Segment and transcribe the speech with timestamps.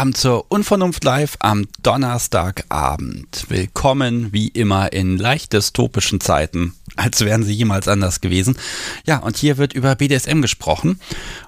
[0.00, 3.44] Abend zur Unvernunft Live am Donnerstagabend.
[3.50, 8.56] Willkommen wie immer in leicht dystopischen Zeiten, als wären sie jemals anders gewesen.
[9.04, 10.98] Ja, und hier wird über BDSM gesprochen.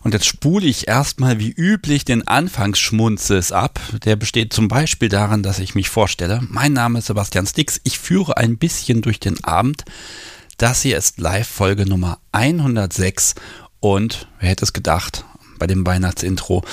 [0.02, 3.80] Und jetzt spule ich erstmal wie üblich den Anfangsschmunzes ab.
[4.04, 6.42] Der besteht zum Beispiel daran, dass ich mich vorstelle.
[6.46, 7.80] Mein Name ist Sebastian Stix.
[7.84, 9.86] Ich führe ein bisschen durch den Abend.
[10.58, 13.34] Das hier ist Live-Folge Nummer 106.
[13.80, 15.24] Und wer hätte es gedacht,
[15.58, 16.64] bei dem Weihnachtsintro.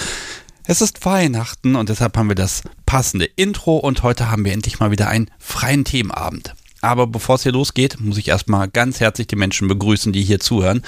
[0.71, 4.79] Es ist Weihnachten und deshalb haben wir das passende Intro und heute haben wir endlich
[4.79, 6.53] mal wieder einen freien Themenabend.
[6.81, 10.39] Aber bevor es hier losgeht, muss ich erstmal ganz herzlich die Menschen begrüßen, die hier
[10.39, 10.83] zuhören.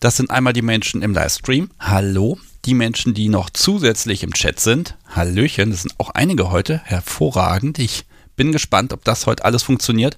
[0.00, 1.68] Das sind einmal die Menschen im Livestream.
[1.78, 2.38] Hallo.
[2.64, 4.96] Die Menschen, die noch zusätzlich im Chat sind.
[5.14, 6.80] Hallöchen, das sind auch einige heute.
[6.84, 7.78] Hervorragend.
[7.78, 8.06] Ich
[8.36, 10.16] bin gespannt, ob das heute alles funktioniert.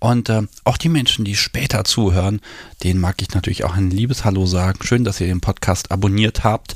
[0.00, 2.40] Und äh, auch die Menschen, die später zuhören,
[2.82, 4.78] denen mag ich natürlich auch ein liebes Hallo sagen.
[4.82, 6.74] Schön, dass ihr den Podcast abonniert habt.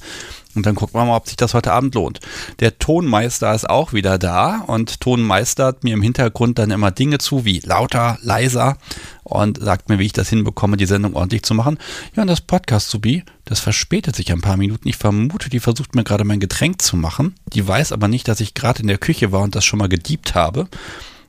[0.54, 2.20] Und dann gucken wir mal, ob sich das heute Abend lohnt.
[2.58, 7.44] Der Tonmeister ist auch wieder da und tonmeistert mir im Hintergrund dann immer Dinge zu,
[7.44, 8.76] wie lauter, leiser
[9.22, 11.78] und sagt mir, wie ich das hinbekomme, die Sendung ordentlich zu machen.
[12.16, 14.88] Ja, und das Podcast-Subi, das verspätet sich ein paar Minuten.
[14.88, 17.34] Ich vermute, die versucht mir gerade mein Getränk zu machen.
[17.52, 19.88] Die weiß aber nicht, dass ich gerade in der Küche war und das schon mal
[19.88, 20.68] gediebt habe.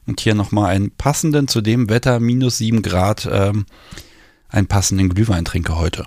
[0.07, 3.65] Und hier nochmal einen passenden, zu dem Wetter minus 7 Grad, ähm,
[4.49, 6.05] einen passenden Glühwein trinke heute.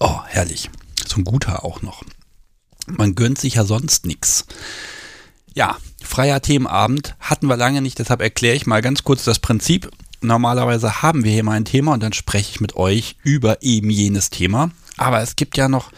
[0.00, 0.70] Oh, herrlich.
[1.06, 2.02] So ein guter auch noch.
[2.86, 4.46] Man gönnt sich ja sonst nichts.
[5.54, 9.90] Ja, freier Themenabend hatten wir lange nicht, deshalb erkläre ich mal ganz kurz das Prinzip.
[10.22, 13.90] Normalerweise haben wir hier mal ein Thema und dann spreche ich mit euch über eben
[13.90, 14.70] jenes Thema.
[14.96, 15.92] Aber es gibt ja noch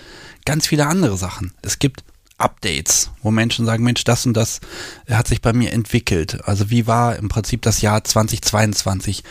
[0.44, 1.54] ganz viele andere Sachen.
[1.62, 2.02] Es gibt
[2.42, 4.60] Updates, wo Menschen sagen, Mensch, das und das
[5.08, 6.41] hat sich bei mir entwickelt.
[6.44, 9.22] Also wie war im Prinzip das Jahr 2022?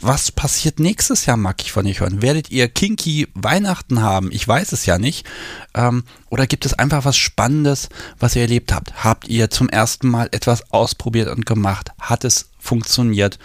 [0.00, 2.22] Was passiert nächstes Jahr, mag ich von euch hören?
[2.22, 4.30] Werdet ihr kinky Weihnachten haben?
[4.32, 5.26] Ich weiß es ja nicht.
[5.74, 7.88] Ähm, oder gibt es einfach was Spannendes,
[8.18, 9.04] was ihr erlebt habt?
[9.04, 11.90] Habt ihr zum ersten Mal etwas ausprobiert und gemacht?
[12.00, 13.38] Hat es funktioniert?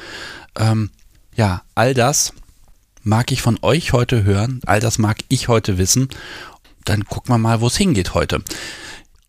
[0.56, 0.92] Ähm,
[1.36, 2.34] ja, all das
[3.04, 4.62] mag ich von euch heute hören.
[4.66, 6.10] All das mag ich heute wissen.
[6.86, 8.44] Dann gucken wir mal, wo es hingeht heute.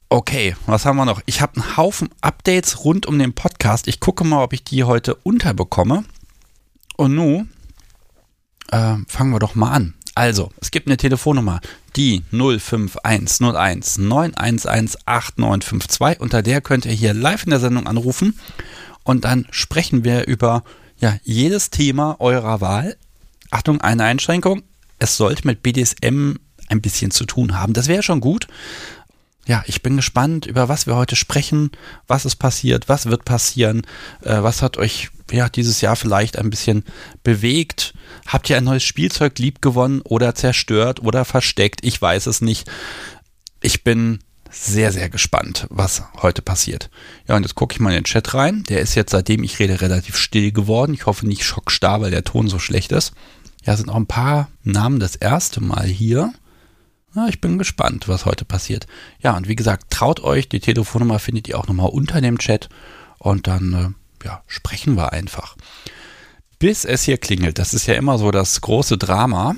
[0.08, 1.20] Okay, was haben wir noch?
[1.26, 3.88] Ich habe einen Haufen Updates rund um den Podcast.
[3.88, 6.04] Ich gucke mal, ob ich die heute unterbekomme.
[6.96, 7.50] Und nun
[8.70, 9.94] äh, fangen wir doch mal an.
[10.14, 11.60] Also, es gibt eine Telefonnummer,
[11.96, 16.20] die 05101 911 8952.
[16.20, 18.38] Unter der könnt ihr hier live in der Sendung anrufen.
[19.02, 20.62] Und dann sprechen wir über
[20.98, 22.96] ja, jedes Thema eurer Wahl.
[23.50, 24.62] Achtung, eine Einschränkung.
[25.00, 26.34] Es sollte mit BDSM
[26.68, 27.72] ein bisschen zu tun haben.
[27.72, 28.46] Das wäre schon gut
[29.46, 31.70] ja, ich bin gespannt, über was wir heute sprechen,
[32.08, 33.82] was ist passiert, was wird passieren,
[34.22, 36.84] äh, was hat euch ja dieses Jahr vielleicht ein bisschen
[37.22, 37.94] bewegt.
[38.26, 41.80] Habt ihr ein neues Spielzeug lieb gewonnen oder zerstört oder versteckt?
[41.84, 42.68] Ich weiß es nicht.
[43.60, 44.18] Ich bin
[44.50, 46.90] sehr, sehr gespannt, was heute passiert.
[47.28, 48.64] Ja, und jetzt gucke ich mal in den Chat rein.
[48.64, 50.94] Der ist jetzt, seitdem ich rede, relativ still geworden.
[50.94, 53.12] Ich hoffe nicht schockstarr, weil der Ton so schlecht ist.
[53.64, 56.32] Ja, sind auch ein paar Namen das erste Mal hier.
[57.16, 58.86] Na, ich bin gespannt, was heute passiert.
[59.22, 62.68] Ja, und wie gesagt, traut euch, die Telefonnummer findet ihr auch nochmal unter dem Chat
[63.16, 65.56] und dann äh, ja, sprechen wir einfach.
[66.58, 69.56] Bis es hier klingelt, das ist ja immer so das große Drama,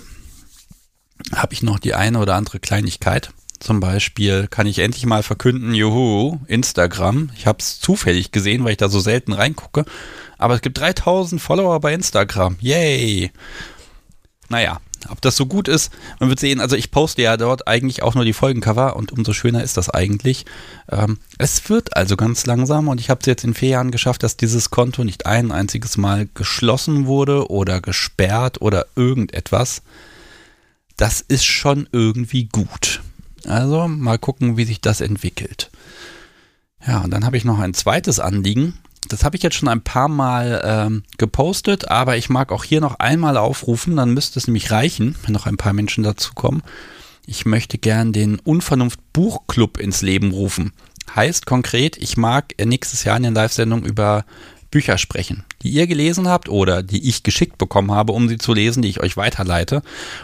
[1.34, 3.30] habe ich noch die eine oder andere Kleinigkeit.
[3.58, 7.30] Zum Beispiel kann ich endlich mal verkünden, juhu, Instagram.
[7.36, 9.84] Ich habe es zufällig gesehen, weil ich da so selten reingucke.
[10.38, 12.56] Aber es gibt 3000 Follower bei Instagram.
[12.60, 13.32] Yay!
[14.48, 16.60] Naja, ob das so gut ist, man wird sehen.
[16.60, 19.90] Also ich poste ja dort eigentlich auch nur die Folgencover und umso schöner ist das
[19.90, 20.44] eigentlich.
[20.90, 24.22] Ähm, es wird also ganz langsam und ich habe es jetzt in vier Jahren geschafft,
[24.22, 29.82] dass dieses Konto nicht ein einziges Mal geschlossen wurde oder gesperrt oder irgendetwas.
[30.96, 33.02] Das ist schon irgendwie gut.
[33.46, 35.70] Also mal gucken, wie sich das entwickelt.
[36.86, 38.78] Ja, und dann habe ich noch ein zweites Anliegen.
[39.06, 42.80] Das habe ich jetzt schon ein paar Mal ähm, gepostet, aber ich mag auch hier
[42.80, 46.62] noch einmal aufrufen, dann müsste es nämlich reichen, wenn noch ein paar Menschen dazukommen.
[47.26, 50.72] Ich möchte gern den Unvernunft Buchclub ins Leben rufen.
[51.14, 54.24] Heißt konkret, ich mag nächstes Jahr in den Live-Sendungen über
[54.70, 58.52] Bücher sprechen, die ihr gelesen habt oder die ich geschickt bekommen habe, um sie zu
[58.52, 59.82] lesen, die ich euch weiterleite.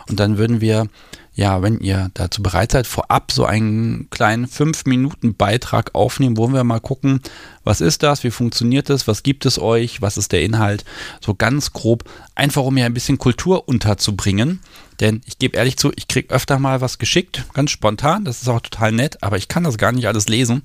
[0.09, 0.89] Und dann würden wir
[1.37, 6.81] ja, wenn ihr dazu bereit seid, vorab so einen kleinen 5-Minuten-Beitrag aufnehmen, wo wir mal
[6.81, 7.21] gucken,
[7.65, 10.85] was ist das, wie funktioniert das, was gibt es euch, was ist der Inhalt,
[11.21, 12.05] so ganz grob,
[12.37, 14.61] einfach um mir ein bisschen Kultur unterzubringen.
[15.01, 18.49] Denn ich gebe ehrlich zu, ich kriege öfter mal was geschickt, ganz spontan, das ist
[18.49, 20.63] auch total nett, aber ich kann das gar nicht alles lesen.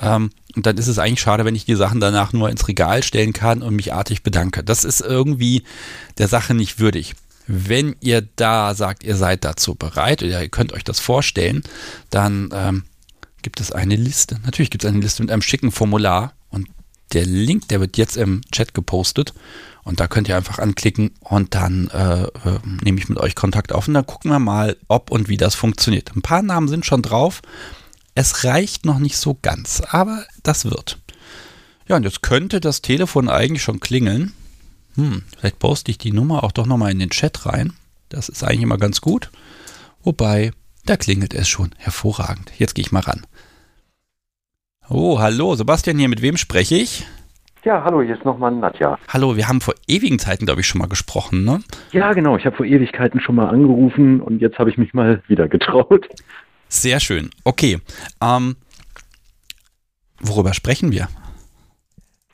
[0.00, 3.04] Ähm, und dann ist es eigentlich schade, wenn ich die Sachen danach nur ins Regal
[3.04, 4.64] stellen kann und mich artig bedanke.
[4.64, 5.62] Das ist irgendwie
[6.18, 7.14] der Sache nicht würdig
[7.52, 11.64] Wenn ihr da sagt, ihr seid dazu bereit oder ihr könnt euch das vorstellen,
[12.08, 12.84] dann ähm,
[13.42, 14.38] gibt es eine Liste.
[14.44, 16.68] Natürlich gibt es eine Liste mit einem schicken Formular und
[17.12, 19.34] der Link, der wird jetzt im Chat gepostet
[19.82, 23.72] und da könnt ihr einfach anklicken und dann äh, äh, nehme ich mit euch Kontakt
[23.72, 26.14] auf und dann gucken wir mal, ob und wie das funktioniert.
[26.14, 27.42] Ein paar Namen sind schon drauf.
[28.14, 30.98] Es reicht noch nicht so ganz, aber das wird.
[31.88, 34.34] Ja, und jetzt könnte das Telefon eigentlich schon klingeln.
[34.96, 37.72] Hm, vielleicht poste ich die Nummer auch doch nochmal in den Chat rein.
[38.08, 39.30] Das ist eigentlich immer ganz gut.
[40.02, 40.52] Wobei,
[40.84, 42.52] da klingelt es schon hervorragend.
[42.58, 43.26] Jetzt gehe ich mal ran.
[44.88, 47.06] Oh, hallo, Sebastian hier, mit wem spreche ich?
[47.62, 48.98] Ja, hallo, hier ist nochmal Nadja.
[49.08, 51.60] Hallo, wir haben vor ewigen Zeiten, glaube ich, schon mal gesprochen, ne?
[51.92, 55.22] Ja, genau, ich habe vor Ewigkeiten schon mal angerufen und jetzt habe ich mich mal
[55.28, 56.08] wieder getraut.
[56.68, 57.30] Sehr schön.
[57.44, 57.78] Okay.
[58.22, 58.56] Ähm,
[60.20, 61.08] worüber sprechen wir?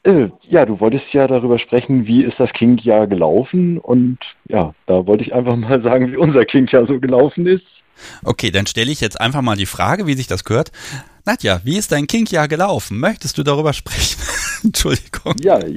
[0.07, 4.19] Äh, ja, du wolltest ja darüber sprechen, wie ist das Kink-Jahr gelaufen und
[4.49, 7.67] ja, da wollte ich einfach mal sagen, wie unser Kink-Jahr so gelaufen ist.
[8.25, 10.71] Okay, dann stelle ich jetzt einfach mal die Frage, wie sich das gehört.
[11.25, 13.01] Nadja, wie ist dein Kink-Jahr gelaufen?
[13.01, 14.21] Möchtest du darüber sprechen?
[14.63, 15.35] Entschuldigung.
[15.41, 15.75] Ja, ich,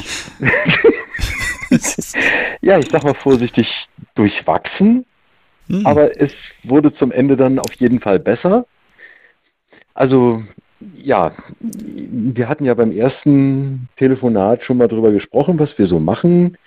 [2.61, 3.67] ja, ich sag mal vorsichtig
[4.13, 5.05] durchwachsen,
[5.69, 5.87] hm.
[5.87, 6.33] aber es
[6.63, 8.67] wurde zum Ende dann auf jeden Fall besser.
[9.95, 10.43] Also
[10.95, 16.57] ja, wir hatten ja beim ersten Telefonat schon mal drüber gesprochen, was wir so machen,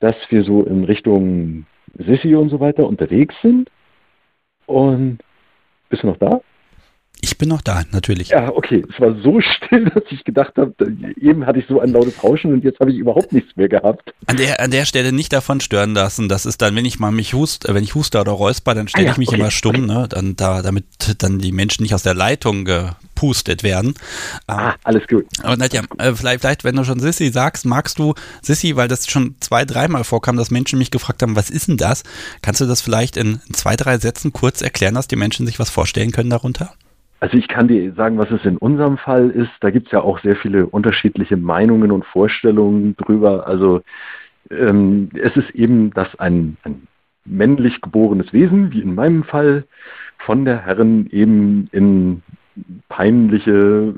[0.00, 3.70] dass wir so in Richtung Sissi und so weiter unterwegs sind.
[4.66, 5.18] Und
[5.88, 6.40] bist du noch da?
[7.20, 8.28] Ich bin noch da, natürlich.
[8.28, 8.84] Ja, okay.
[8.88, 10.72] Es war so still, dass ich gedacht habe,
[11.20, 14.14] eben hatte ich so ein lautes Rauschen und jetzt habe ich überhaupt nichts mehr gehabt.
[14.26, 16.28] An der, an der Stelle nicht davon stören lassen.
[16.28, 19.04] Das ist dann, wenn ich mal mich hust, wenn ich huste oder räusper, dann stelle
[19.04, 19.40] ah, ja, ich mich okay.
[19.40, 20.06] immer stumm, ne?
[20.08, 20.84] Dann da, damit
[21.18, 23.94] dann die Menschen nicht aus der Leitung gepustet werden.
[24.46, 25.26] Ah, alles gut.
[25.42, 29.10] Aber Nadja, äh, vielleicht, vielleicht, wenn du schon Sissy sagst, magst du Sissy, weil das
[29.10, 32.04] schon zwei, dreimal vorkam, dass Menschen mich gefragt haben, was ist denn das?
[32.42, 35.70] Kannst du das vielleicht in zwei, drei Sätzen kurz erklären, dass die Menschen sich was
[35.70, 36.74] vorstellen können darunter?
[37.20, 39.50] Also ich kann dir sagen, was es in unserem Fall ist.
[39.60, 43.46] Da gibt es ja auch sehr viele unterschiedliche Meinungen und Vorstellungen drüber.
[43.46, 43.82] Also
[44.50, 46.86] ähm, es ist eben, dass ein, ein
[47.24, 49.64] männlich geborenes Wesen, wie in meinem Fall,
[50.18, 52.22] von der Herren eben in
[52.88, 53.94] peinliche,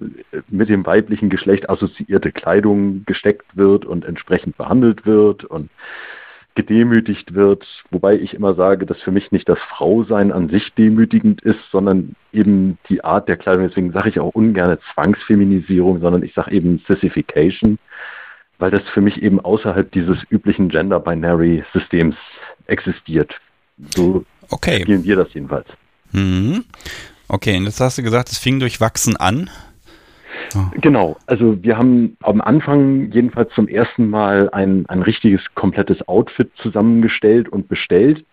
[0.49, 5.71] mit dem weiblichen Geschlecht assoziierte Kleidung gesteckt wird und entsprechend behandelt wird und
[6.61, 11.41] gedemütigt wird, wobei ich immer sage, dass für mich nicht das Frausein an sich demütigend
[11.41, 13.67] ist, sondern eben die Art der Kleidung.
[13.67, 17.79] Deswegen sage ich auch ungern Zwangsfeminisierung, sondern ich sage eben Sissification,
[18.59, 22.17] weil das für mich eben außerhalb dieses üblichen Gender-Binary-Systems
[22.67, 23.35] existiert.
[23.95, 24.83] So okay.
[24.83, 25.67] spielen wir das jedenfalls.
[26.13, 26.65] Mhm.
[27.29, 29.49] Okay, und jetzt hast du gesagt, es fing durch Wachsen an.
[30.81, 36.51] Genau, also wir haben am Anfang jedenfalls zum ersten Mal ein, ein richtiges, komplettes Outfit
[36.57, 38.25] zusammengestellt und bestellt.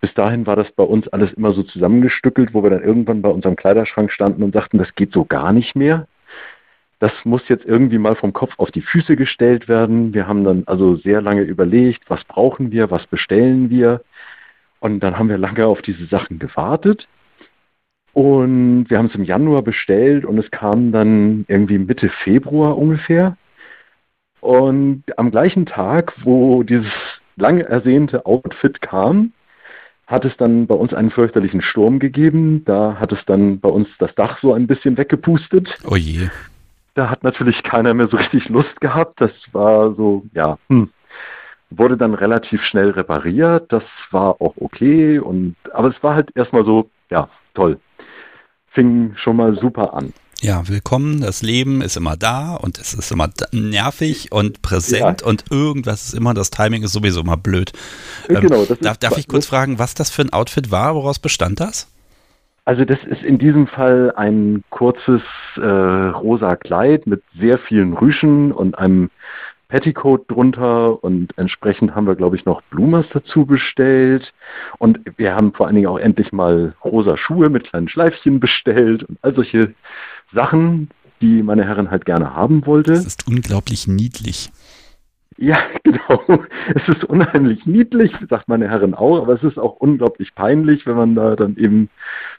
[0.00, 3.28] Bis dahin war das bei uns alles immer so zusammengestückelt, wo wir dann irgendwann bei
[3.28, 6.06] unserem Kleiderschrank standen und sagten, das geht so gar nicht mehr.
[7.00, 10.14] Das muss jetzt irgendwie mal vom Kopf auf die Füße gestellt werden.
[10.14, 14.02] Wir haben dann also sehr lange überlegt, was brauchen wir, was bestellen wir.
[14.80, 17.08] Und dann haben wir lange auf diese Sachen gewartet.
[18.18, 23.36] Und wir haben es im Januar bestellt und es kam dann irgendwie Mitte Februar ungefähr.
[24.40, 26.90] Und am gleichen Tag, wo dieses
[27.36, 29.34] lange ersehnte Outfit kam,
[30.08, 32.64] hat es dann bei uns einen fürchterlichen Sturm gegeben.
[32.64, 35.78] Da hat es dann bei uns das Dach so ein bisschen weggepustet.
[35.88, 36.28] Oh je.
[36.94, 39.20] Da hat natürlich keiner mehr so richtig Lust gehabt.
[39.20, 40.90] Das war so, ja, hm.
[41.70, 43.72] wurde dann relativ schnell repariert.
[43.72, 45.20] Das war auch okay.
[45.20, 47.78] Und, aber es war halt erstmal so, ja, toll
[48.72, 50.12] fing schon mal super an.
[50.40, 51.20] Ja, willkommen.
[51.20, 55.26] Das Leben ist immer da und es ist immer nervig und präsent ja.
[55.26, 57.72] und irgendwas ist immer, das Timing ist sowieso immer blöd.
[58.28, 58.64] Ähm, genau.
[58.80, 60.94] darf, darf ich kurz fragen, was das für ein Outfit war?
[60.94, 61.92] Woraus bestand das?
[62.64, 65.22] Also das ist in diesem Fall ein kurzes
[65.56, 69.10] äh, rosa Kleid mit sehr vielen Rüschen und einem
[69.68, 74.32] Petticoat drunter und entsprechend haben wir, glaube ich, noch Blumers dazu bestellt.
[74.78, 79.04] Und wir haben vor allen Dingen auch endlich mal rosa Schuhe mit kleinen Schleifchen bestellt
[79.04, 79.74] und all solche
[80.32, 80.88] Sachen,
[81.20, 82.92] die meine Herren halt gerne haben wollte.
[82.92, 84.50] Das ist unglaublich niedlich.
[85.38, 86.44] Ja, genau.
[86.74, 90.96] Es ist unheimlich niedlich, sagt meine Herren auch, aber es ist auch unglaublich peinlich, wenn
[90.96, 91.88] man da dann eben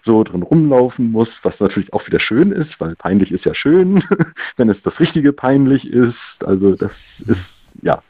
[0.03, 4.03] so drin rumlaufen muss, was natürlich auch wieder schön ist, weil peinlich ist ja schön,
[4.57, 6.15] wenn es das richtige peinlich ist.
[6.45, 6.91] Also das
[7.25, 7.39] ist,
[7.81, 8.03] ja.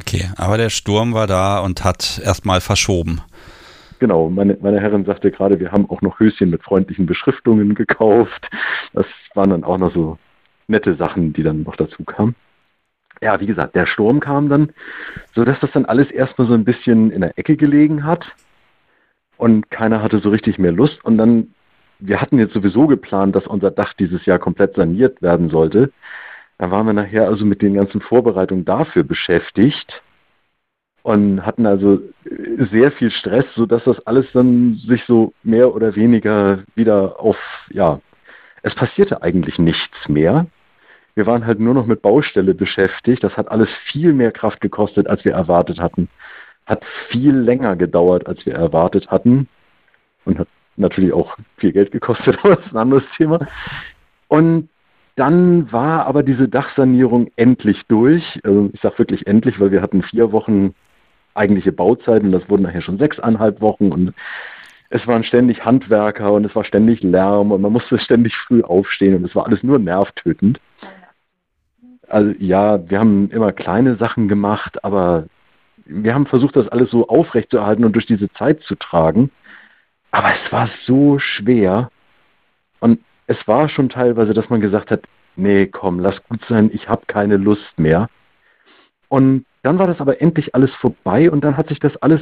[0.00, 3.20] Okay, aber der Sturm war da und hat erstmal verschoben.
[3.98, 8.48] Genau, meine, meine Herren sagte gerade, wir haben auch noch Höschen mit freundlichen Beschriftungen gekauft.
[8.94, 10.18] Das waren dann auch noch so
[10.68, 12.34] nette Sachen, die dann noch dazu kamen.
[13.20, 14.72] Ja, wie gesagt, der Sturm kam dann,
[15.34, 18.24] so dass das dann alles erstmal so ein bisschen in der Ecke gelegen hat
[19.36, 21.54] und keiner hatte so richtig mehr Lust und dann
[22.00, 25.92] wir hatten jetzt sowieso geplant, dass unser Dach dieses Jahr komplett saniert werden sollte.
[26.58, 30.02] Da waren wir nachher also mit den ganzen Vorbereitungen dafür beschäftigt
[31.02, 32.00] und hatten also
[32.70, 37.38] sehr viel Stress, sodass das alles dann sich so mehr oder weniger wieder auf,
[37.70, 38.00] ja,
[38.62, 40.46] es passierte eigentlich nichts mehr.
[41.14, 43.24] Wir waren halt nur noch mit Baustelle beschäftigt.
[43.24, 46.08] Das hat alles viel mehr Kraft gekostet, als wir erwartet hatten.
[46.66, 49.48] Hat viel länger gedauert, als wir erwartet hatten.
[50.24, 53.46] Und hat natürlich auch viel Geld gekostet, aber das ist ein anderes Thema.
[54.28, 54.68] Und
[55.16, 58.40] dann war aber diese Dachsanierung endlich durch.
[58.44, 60.74] Also ich sage wirklich endlich, weil wir hatten vier Wochen
[61.34, 64.14] eigentliche Bauzeit und das wurden nachher schon sechseinhalb Wochen und
[64.88, 69.14] es waren ständig Handwerker und es war ständig Lärm und man musste ständig früh aufstehen
[69.14, 70.60] und es war alles nur nervtötend.
[72.10, 75.26] Also ja, wir haben immer kleine Sachen gemacht, aber
[75.84, 79.30] wir haben versucht, das alles so aufrechtzuerhalten und durch diese Zeit zu tragen.
[80.10, 81.90] Aber es war so schwer
[82.80, 85.02] und es war schon teilweise, dass man gesagt hat,
[85.36, 88.08] nee, komm, lass gut sein, ich habe keine Lust mehr.
[89.08, 92.20] Und dann war das aber endlich alles vorbei und dann hat sich das alles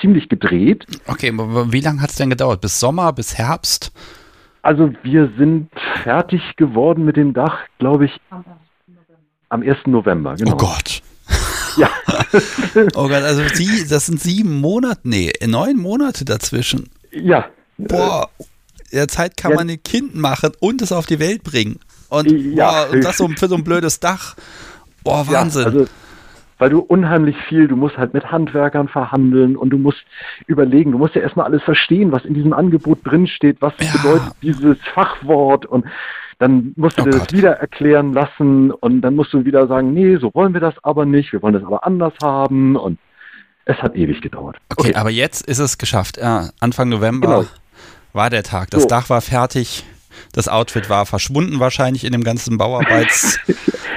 [0.00, 0.86] ziemlich gedreht.
[1.06, 2.60] Okay, wie lange hat es denn gedauert?
[2.60, 3.92] Bis Sommer, bis Herbst?
[4.62, 5.70] Also wir sind
[6.02, 8.20] fertig geworden mit dem Dach, glaube ich,
[9.50, 9.78] am 1.
[9.86, 10.36] November.
[10.36, 10.52] Genau.
[10.52, 11.02] Oh Gott.
[11.76, 11.90] Ja.
[12.94, 16.88] oh Gott, also die, das sind sieben Monate, nee, neun Monate dazwischen.
[17.12, 17.46] Ja.
[17.76, 18.28] Boah,
[18.90, 19.58] in der Zeit kann ja.
[19.58, 21.78] man ein Kind machen und es auf die Welt bringen.
[22.08, 22.86] Und, ja.
[22.86, 24.34] boah, und das so für so ein blödes Dach.
[25.04, 25.62] Boah, Wahnsinn.
[25.62, 25.86] Ja, also
[26.58, 30.04] weil du unheimlich viel, du musst halt mit Handwerkern verhandeln und du musst
[30.46, 34.76] überlegen, du musst ja erstmal alles verstehen, was in diesem Angebot drinsteht, was bedeutet dieses
[34.92, 35.86] Fachwort und
[36.40, 37.20] dann musst du oh dir Gott.
[37.20, 40.74] das wieder erklären lassen und dann musst du wieder sagen, nee, so wollen wir das
[40.82, 42.98] aber nicht, wir wollen das aber anders haben und
[43.66, 44.56] es hat ewig gedauert.
[44.70, 44.94] Okay, okay.
[44.94, 46.16] aber jetzt ist es geschafft.
[46.16, 47.48] Ja, Anfang November genau.
[48.14, 48.70] war der Tag.
[48.70, 48.88] Das so.
[48.88, 49.84] Dach war fertig.
[50.32, 53.38] Das Outfit war verschwunden wahrscheinlich in dem ganzen Bauarbeits.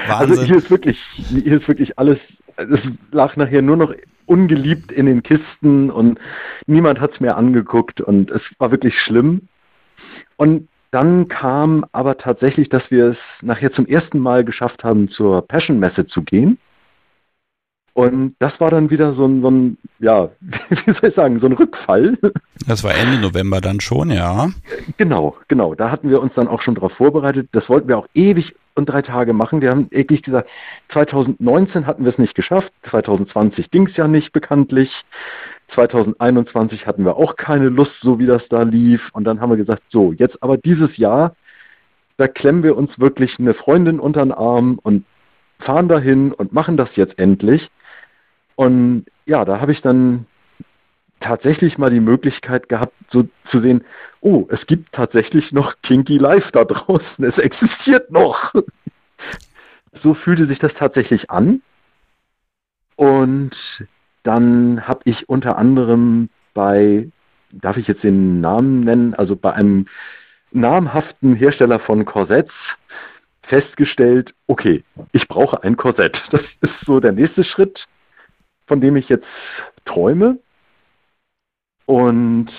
[0.06, 2.18] Also hier ist wirklich, hier ist wirklich alles.
[2.58, 3.94] Es lag nachher nur noch
[4.26, 6.18] ungeliebt in den Kisten und
[6.66, 9.48] niemand hat es mehr angeguckt und es war wirklich schlimm.
[10.36, 15.44] Und dann kam aber tatsächlich, dass wir es nachher zum ersten Mal geschafft haben, zur
[15.46, 16.56] Passion-Messe zu gehen.
[17.94, 21.46] Und das war dann wieder so ein, so ein, ja, wie soll ich sagen, so
[21.46, 22.16] ein Rückfall.
[22.68, 24.50] Das war Ende November dann schon, ja.
[24.96, 25.74] Genau, genau.
[25.74, 27.48] Da hatten wir uns dann auch schon darauf vorbereitet.
[27.52, 29.60] Das wollten wir auch ewig und drei Tage machen.
[29.60, 30.48] Wir haben wirklich gesagt,
[30.92, 32.72] 2019 hatten wir es nicht geschafft.
[32.90, 34.90] 2020 ging es ja nicht bekanntlich.
[35.74, 39.02] 2021 hatten wir auch keine Lust, so wie das da lief.
[39.12, 41.34] Und dann haben wir gesagt, so, jetzt aber dieses Jahr,
[42.16, 45.04] da klemmen wir uns wirklich eine Freundin unter den Arm und
[45.58, 47.70] fahren dahin und machen das jetzt endlich.
[48.56, 50.26] Und ja, da habe ich dann
[51.20, 53.84] tatsächlich mal die Möglichkeit gehabt, so zu sehen,
[54.20, 58.52] oh, es gibt tatsächlich noch Kinky Life da draußen, es existiert noch.
[60.02, 61.62] so fühlte sich das tatsächlich an.
[62.96, 63.56] Und
[64.24, 67.08] dann habe ich unter anderem bei,
[67.52, 69.86] darf ich jetzt den Namen nennen, also bei einem
[70.50, 72.52] namhaften Hersteller von Korsetts
[73.42, 76.20] festgestellt, okay, ich brauche ein Korsett.
[76.30, 77.86] Das ist so der nächste Schritt,
[78.66, 79.26] von dem ich jetzt
[79.84, 80.38] träume.
[81.86, 82.50] Und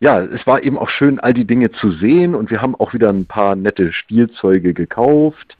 [0.00, 2.94] ja, es war eben auch schön, all die Dinge zu sehen und wir haben auch
[2.94, 5.56] wieder ein paar nette Spielzeuge gekauft,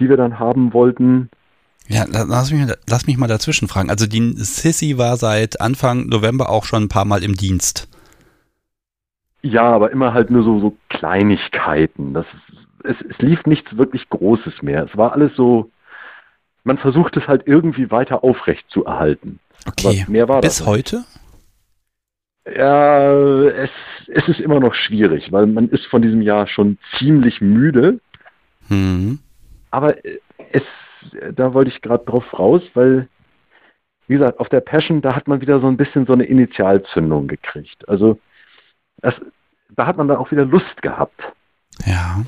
[0.00, 1.30] die wir dann haben wollten.
[1.92, 3.90] Ja, lass mich, lass mich mal dazwischen fragen.
[3.90, 7.86] Also die Sissy war seit Anfang November auch schon ein paar Mal im Dienst.
[9.42, 12.14] Ja, aber immer halt nur so, so Kleinigkeiten.
[12.14, 12.24] Das,
[12.84, 14.84] es, es lief nichts wirklich Großes mehr.
[14.90, 15.70] Es war alles so,
[16.64, 19.38] man versucht es halt irgendwie weiter aufrecht zu erhalten.
[19.66, 21.04] Okay, mehr war bis das heute?
[22.46, 23.70] Ja, es,
[24.08, 28.00] es ist immer noch schwierig, weil man ist von diesem Jahr schon ziemlich müde.
[28.68, 29.18] Mhm.
[29.70, 30.62] Aber es
[31.32, 33.08] da wollte ich gerade drauf raus, weil,
[34.06, 37.28] wie gesagt, auf der Passion, da hat man wieder so ein bisschen so eine Initialzündung
[37.28, 37.88] gekriegt.
[37.88, 38.18] Also
[39.00, 39.14] das,
[39.70, 41.20] da hat man dann auch wieder Lust gehabt.
[41.86, 42.24] Ja.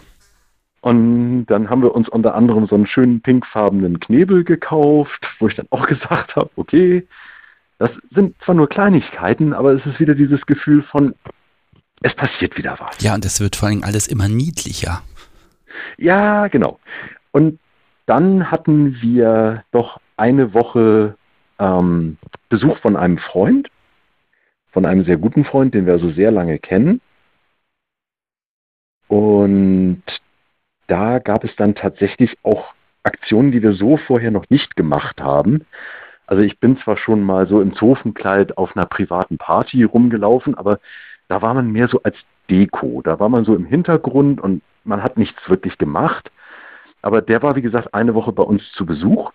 [0.81, 5.55] Und dann haben wir uns unter anderem so einen schönen pinkfarbenen Knebel gekauft, wo ich
[5.55, 7.07] dann auch gesagt habe, okay,
[7.79, 11.15] das sind zwar nur Kleinigkeiten, aber es ist wieder dieses Gefühl von,
[12.03, 13.01] es passiert wieder was.
[13.01, 15.03] Ja, und es wird vor allem alles immer niedlicher.
[15.97, 16.79] Ja, genau.
[17.33, 17.59] Und
[18.07, 21.17] dann hatten wir doch eine Woche
[21.59, 22.19] ähm,
[22.49, 23.69] Besuch von einem Freund,
[24.73, 27.01] von einem sehr guten Freund, den wir so sehr lange kennen.
[29.09, 30.03] Und
[30.87, 35.67] da gab es dann tatsächlich auch Aktionen, die wir so vorher noch nicht gemacht haben.
[36.27, 40.79] Also ich bin zwar schon mal so im Zofenkleid auf einer privaten Party rumgelaufen, aber
[41.29, 42.17] da war man mehr so als
[42.51, 43.03] Deko.
[43.03, 46.31] Da war man so im Hintergrund und man hat nichts wirklich gemacht.
[47.05, 49.31] Aber der war, wie gesagt, eine Woche bei uns zu Besuch.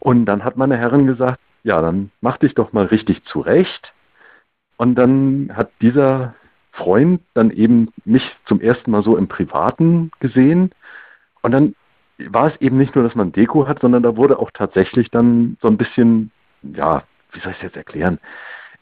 [0.00, 3.94] Und dann hat meine Herrin gesagt, ja, dann mach dich doch mal richtig zurecht.
[4.76, 6.34] Und dann hat dieser
[6.72, 10.72] Freund dann eben mich zum ersten Mal so im Privaten gesehen.
[11.40, 11.74] Und dann
[12.18, 15.56] war es eben nicht nur, dass man Deko hat, sondern da wurde auch tatsächlich dann
[15.62, 18.18] so ein bisschen, ja, wie soll ich es jetzt erklären?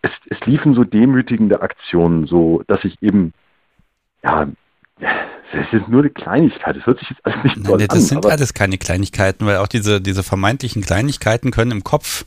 [0.03, 3.33] Es, es liefen so demütigende Aktionen, so dass ich eben,
[4.25, 4.49] ja,
[5.53, 6.77] das ist nur eine Kleinigkeit.
[6.77, 7.89] Das hört sich jetzt alles nicht Nein, das an.
[7.89, 12.25] Das sind alles keine Kleinigkeiten, weil auch diese, diese vermeintlichen Kleinigkeiten können im Kopf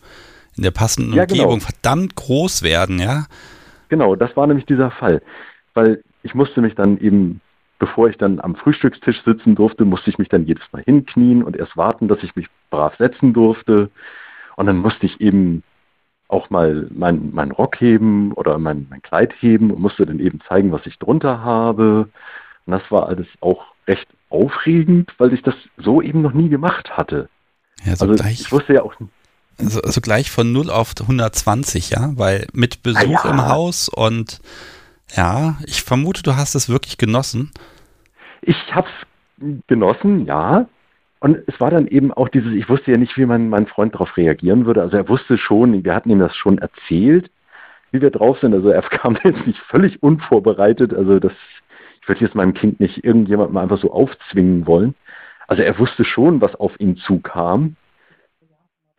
[0.55, 1.43] in der passenden ja, genau.
[1.43, 3.25] Umgebung verdammt groß werden, ja.
[3.89, 5.21] Genau, das war nämlich dieser Fall.
[5.73, 7.41] Weil ich musste mich dann eben,
[7.79, 11.55] bevor ich dann am Frühstückstisch sitzen durfte, musste ich mich dann jedes Mal hinknien und
[11.55, 13.89] erst warten, dass ich mich brav setzen durfte.
[14.55, 15.63] Und dann musste ich eben
[16.27, 20.39] auch mal meinen mein Rock heben oder mein, mein Kleid heben und musste dann eben
[20.47, 22.09] zeigen, was ich drunter habe.
[22.65, 26.97] Und das war alles auch recht aufregend, weil ich das so eben noch nie gemacht
[26.97, 27.29] hatte.
[27.83, 28.93] Ja, so also gleich, ich wusste ja auch.
[29.59, 33.29] Also, also gleich von 0 auf 120, ja, weil mit Besuch ah, ja.
[33.29, 34.41] im Haus und
[35.15, 37.51] ja, ich vermute, du hast es wirklich genossen.
[38.41, 40.67] Ich habe es genossen, ja.
[41.19, 43.93] Und es war dann eben auch dieses, ich wusste ja nicht, wie mein, mein Freund
[43.93, 44.81] darauf reagieren würde.
[44.81, 47.31] Also er wusste schon, wir hatten ihm das schon erzählt,
[47.91, 48.53] wie wir drauf sind.
[48.53, 50.93] Also er kam jetzt nicht völlig unvorbereitet.
[50.93, 51.33] Also das
[52.05, 54.93] ich würde jetzt meinem Kind nicht irgendjemandem einfach so aufzwingen wollen.
[55.47, 57.77] Also er wusste schon, was auf ihn zukam.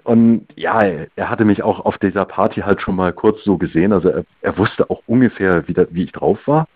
[0.02, 3.92] Und ja, er hatte mich auch auf dieser Party halt schon mal kurz so gesehen.
[3.92, 6.66] Also er, er wusste auch ungefähr, wie, da, wie ich drauf war.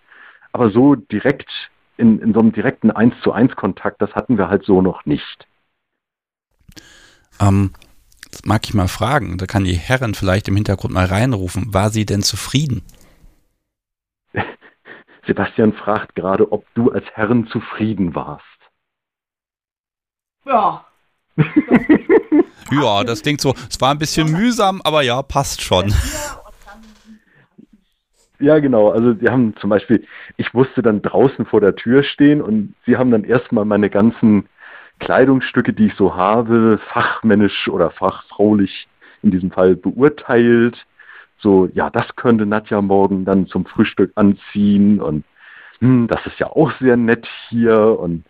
[0.52, 1.50] Aber so direkt,
[1.96, 5.06] in, in so einem direkten 1 zu 1 Kontakt, das hatten wir halt so noch
[5.06, 5.48] nicht.
[7.40, 7.72] Ähm,
[8.30, 11.74] das mag ich mal fragen, da kann die Herrin vielleicht im Hintergrund mal reinrufen.
[11.74, 12.82] War sie denn zufrieden?
[15.26, 18.44] Sebastian fragt gerade, ob du als Herrin zufrieden warst.
[20.46, 20.85] Ja.
[22.70, 23.54] ja, das klingt so.
[23.68, 25.92] Es war ein bisschen mühsam, aber ja, passt schon.
[28.38, 28.90] Ja, genau.
[28.90, 30.06] Also wir haben zum Beispiel,
[30.38, 34.48] ich musste dann draußen vor der Tür stehen und sie haben dann erstmal meine ganzen
[34.98, 38.88] Kleidungsstücke, die ich so habe, fachmännisch oder fachfraulich
[39.22, 40.87] in diesem Fall beurteilt
[41.40, 45.24] so, ja, das könnte Nadja morgen dann zum Frühstück anziehen und
[45.81, 48.24] hm, das ist ja auch sehr nett hier und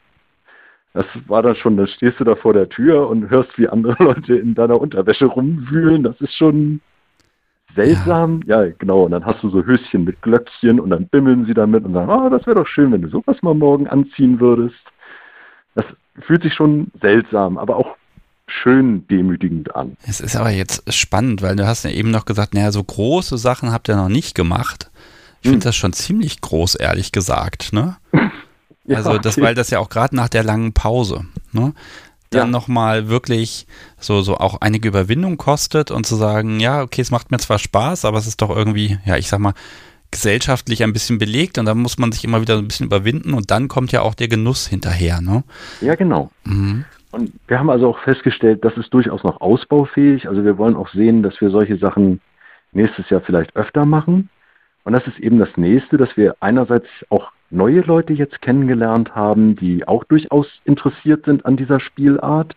[0.93, 3.97] das war dann schon, dann stehst du da vor der Tür und hörst, wie andere
[4.03, 6.03] Leute in deiner Unterwäsche rumwühlen.
[6.03, 6.81] Das ist schon
[7.77, 8.43] seltsam.
[8.47, 9.05] Ja, ja genau.
[9.05, 12.11] Und dann hast du so Höschen mit Glöckchen und dann bimmeln sie damit und sagen,
[12.11, 14.83] ah, das wäre doch schön, wenn du sowas mal morgen anziehen würdest.
[15.77, 15.85] Das
[16.23, 17.97] fühlt sich schon seltsam, aber auch
[18.51, 19.97] schön demütigend an.
[20.07, 23.39] Es ist aber jetzt spannend, weil du hast ja eben noch gesagt, naja, so große
[23.39, 24.91] Sachen habt ihr noch nicht gemacht.
[25.41, 25.53] Ich hm.
[25.53, 27.97] finde das schon ziemlich groß, ehrlich gesagt, ne?
[28.85, 31.73] ja, also das, weil das ja auch gerade nach der langen Pause, ne?
[32.31, 32.47] Dann ja.
[32.47, 33.67] nochmal wirklich
[33.99, 37.59] so, so auch einige Überwindung kostet und zu sagen, ja, okay, es macht mir zwar
[37.59, 39.55] Spaß, aber es ist doch irgendwie, ja, ich sag mal,
[40.13, 43.51] gesellschaftlich ein bisschen belegt und da muss man sich immer wieder ein bisschen überwinden und
[43.51, 45.43] dann kommt ja auch der Genuss hinterher, ne?
[45.81, 46.31] Ja, genau.
[46.45, 46.85] Mhm.
[47.13, 50.29] Und wir haben also auch festgestellt, das ist durchaus noch ausbaufähig.
[50.29, 52.21] Also wir wollen auch sehen, dass wir solche Sachen
[52.73, 54.31] nächstes Jahr vielleicht öfter machen.
[54.85, 59.57] Und das ist eben das nächste, dass wir einerseits auch neue Leute jetzt kennengelernt haben,
[59.57, 62.55] die auch durchaus interessiert sind an dieser Spielart.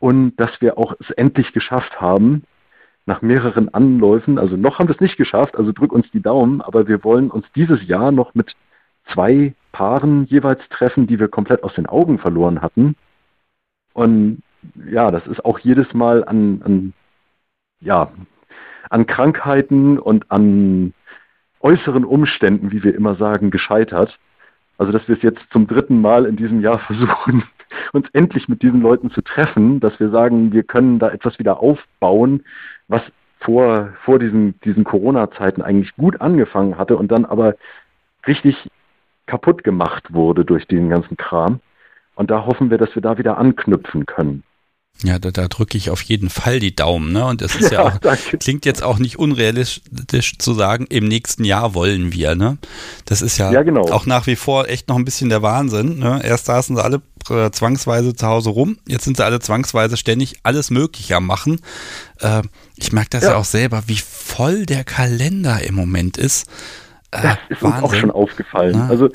[0.00, 2.44] Und dass wir auch es endlich geschafft haben,
[3.06, 6.62] nach mehreren Anläufen, also noch haben wir es nicht geschafft, also drück uns die Daumen,
[6.62, 8.54] aber wir wollen uns dieses Jahr noch mit
[9.12, 12.96] zwei Paaren jeweils treffen, die wir komplett aus den Augen verloren hatten.
[13.94, 14.42] Und
[14.90, 16.92] ja, das ist auch jedes Mal an, an,
[17.80, 18.10] ja,
[18.90, 20.92] an Krankheiten und an
[21.60, 24.18] äußeren Umständen, wie wir immer sagen, gescheitert.
[24.76, 27.44] Also, dass wir es jetzt zum dritten Mal in diesem Jahr versuchen,
[27.92, 31.60] uns endlich mit diesen Leuten zu treffen, dass wir sagen, wir können da etwas wieder
[31.60, 32.44] aufbauen,
[32.88, 33.02] was
[33.40, 37.54] vor, vor diesen, diesen Corona-Zeiten eigentlich gut angefangen hatte und dann aber
[38.26, 38.70] richtig
[39.26, 41.60] kaputt gemacht wurde durch den ganzen Kram.
[42.14, 44.44] Und da hoffen wir, dass wir da wieder anknüpfen können.
[45.02, 47.26] Ja, da, da drücke ich auf jeden Fall die Daumen, ne?
[47.26, 48.38] Und das ist ja, ja auch, danke.
[48.38, 52.58] klingt jetzt auch nicht unrealistisch zu sagen, im nächsten Jahr wollen wir, ne?
[53.04, 53.82] Das ist ja, ja genau.
[53.90, 56.20] auch nach wie vor echt noch ein bisschen der Wahnsinn, ne?
[56.24, 60.36] Erst saßen sie alle äh, zwangsweise zu Hause rum, jetzt sind sie alle zwangsweise ständig
[60.44, 61.60] alles Mögliche am machen.
[62.20, 62.42] Äh,
[62.76, 63.30] ich merke das ja.
[63.30, 63.36] ja.
[63.36, 66.48] auch selber, wie voll der Kalender im Moment ist.
[67.10, 67.82] Äh, das ist Wahnsinn.
[67.82, 68.74] uns auch schon aufgefallen.
[68.76, 68.88] Na?
[68.88, 69.10] Also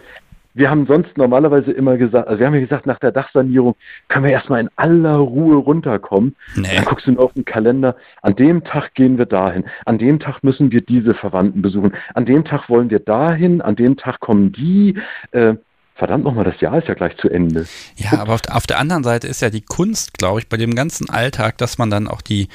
[0.53, 3.75] wir haben sonst normalerweise immer gesagt, also wir haben ja gesagt, nach der Dachsanierung
[4.07, 6.35] können wir erstmal in aller Ruhe runterkommen.
[6.55, 6.67] Nee.
[6.75, 10.19] Dann guckst du nur auf den Kalender, an dem Tag gehen wir dahin, an dem
[10.19, 14.19] Tag müssen wir diese Verwandten besuchen, an dem Tag wollen wir dahin, an dem Tag
[14.19, 14.97] kommen die.
[15.31, 15.55] Äh,
[15.95, 17.65] verdammt nochmal, das Jahr ist ja gleich zu Ende.
[17.97, 18.19] Ja, Ups.
[18.19, 21.09] aber auf, auf der anderen Seite ist ja die Kunst, glaube ich, bei dem ganzen
[21.09, 22.47] Alltag, dass man dann auch die,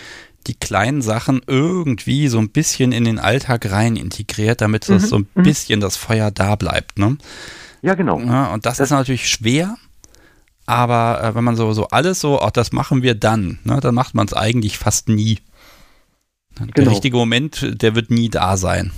[0.47, 5.09] die kleinen Sachen irgendwie so ein bisschen in den Alltag rein integriert, damit mhm, das
[5.09, 5.43] so ein mhm.
[5.43, 6.99] bisschen das Feuer da bleibt.
[6.99, 7.19] Ne?
[7.85, 8.19] Ja, genau.
[8.19, 9.77] Ja, und das, das, ist natürlich schwer,
[10.65, 13.95] aber äh, wenn man so, so alles so, auch das machen wir dann, ne, dann
[13.95, 15.41] macht man es eigentlich fast nie.
[16.59, 16.91] Der genau.
[16.91, 18.91] richtige Moment, der wird nie da sein.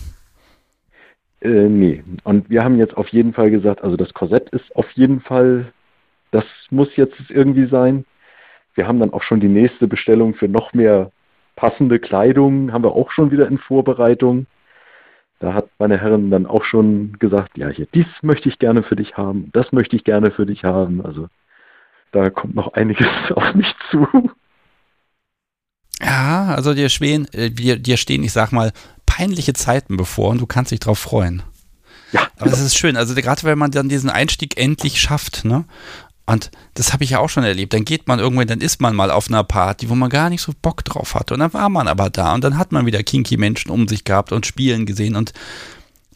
[1.40, 2.05] Äh, nee.
[2.22, 5.72] Und wir haben jetzt auf jeden Fall gesagt, also das Korsett ist auf jeden Fall,
[6.31, 8.05] das muss jetzt irgendwie sein.
[8.77, 11.11] Wir haben dann auch schon die nächste Bestellung für noch mehr
[11.57, 14.46] passende Kleidung, haben wir auch schon wieder in Vorbereitung.
[15.38, 18.96] Da hat meine Herren dann auch schon gesagt, ja, hier, dies möchte ich gerne für
[18.96, 21.05] dich haben, das möchte ich gerne für dich haben.
[21.05, 21.29] Also
[22.12, 24.31] da kommt noch einiges auf mich zu.
[26.01, 28.72] Ja, also dir, schwen, äh, dir, dir stehen, ich sag mal,
[29.07, 31.42] peinliche Zeiten bevor und du kannst dich drauf freuen.
[32.12, 32.29] Ja.
[32.37, 32.66] Aber es genau.
[32.66, 35.64] ist schön, also gerade wenn man dann diesen Einstieg endlich schafft, ne?
[36.29, 37.73] Und das habe ich ja auch schon erlebt.
[37.73, 40.43] Dann geht man irgendwann, dann ist man mal auf einer Party, wo man gar nicht
[40.43, 41.35] so Bock drauf hatte.
[41.35, 44.05] Und dann war man aber da und dann hat man wieder kinky Menschen um sich
[44.05, 45.33] gehabt und Spielen gesehen und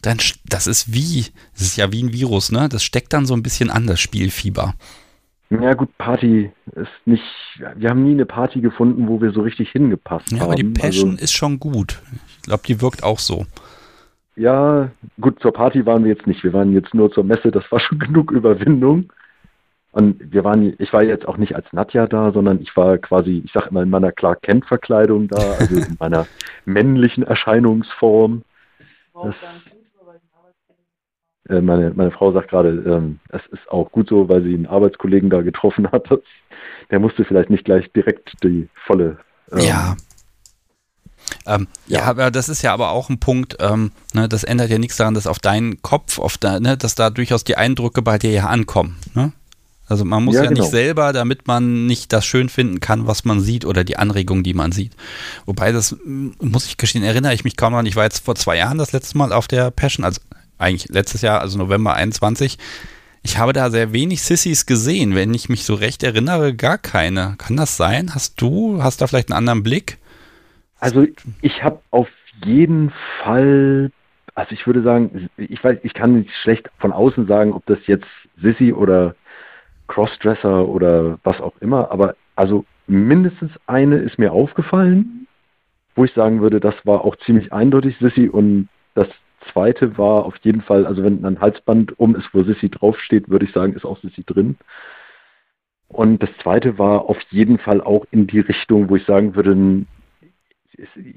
[0.01, 2.67] dann, das ist wie, das ist ja wie ein Virus, ne?
[2.69, 4.73] Das steckt dann so ein bisschen an, das Spielfieber.
[5.51, 7.23] Ja gut, Party ist nicht,
[7.75, 10.39] wir haben nie eine Party gefunden, wo wir so richtig hingepasst ja, haben.
[10.39, 12.01] Ja, aber die Passion also, ist schon gut.
[12.37, 13.45] Ich glaube, die wirkt auch so.
[14.37, 16.43] Ja, gut, zur Party waren wir jetzt nicht.
[16.43, 19.11] Wir waren jetzt nur zur Messe, das war schon genug Überwindung.
[19.91, 23.41] Und wir waren, ich war jetzt auch nicht als Nadja da, sondern ich war quasi,
[23.43, 26.27] ich sag immer in meiner Clark Kent Verkleidung da, also in meiner
[26.65, 28.43] männlichen Erscheinungsform.
[29.13, 29.35] Das,
[31.49, 34.67] äh, meine, meine Frau sagt gerade, ähm, es ist auch gut so, weil sie einen
[34.67, 36.07] Arbeitskollegen da getroffen hat.
[36.89, 39.17] der musste vielleicht nicht gleich direkt die volle.
[39.51, 39.97] Ähm, ja.
[41.45, 41.99] Ähm, ja.
[41.99, 42.05] ja.
[42.05, 45.15] aber das ist ja aber auch ein Punkt, ähm, ne, das ändert ja nichts daran,
[45.15, 48.45] dass auf deinen Kopf, auf da, ne, dass da durchaus die Eindrücke bei dir ja
[48.45, 48.97] ankommen.
[49.15, 49.33] Ne?
[49.91, 50.61] Also man muss ja, ja genau.
[50.61, 54.41] nicht selber, damit man nicht das schön finden kann, was man sieht oder die Anregung,
[54.41, 54.95] die man sieht.
[55.45, 57.83] Wobei das, muss ich gestehen, erinnere ich mich kaum noch.
[57.83, 60.21] Ich war jetzt vor zwei Jahren das letzte Mal auf der Passion, also
[60.57, 62.57] eigentlich letztes Jahr, also November 21.
[63.21, 65.13] Ich habe da sehr wenig Sissys gesehen.
[65.13, 67.35] Wenn ich mich so recht erinnere, gar keine.
[67.37, 68.15] Kann das sein?
[68.15, 69.97] Hast du, hast da vielleicht einen anderen Blick?
[70.79, 71.05] Also
[71.41, 72.07] ich habe auf
[72.45, 73.91] jeden Fall,
[74.35, 77.79] also ich würde sagen, ich weiß, ich kann nicht schlecht von außen sagen, ob das
[77.87, 78.07] jetzt
[78.41, 79.15] Sissy oder
[79.91, 85.27] Crossdresser oder was auch immer, aber also mindestens eine ist mir aufgefallen,
[85.95, 89.07] wo ich sagen würde, das war auch ziemlich eindeutig Sissy und das
[89.51, 93.45] zweite war auf jeden Fall, also wenn ein Halsband um ist, wo Sissy draufsteht, würde
[93.45, 94.55] ich sagen, ist auch Sissy drin.
[95.89, 99.85] Und das zweite war auf jeden Fall auch in die Richtung, wo ich sagen würde,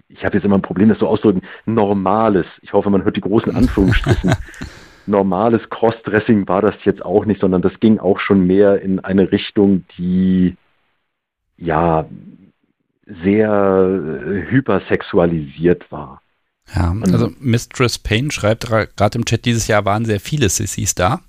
[0.08, 2.46] ich habe jetzt immer ein Problem, das so auszudrücken, normales.
[2.62, 4.34] Ich hoffe, man hört die großen Anführungsstrichen.
[5.06, 9.30] Normales Crossdressing war das jetzt auch nicht, sondern das ging auch schon mehr in eine
[9.32, 10.56] Richtung, die
[11.56, 12.06] ja
[13.06, 16.20] sehr äh, hypersexualisiert war.
[16.74, 21.20] Ja, also Mistress Payne schreibt gerade im Chat, dieses Jahr waren sehr viele Sissys da.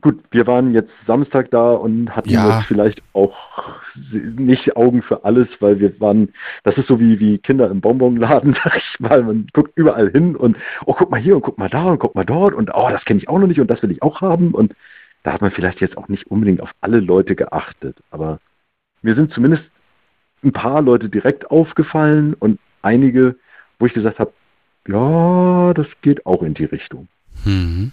[0.00, 2.58] Gut, wir waren jetzt Samstag da und hatten ja.
[2.58, 3.34] jetzt vielleicht auch
[4.12, 6.30] nicht Augen für alles, weil wir waren,
[6.64, 10.36] das ist so wie, wie Kinder im Bonbonladen, sag ich mal, man guckt überall hin
[10.36, 12.88] und, oh, guck mal hier und guck mal da und guck mal dort und, oh,
[12.90, 14.74] das kenne ich auch noch nicht und das will ich auch haben und
[15.22, 18.40] da hat man vielleicht jetzt auch nicht unbedingt auf alle Leute geachtet, aber
[19.02, 19.64] mir sind zumindest
[20.42, 23.36] ein paar Leute direkt aufgefallen und einige,
[23.78, 24.32] wo ich gesagt habe,
[24.88, 27.08] ja, das geht auch in die Richtung.
[27.44, 27.92] Mhm.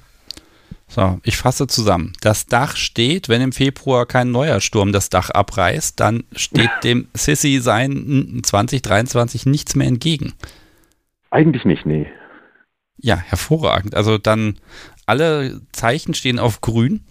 [0.89, 2.13] So, ich fasse zusammen.
[2.21, 7.08] Das Dach steht, wenn im Februar kein neuer Sturm das Dach abreißt, dann steht dem
[7.13, 10.34] Sissy sein 2023 nichts mehr entgegen.
[11.30, 12.08] Eigentlich nicht, nee.
[12.97, 13.95] Ja, hervorragend.
[13.95, 14.60] Also dann
[15.06, 17.04] alle Zeichen stehen auf grün.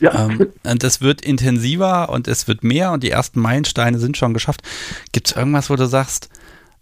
[0.00, 0.26] Ja.
[0.26, 4.34] Ähm, und es wird intensiver und es wird mehr und die ersten Meilensteine sind schon
[4.34, 4.62] geschafft.
[5.12, 6.30] Gibt es irgendwas, wo du sagst,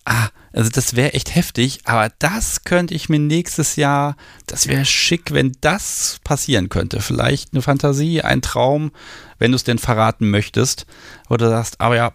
[0.06, 4.16] ah, also das wäre echt heftig, aber das könnte ich mir nächstes Jahr,
[4.46, 7.00] das wäre schick, wenn das passieren könnte.
[7.00, 8.92] Vielleicht eine Fantasie, ein Traum,
[9.38, 10.86] wenn du es denn verraten möchtest.
[11.28, 12.12] Oder sagst, aber ja,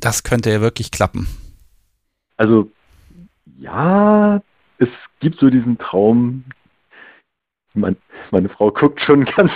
[0.00, 1.28] das könnte ja wirklich klappen.
[2.36, 2.70] Also,
[3.58, 4.42] ja,
[4.78, 4.88] es
[5.20, 6.44] gibt so diesen Traum,
[7.74, 7.96] mein,
[8.32, 9.52] meine Frau guckt schon ganz,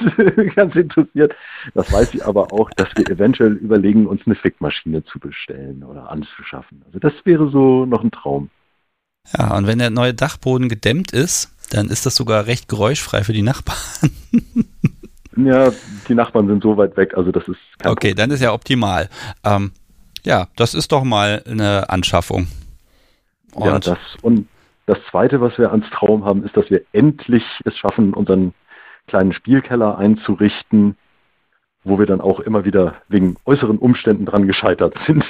[0.54, 1.35] ganz interessiert.
[1.74, 6.11] Das weiß sie aber auch, dass wir eventuell überlegen, uns eine Fickmaschine zu bestellen oder
[6.11, 6.82] anzuschaffen.
[6.87, 8.50] Also das wäre so noch ein Traum.
[9.37, 13.32] Ja, und wenn der neue Dachboden gedämmt ist, dann ist das sogar recht geräuschfrei für
[13.32, 13.78] die Nachbarn.
[15.37, 15.72] ja,
[16.08, 18.16] die Nachbarn sind so weit weg, also das ist kein Okay, Problem.
[18.16, 19.08] dann ist ja optimal.
[19.44, 19.72] Ähm,
[20.24, 22.48] ja, das ist doch mal eine Anschaffung.
[23.54, 24.48] Und ja, das und
[24.87, 28.52] das zweite, was wir ans Traum haben, ist, dass wir endlich es schaffen, unseren
[29.06, 30.96] kleinen Spielkeller einzurichten,
[31.84, 35.24] wo wir dann auch immer wieder wegen äußeren Umständen dran gescheitert sind.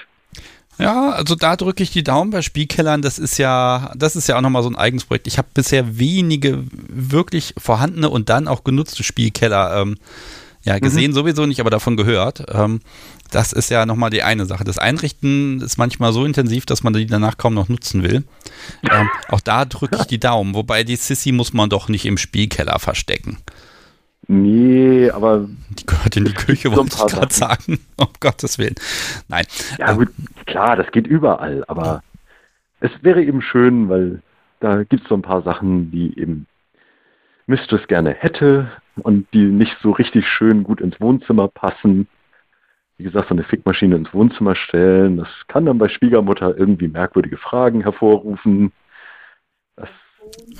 [0.79, 3.03] Ja, also da drücke ich die Daumen bei Spielkellern.
[3.03, 5.27] Das ist ja, das ist ja auch nochmal so ein eigenes Projekt.
[5.27, 9.97] Ich habe bisher wenige wirklich vorhandene und dann auch genutzte Spielkeller ähm,
[10.65, 11.15] ja, gesehen mhm.
[11.15, 12.45] sowieso nicht, aber davon gehört.
[12.53, 12.81] Ähm,
[13.33, 14.65] das ist ja nochmal die eine Sache.
[14.65, 18.25] Das Einrichten ist manchmal so intensiv, dass man die danach kaum noch nutzen will.
[18.83, 20.55] Ähm, auch da drücke ich die Daumen.
[20.55, 23.39] Wobei die Sissy muss man doch nicht im Spielkeller verstecken.
[24.29, 25.49] Nee, aber.
[25.71, 27.81] Die gehört in die Küche, wollte ich gerade sagen.
[27.97, 28.77] Um Gottes Willen.
[29.29, 29.45] Nein.
[29.79, 30.09] Ja, ähm, gut,
[30.47, 32.03] klar, das geht überall, aber
[32.81, 34.23] es wäre eben schön, weil
[34.61, 36.47] da gibt es so ein paar Sachen, die eben
[37.47, 42.07] Mistress gerne hätte und die nicht so richtig schön gut ins Wohnzimmer passen.
[43.03, 47.37] Wie gesagt, so eine Fickmaschine ins Wohnzimmer stellen, das kann dann bei Schwiegermutter irgendwie merkwürdige
[47.37, 48.71] Fragen hervorrufen.
[49.75, 49.89] Das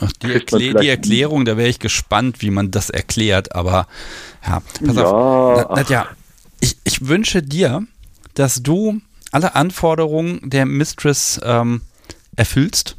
[0.01, 3.87] Ach, die, Erklä die, Erklärung, da wäre ich gespannt, wie man das erklärt, aber
[4.45, 5.77] ja, pass ja, auf.
[5.77, 6.09] Nadja,
[6.59, 7.87] ich, ich wünsche dir,
[8.35, 9.01] dass du
[9.31, 11.83] alle Anforderungen der Mistress ähm,
[12.35, 12.97] erfüllst.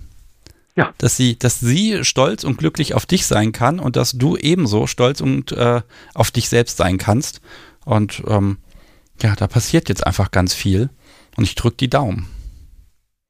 [0.78, 0.94] Ja.
[1.00, 4.88] Dass sie, dass sie stolz und glücklich auf dich sein kann und dass du ebenso
[4.88, 5.82] stolz und äh,
[6.14, 7.42] auf dich selbst sein kannst.
[7.84, 8.58] Und ähm,
[9.24, 10.90] ja, da passiert jetzt einfach ganz viel.
[11.36, 12.28] Und ich drücke die Daumen.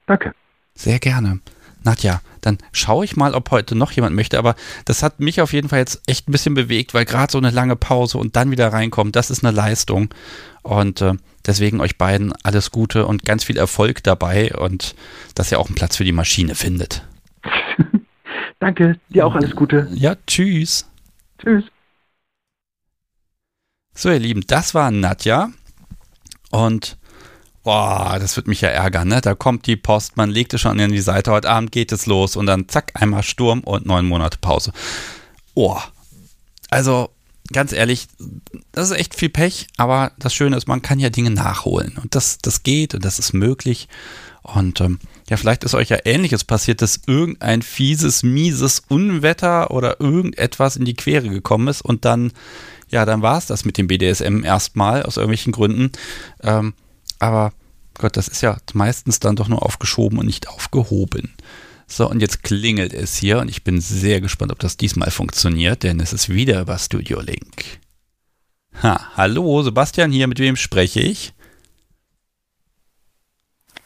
[0.08, 0.34] Danke.
[0.76, 1.40] Sehr gerne.
[1.84, 4.38] Nadja, dann schaue ich mal, ob heute noch jemand möchte.
[4.38, 7.38] Aber das hat mich auf jeden Fall jetzt echt ein bisschen bewegt, weil gerade so
[7.38, 10.14] eine lange Pause und dann wieder reinkommen, das ist eine Leistung.
[10.62, 11.14] Und äh,
[11.46, 14.96] deswegen euch beiden alles Gute und ganz viel Erfolg dabei und
[15.36, 17.06] dass ihr auch einen Platz für die Maschine findet.
[18.60, 19.90] Danke, dir auch alles Gute.
[19.94, 20.90] Ja, tschüss.
[21.40, 21.66] Tschüss.
[23.94, 25.52] So, ihr Lieben, das war Nadja.
[26.54, 26.98] Und
[27.63, 29.22] Boah, das wird mich ja ärgern, ne?
[29.22, 32.06] Da kommt die Post, man legt es schon an die Seite, heute Abend geht es
[32.08, 34.74] los und dann zack, einmal Sturm und neun Monate Pause.
[35.54, 35.80] Oh.
[36.70, 37.10] Also,
[37.54, 38.08] ganz ehrlich,
[38.74, 41.98] das ist echt viel Pech, aber das Schöne ist, man kann ja Dinge nachholen.
[42.02, 43.88] Und das, das geht und das ist möglich.
[44.42, 50.02] Und ähm, ja, vielleicht ist euch ja ähnliches passiert, dass irgendein fieses, mieses Unwetter oder
[50.02, 52.34] irgendetwas in die Quere gekommen ist und dann,
[52.89, 55.91] ja, dann war es das mit dem BDSM erstmal aus irgendwelchen Gründen.
[56.41, 56.74] Ähm,
[57.19, 57.54] aber
[57.96, 61.34] Gott, das ist ja meistens dann doch nur aufgeschoben und nicht aufgehoben.
[61.88, 65.84] So, und jetzt klingelt es hier und ich bin sehr gespannt, ob das diesmal funktioniert,
[65.84, 67.80] denn es ist wieder über Studio Link.
[68.82, 71.34] Ha, hallo, Sebastian hier, mit wem spreche ich?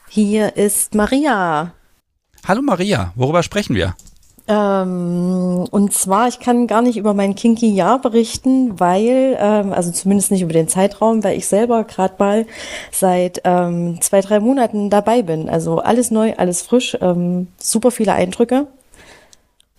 [0.10, 1.74] Hier ist Maria.
[2.46, 3.96] Hallo Maria, worüber sprechen wir?
[4.50, 9.92] Ähm, und zwar, ich kann gar nicht über mein kinky Jahr berichten, weil, ähm, also
[9.92, 12.46] zumindest nicht über den Zeitraum, weil ich selber gerade mal
[12.92, 15.50] seit ähm, zwei, drei Monaten dabei bin.
[15.50, 18.68] Also alles neu, alles frisch, ähm, super viele Eindrücke.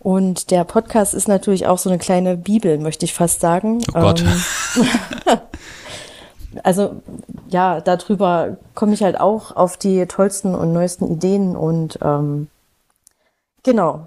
[0.01, 3.83] Und der Podcast ist natürlich auch so eine kleine Bibel, möchte ich fast sagen.
[3.95, 4.23] Oh Gott.
[4.23, 5.39] Ähm,
[6.63, 7.03] also
[7.49, 12.49] ja, darüber komme ich halt auch auf die tollsten und neuesten Ideen und ähm,
[13.63, 14.07] genau,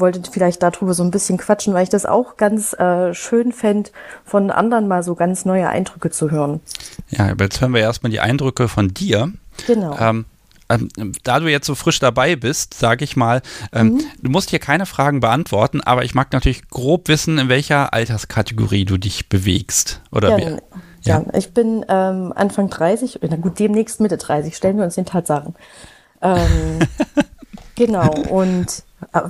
[0.00, 3.90] wollte vielleicht darüber so ein bisschen quatschen, weil ich das auch ganz äh, schön fände,
[4.24, 6.60] von anderen mal so ganz neue Eindrücke zu hören.
[7.08, 9.32] Ja, aber jetzt hören wir erstmal die Eindrücke von dir.
[9.66, 9.96] Genau.
[9.98, 10.24] Ähm,
[10.70, 14.00] ähm, da du jetzt so frisch dabei bist, sage ich mal, ähm, mhm.
[14.22, 18.84] du musst hier keine Fragen beantworten, aber ich mag natürlich grob wissen, in welcher Alterskategorie
[18.84, 20.00] du dich bewegst.
[20.12, 20.58] Oder ja, ja.
[21.02, 25.06] ja ich bin ähm, Anfang 30, na gut, demnächst Mitte 30, stellen wir uns den
[25.06, 25.54] Tatsachen.
[26.22, 26.78] Ähm,
[27.74, 28.84] genau, und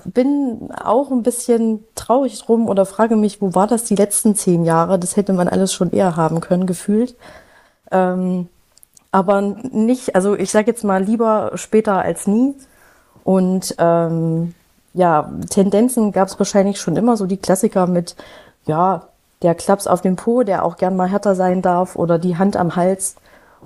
[0.04, 4.64] bin auch ein bisschen traurig drum oder frage mich, wo war das die letzten zehn
[4.64, 4.98] Jahre?
[4.98, 7.14] Das hätte man alles schon eher haben können, gefühlt.
[7.90, 8.48] Ähm,
[9.12, 12.54] aber nicht, also ich sage jetzt mal lieber später als nie.
[13.24, 14.54] Und ähm,
[14.94, 18.16] ja, Tendenzen gab es wahrscheinlich schon immer, so die Klassiker mit,
[18.66, 19.06] ja,
[19.42, 22.56] der Klaps auf dem Po, der auch gern mal härter sein darf, oder die Hand
[22.56, 23.16] am Hals.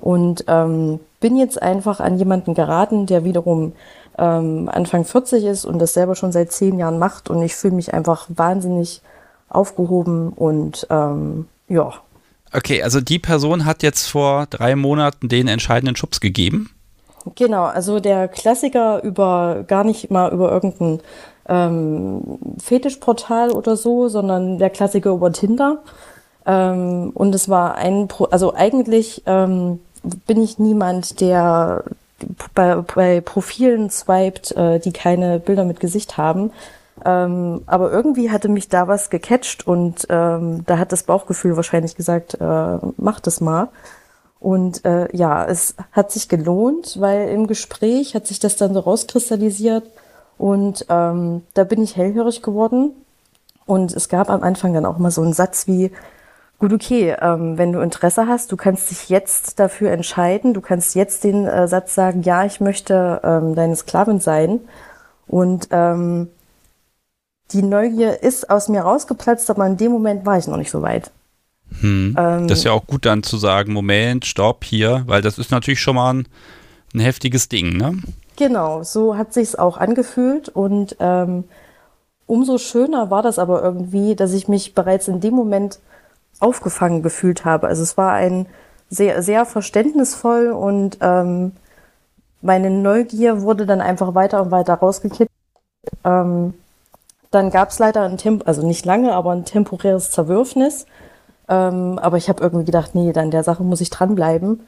[0.01, 3.73] Und ähm, bin jetzt einfach an jemanden geraten, der wiederum
[4.19, 7.31] ähm, Anfang 40 ist und das selber schon seit zehn Jahren macht.
[7.31, 9.03] Und ich fühle mich einfach wahnsinnig
[9.49, 11.93] aufgehoben und ähm, ja.
[12.53, 16.71] Okay, also die Person hat jetzt vor drei Monaten den entscheidenden Schubs gegeben.
[17.35, 21.01] Genau, also der Klassiker über gar nicht mal über irgendein
[21.49, 25.83] ähm, Fetischportal oder so, sondern der Klassiker über Tinder.
[26.47, 29.81] Ähm, und es war ein, Pro also eigentlich ähm,
[30.27, 31.85] bin ich niemand, der
[32.55, 36.51] bei, bei Profilen swiped, äh, die keine Bilder mit Gesicht haben.
[37.05, 41.97] Ähm, aber irgendwie hatte mich da was gecatcht und ähm, da hat das Bauchgefühl wahrscheinlich
[41.97, 43.69] gesagt, äh, mach das mal.
[44.41, 48.81] Und äh, ja, es hat sich gelohnt, weil im Gespräch hat sich das dann so
[48.81, 49.85] rauskristallisiert
[50.39, 52.93] und ähm, da bin ich hellhörig geworden.
[53.67, 55.91] Und es gab am Anfang dann auch mal so einen Satz wie,
[56.59, 60.95] gut, okay, ähm, wenn du Interesse hast, du kannst dich jetzt dafür entscheiden, du kannst
[60.95, 64.61] jetzt den äh, Satz sagen, ja, ich möchte ähm, deine Sklavin sein.
[65.27, 66.29] Und ähm,
[67.53, 70.83] die Neugier ist aus mir rausgeplatzt, aber in dem Moment war ich noch nicht so
[70.83, 71.11] weit.
[71.81, 72.17] Hm.
[72.19, 75.51] Ähm, das ist ja auch gut dann zu sagen, Moment, stopp hier, weil das ist
[75.51, 76.29] natürlich schon mal ein,
[76.95, 77.99] ein heftiges Ding, ne?
[78.37, 81.45] Genau, so hat sich's auch angefühlt und ähm,
[82.27, 85.79] umso schöner war das aber irgendwie, dass ich mich bereits in dem Moment
[86.41, 87.69] aufgefangen gefühlt habe.
[87.69, 88.47] Also es war ein
[88.91, 91.53] sehr, sehr verständnisvoll und ähm,
[92.43, 95.31] meine Neugier wurde dann einfach weiter und weiter rausgekippt.
[96.05, 96.55] Ähm,
[97.31, 100.87] dann gab es leider ein Tempo, also nicht lange, aber ein temporäres Zerwürfnis.
[101.49, 104.67] Ähm, aber ich habe irgendwie gedacht, nee, dann der Sache muss ich dranbleiben.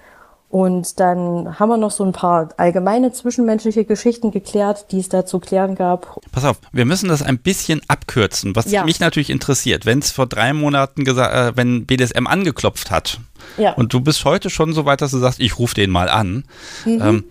[0.57, 5.27] Und dann haben wir noch so ein paar allgemeine zwischenmenschliche Geschichten geklärt, die es da
[5.27, 6.19] zu klären gab.
[6.33, 8.83] Pass auf, wir müssen das ein bisschen abkürzen, was ja.
[8.83, 9.85] mich natürlich interessiert.
[9.85, 13.21] Wenn es vor drei Monaten gesagt, äh, wenn BDSM angeklopft hat
[13.59, 13.75] ja.
[13.75, 16.45] und du bist heute schon so weit, dass du sagst, ich rufe den mal an.
[16.87, 17.03] Mhm.
[17.03, 17.25] Ähm,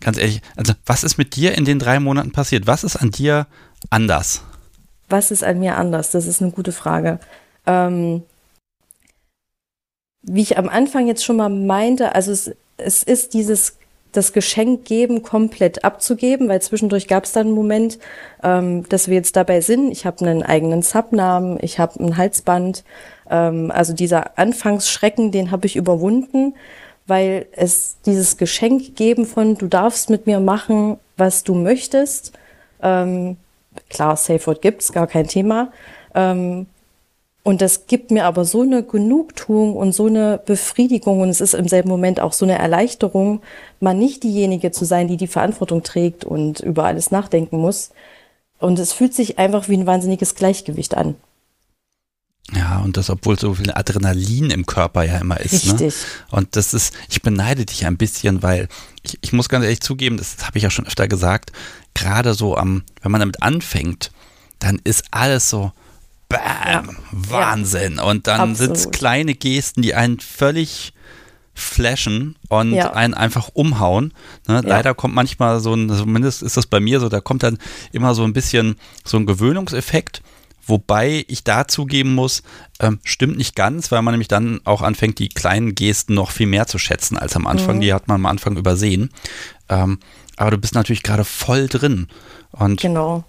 [0.00, 2.66] ganz ehrlich, also was ist mit dir in den drei Monaten passiert?
[2.66, 3.46] Was ist an dir
[3.90, 4.42] anders?
[5.10, 6.12] Was ist an mir anders?
[6.12, 7.20] Das ist eine gute Frage.
[7.66, 8.22] Ähm,
[10.22, 12.50] wie ich am Anfang jetzt schon mal meinte, also es,
[12.84, 13.76] es ist dieses
[14.12, 17.98] das Geschenk geben komplett abzugeben, weil zwischendurch gab es dann einen Moment,
[18.42, 19.92] ähm, dass wir jetzt dabei sind.
[19.92, 22.84] Ich habe einen eigenen Subnamen, ich habe ein Halsband.
[23.30, 26.54] Ähm, also dieser Anfangsschrecken, den habe ich überwunden,
[27.06, 32.32] weil es dieses Geschenk geben von du darfst mit mir machen, was du möchtest.
[32.82, 33.36] Ähm,
[33.88, 35.72] klar, Safe Word gibt's, gar kein Thema.
[36.14, 36.66] Ähm,
[37.42, 41.54] und das gibt mir aber so eine Genugtuung und so eine Befriedigung und es ist
[41.54, 43.40] im selben Moment auch so eine Erleichterung,
[43.80, 47.90] mal nicht diejenige zu sein, die die Verantwortung trägt und über alles nachdenken muss.
[48.58, 51.14] Und es fühlt sich einfach wie ein wahnsinniges Gleichgewicht an.
[52.52, 55.66] Ja, und das, obwohl so viel Adrenalin im Körper ja immer ist.
[55.66, 55.72] Ne?
[55.72, 55.94] Richtig.
[55.94, 56.36] Ne?
[56.36, 58.68] Und das ist, ich beneide dich ein bisschen, weil
[59.02, 61.52] ich, ich muss ganz ehrlich zugeben, das habe ich ja schon öfter gesagt,
[61.94, 64.10] gerade so am, wenn man damit anfängt,
[64.58, 65.72] dann ist alles so,
[66.30, 66.82] Bam, ja.
[67.12, 67.98] Wahnsinn.
[67.98, 70.94] Und dann sind es kleine Gesten, die einen völlig
[71.52, 72.92] flashen und ja.
[72.92, 74.14] einen einfach umhauen.
[74.48, 74.54] Ne?
[74.54, 74.60] Ja.
[74.60, 77.58] Leider kommt manchmal so ein, zumindest ist das bei mir so, da kommt dann
[77.92, 80.22] immer so ein bisschen so ein Gewöhnungseffekt.
[80.66, 82.42] Wobei ich da zugeben muss,
[82.78, 86.46] ähm, stimmt nicht ganz, weil man nämlich dann auch anfängt, die kleinen Gesten noch viel
[86.46, 87.76] mehr zu schätzen als am Anfang.
[87.76, 87.80] Mhm.
[87.80, 89.10] Die hat man am Anfang übersehen.
[89.68, 89.98] Ähm,
[90.36, 92.06] aber du bist natürlich gerade voll drin.
[92.52, 93.24] Und genau.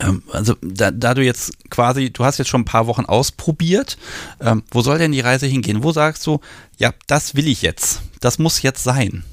[0.00, 3.96] Ähm, also da, da, du jetzt quasi, du hast jetzt schon ein paar Wochen ausprobiert,
[4.40, 5.82] ähm, wo soll denn die Reise hingehen?
[5.82, 6.40] Wo sagst du,
[6.78, 9.24] ja, das will ich jetzt, das muss jetzt sein?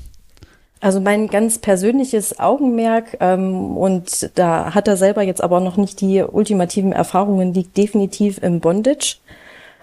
[0.79, 6.01] Also mein ganz persönliches Augenmerk ähm, und da hat er selber jetzt aber noch nicht
[6.01, 9.17] die ultimativen Erfahrungen, liegt definitiv im Bondage,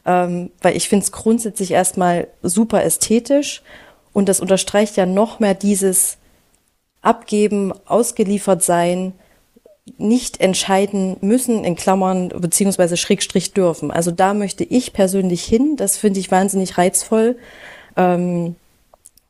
[0.04, 3.62] ähm, weil ich finde es grundsätzlich erstmal super ästhetisch
[4.12, 6.18] und das unterstreicht ja noch mehr dieses
[7.00, 9.12] Abgeben, ausgeliefert sein,
[9.98, 13.90] nicht entscheiden müssen, in Klammern, beziehungsweise Schrägstrich dürfen.
[13.90, 15.76] Also da möchte ich persönlich hin.
[15.76, 17.36] Das finde ich wahnsinnig reizvoll.
[17.96, 18.56] Ähm,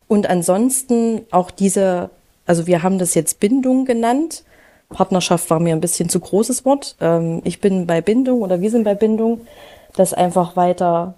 [0.08, 2.10] und ansonsten auch diese,
[2.46, 4.44] also wir haben das jetzt Bindung genannt.
[4.88, 6.96] Partnerschaft war mir ein bisschen zu großes Wort.
[7.00, 9.46] Ähm, ich bin bei Bindung oder wir sind bei Bindung.
[9.94, 11.14] Das einfach weiter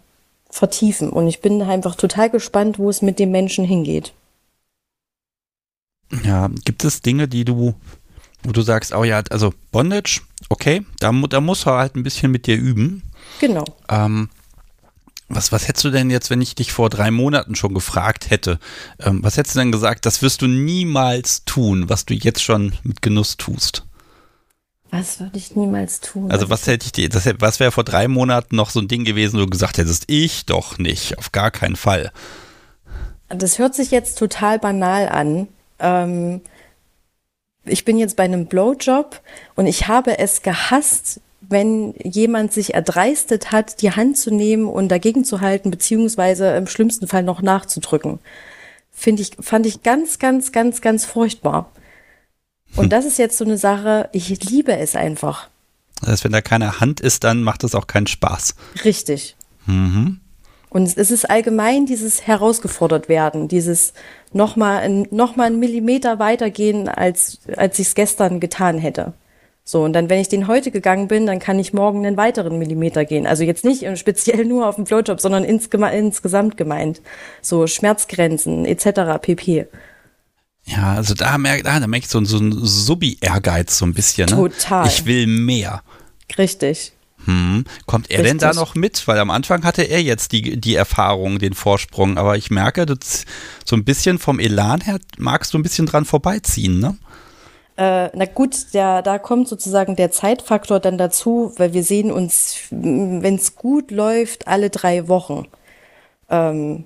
[0.50, 1.10] vertiefen.
[1.10, 4.12] Und ich bin einfach total gespannt, wo es mit dem Menschen hingeht.
[6.24, 7.74] Ja, gibt es Dinge, die du
[8.42, 12.30] wo du sagst, oh ja, also Bondage, okay, da, da muss er halt ein bisschen
[12.30, 13.02] mit dir üben.
[13.40, 13.64] Genau.
[13.88, 14.28] Ähm,
[15.28, 18.58] was, was hättest du denn jetzt, wenn ich dich vor drei Monaten schon gefragt hätte?
[18.98, 22.72] Ähm, was hättest du denn gesagt, das wirst du niemals tun, was du jetzt schon
[22.82, 23.84] mit Genuss tust?
[24.90, 26.32] Was würde ich niemals tun?
[26.32, 29.04] Also was hätte ich dir, das, was wäre vor drei Monaten noch so ein Ding
[29.04, 32.10] gewesen, wo du gesagt hättest, ich doch nicht, auf gar keinen Fall.
[33.28, 35.46] Das hört sich jetzt total banal an.
[35.78, 36.40] Ähm,
[37.70, 39.20] ich bin jetzt bei einem Blowjob
[39.56, 44.88] und ich habe es gehasst, wenn jemand sich erdreistet hat, die Hand zu nehmen und
[44.88, 48.20] dagegen zu halten, beziehungsweise im schlimmsten Fall noch nachzudrücken.
[48.92, 51.72] Finde ich, fand ich ganz, ganz, ganz, ganz furchtbar.
[52.76, 52.90] Und hm.
[52.90, 55.48] das ist jetzt so eine Sache, ich liebe es einfach.
[56.00, 58.54] Das heißt, wenn da keine Hand ist, dann macht es auch keinen Spaß.
[58.84, 59.36] Richtig.
[59.66, 60.20] Mhm.
[60.70, 63.92] Und es ist allgemein dieses herausgefordert werden, dieses
[64.32, 69.12] nochmal noch mal einen Millimeter weitergehen, als, als ich es gestern getan hätte.
[69.64, 72.58] So, und dann, wenn ich den heute gegangen bin, dann kann ich morgen einen weiteren
[72.58, 73.26] Millimeter gehen.
[73.26, 77.00] Also jetzt nicht speziell nur auf dem Flowjob, sondern insgema insgesamt gemeint.
[77.40, 79.20] So Schmerzgrenzen etc.
[79.20, 79.66] pp.
[80.64, 84.28] Ja, also da merkt, ah, da merke ich so, so ein Subi-Ehrgeiz so ein bisschen.
[84.28, 84.36] Ne?
[84.36, 84.86] Total.
[84.86, 85.82] Ich will mehr.
[86.36, 86.92] Richtig.
[87.26, 87.64] Hm.
[87.86, 88.38] Kommt er Richtig.
[88.38, 89.06] denn da noch mit?
[89.06, 93.24] Weil am Anfang hatte er jetzt die, die Erfahrung, den Vorsprung, aber ich merke, dass
[93.64, 96.96] so ein bisschen vom Elan her magst du ein bisschen dran vorbeiziehen, ne?
[97.76, 102.56] Äh, na gut, der, da kommt sozusagen der Zeitfaktor dann dazu, weil wir sehen uns,
[102.70, 105.46] wenn es gut läuft, alle drei Wochen.
[106.28, 106.84] Ähm,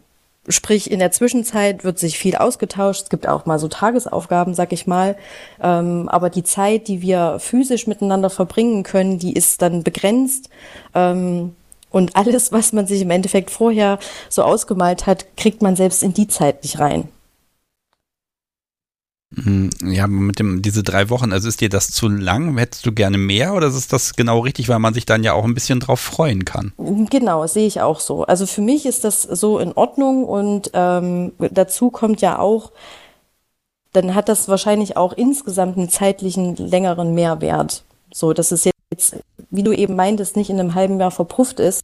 [0.48, 3.04] sprich, in der Zwischenzeit wird sich viel ausgetauscht.
[3.04, 5.16] Es gibt auch mal so Tagesaufgaben, sag ich mal.
[5.62, 10.50] Ähm, aber die Zeit, die wir physisch miteinander verbringen können, die ist dann begrenzt.
[10.94, 11.54] Ähm,
[11.90, 16.12] und alles, was man sich im Endeffekt vorher so ausgemalt hat, kriegt man selbst in
[16.12, 17.08] die Zeit nicht rein.
[19.42, 22.56] Hm, ja, mit dem, diese drei Wochen, also ist dir das zu lang?
[22.56, 25.44] Hättest du gerne mehr oder ist das genau richtig, weil man sich dann ja auch
[25.44, 26.72] ein bisschen drauf freuen kann?
[27.10, 28.24] Genau, sehe ich auch so.
[28.24, 32.72] Also für mich ist das so in Ordnung und ähm, dazu kommt ja auch,
[33.92, 37.84] dann hat das wahrscheinlich auch insgesamt einen zeitlichen längeren Mehrwert.
[38.12, 39.16] So, dass es jetzt,
[39.50, 41.82] wie du eben meintest, nicht in einem halben Jahr verpufft ist.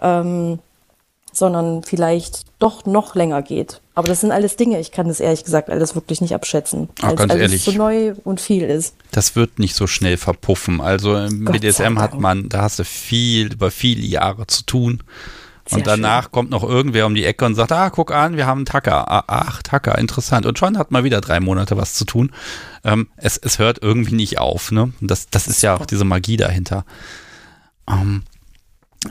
[0.00, 0.58] Ähm,
[1.36, 3.80] sondern vielleicht doch noch länger geht.
[3.94, 7.10] Aber das sind alles Dinge, ich kann das ehrlich gesagt alles wirklich nicht abschätzen, Ach,
[7.10, 8.96] als alles ehrlich, so neu und viel ist.
[9.12, 10.80] Das wird nicht so schnell verpuffen.
[10.80, 15.02] Also im Gott BDSM hat man, da hast du viel, über viele Jahre zu tun.
[15.66, 16.32] Sehr und danach schön.
[16.32, 19.10] kommt noch irgendwer um die Ecke und sagt, ah, guck an, wir haben einen Tacker.
[19.10, 20.44] Ah, ach, Tacker, interessant.
[20.44, 22.32] Und schon hat man wieder drei Monate was zu tun.
[22.84, 24.72] Ähm, es, es hört irgendwie nicht auf.
[24.72, 24.92] Ne?
[25.00, 26.84] Das, das ist ja auch diese Magie dahinter.
[27.88, 28.24] Ähm,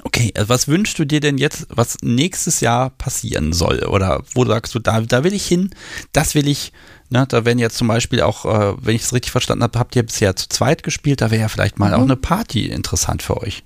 [0.03, 3.83] Okay, also was wünschst du dir denn jetzt, was nächstes Jahr passieren soll?
[3.85, 5.69] Oder wo sagst du, da, da will ich hin,
[6.11, 6.71] das will ich,
[7.09, 9.95] ne, da werden jetzt zum Beispiel auch, äh, wenn ich es richtig verstanden habe, habt
[9.95, 11.95] ihr bisher zu zweit gespielt, da wäre ja vielleicht mal mhm.
[11.95, 13.63] auch eine Party interessant für euch.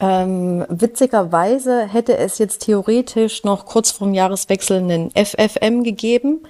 [0.00, 6.40] Ähm, witzigerweise hätte es jetzt theoretisch noch kurz vorm Jahreswechsel einen FFM gegeben.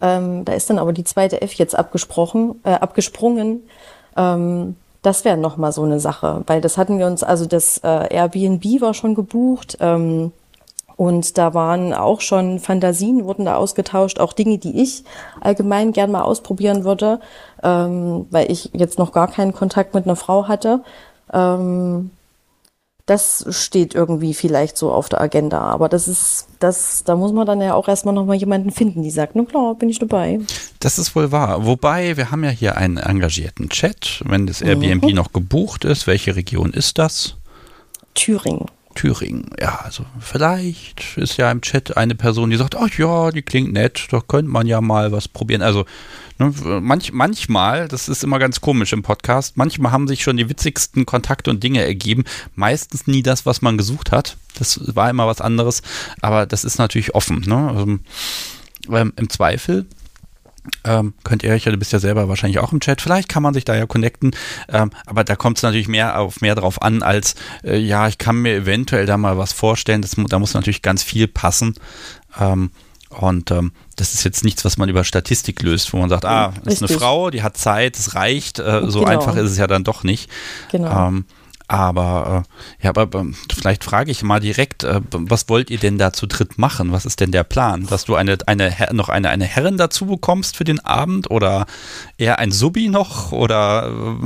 [0.00, 3.62] Ähm, da ist dann aber die zweite F jetzt abgesprochen, äh, abgesprungen.
[4.16, 8.14] Ähm, das wäre nochmal so eine Sache, weil das hatten wir uns, also das äh,
[8.14, 10.32] Airbnb war schon gebucht ähm,
[10.96, 15.04] und da waren auch schon Fantasien, wurden da ausgetauscht, auch Dinge, die ich
[15.40, 17.20] allgemein gern mal ausprobieren würde,
[17.62, 20.82] ähm, weil ich jetzt noch gar keinen Kontakt mit einer Frau hatte.
[21.32, 22.10] Ähm,
[23.10, 25.58] das steht irgendwie vielleicht so auf der Agenda.
[25.58, 29.10] Aber das ist, das, da muss man dann ja auch erstmal nochmal jemanden finden, die
[29.10, 30.38] sagt, na klar, bin ich dabei.
[30.78, 31.66] Das ist wohl wahr.
[31.66, 34.22] Wobei, wir haben ja hier einen engagierten Chat.
[34.24, 35.14] Wenn das Airbnb mhm.
[35.16, 37.34] noch gebucht ist, welche Region ist das?
[38.14, 38.66] Thüringen.
[38.94, 39.50] Thüringen.
[39.60, 43.72] Ja, also vielleicht ist ja im Chat eine Person, die sagt, ach ja, die klingt
[43.72, 45.62] nett, da könnte man ja mal was probieren.
[45.62, 45.84] Also
[46.38, 50.48] ne, manch, manchmal, das ist immer ganz komisch im Podcast, manchmal haben sich schon die
[50.48, 52.24] witzigsten Kontakte und Dinge ergeben.
[52.56, 54.36] Meistens nie das, was man gesucht hat.
[54.58, 55.82] Das war immer was anderes,
[56.20, 57.44] aber das ist natürlich offen.
[57.46, 58.00] Ne?
[58.88, 59.86] Ähm, Im Zweifel
[60.84, 63.42] ähm, könnt ihr euch ja, du bist ja selber wahrscheinlich auch im Chat, vielleicht kann
[63.42, 64.32] man sich da ja connecten,
[64.68, 67.34] ähm, aber da kommt es natürlich mehr auf mehr drauf an, als
[67.64, 71.02] äh, ja, ich kann mir eventuell da mal was vorstellen, das, da muss natürlich ganz
[71.02, 71.74] viel passen.
[72.38, 72.70] Ähm,
[73.10, 76.54] und ähm, das ist jetzt nichts, was man über Statistik löst, wo man sagt, ah,
[76.62, 78.60] das ist eine Frau, die hat Zeit, es reicht.
[78.60, 79.10] Äh, so genau.
[79.10, 80.30] einfach ist es ja dann doch nicht.
[80.70, 81.20] Genau.
[81.70, 82.44] Aber
[82.80, 86.12] äh, ja, aber ähm, vielleicht frage ich mal direkt, äh, was wollt ihr denn da
[86.12, 86.90] zu dritt machen?
[86.90, 87.86] Was ist denn der Plan?
[87.86, 91.66] Dass du eine, eine noch eine, eine Herrin dazu bekommst für den Abend oder
[92.20, 93.32] eher ein Subi noch?
[93.32, 94.16] Oder äh,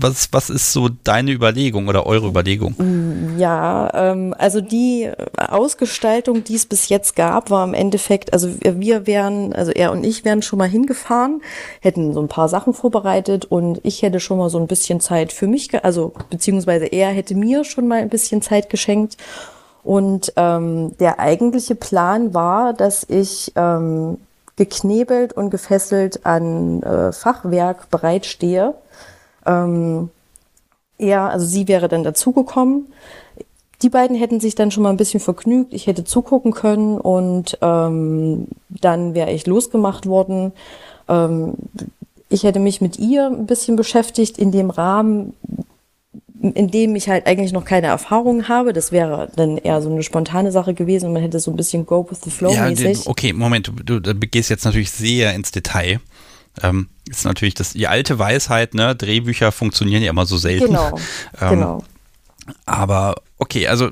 [0.00, 2.74] was, was ist so deine Überlegung oder eure Überlegung?
[2.78, 8.48] Mm, ja, ähm, also die Ausgestaltung, die es bis jetzt gab, war im Endeffekt, also
[8.62, 11.42] wir wären, also er und ich wären schon mal hingefahren,
[11.80, 15.32] hätten so ein paar Sachen vorbereitet und ich hätte schon mal so ein bisschen Zeit
[15.32, 19.16] für mich, also beziehungsweise er hätte mir schon mal ein bisschen Zeit geschenkt.
[19.82, 24.18] Und ähm, der eigentliche Plan war, dass ich ähm,
[24.56, 28.74] geknebelt und gefesselt an äh, Fachwerk bereitstehe.
[29.44, 30.10] Ähm,
[30.98, 32.86] er, also sie wäre dann dazugekommen.
[33.82, 35.74] Die beiden hätten sich dann schon mal ein bisschen vergnügt.
[35.74, 40.52] Ich hätte zugucken können und ähm, dann wäre ich losgemacht worden.
[41.08, 41.54] Ähm,
[42.30, 45.34] ich hätte mich mit ihr ein bisschen beschäftigt in dem Rahmen,
[46.40, 48.72] in dem ich halt eigentlich noch keine Erfahrung habe.
[48.72, 51.86] Das wäre dann eher so eine spontane Sache gewesen und man hätte so ein bisschen
[51.86, 53.06] Go with the Flow ja, mäßig.
[53.06, 56.00] Okay, Moment, du, du gehst jetzt natürlich sehr ins Detail.
[56.62, 58.96] Ähm, ist natürlich das, die alte Weisheit, ne?
[58.96, 60.66] Drehbücher funktionieren ja immer so selten.
[60.66, 60.98] Genau,
[61.40, 61.84] ähm, genau.
[62.64, 63.90] Aber okay, also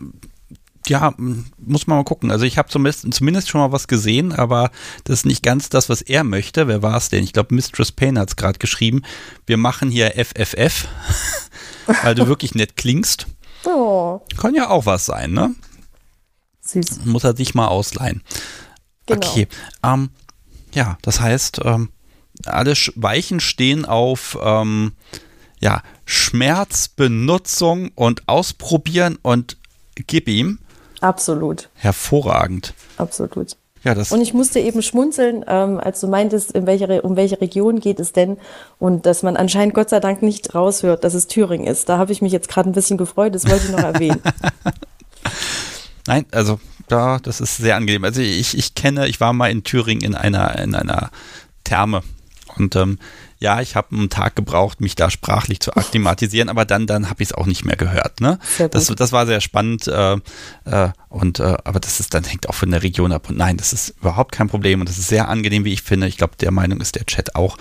[0.86, 2.30] ja, muss man mal gucken.
[2.30, 4.70] Also ich habe zumindest, zumindest schon mal was gesehen, aber
[5.04, 6.68] das ist nicht ganz das, was er möchte.
[6.68, 7.24] Wer war es denn?
[7.24, 9.02] Ich glaube, Mistress Payne hat es gerade geschrieben.
[9.46, 10.86] Wir machen hier FFF,
[12.02, 13.26] weil du wirklich nett klingst.
[13.64, 14.20] Oh.
[14.36, 15.54] Kann ja auch was sein, ne?
[16.62, 17.04] Süß.
[17.04, 18.22] Muss er sich mal ausleihen.
[19.06, 19.26] Genau.
[19.26, 19.48] Okay.
[19.82, 20.10] Ähm,
[20.72, 21.90] ja, das heißt, ähm,
[22.46, 24.92] alle Weichen stehen auf ähm,
[25.60, 29.56] ja, Schmerz, Benutzung und Ausprobieren und
[29.94, 30.58] gib ihm.
[31.00, 31.68] Absolut.
[31.74, 32.74] Hervorragend.
[32.96, 33.56] Absolut.
[33.84, 37.40] Ja, das und ich musste eben schmunzeln, ähm, als du meintest, in welche, um welche
[37.40, 38.38] Region geht es denn
[38.78, 41.88] und dass man anscheinend Gott sei Dank nicht raushört, dass es Thüringen ist.
[41.90, 44.22] Da habe ich mich jetzt gerade ein bisschen gefreut, das wollte ich noch erwähnen.
[46.06, 46.58] Nein, also
[46.88, 48.04] da, das ist sehr angenehm.
[48.04, 51.10] Also ich, ich kenne, ich war mal in Thüringen in einer, in einer
[51.64, 52.02] Therme
[52.56, 52.98] und ähm,
[53.38, 57.22] ja, ich habe einen Tag gebraucht, mich da sprachlich zu akklimatisieren, aber dann, dann habe
[57.22, 58.20] ich es auch nicht mehr gehört.
[58.20, 58.38] Ne?
[58.70, 60.14] Das, das war sehr spannend äh,
[60.64, 63.28] äh, und äh, aber das ist dann hängt auch von der Region ab.
[63.28, 66.06] Und nein, das ist überhaupt kein Problem und das ist sehr angenehm, wie ich finde.
[66.06, 67.56] Ich glaube, der Meinung ist der Chat auch.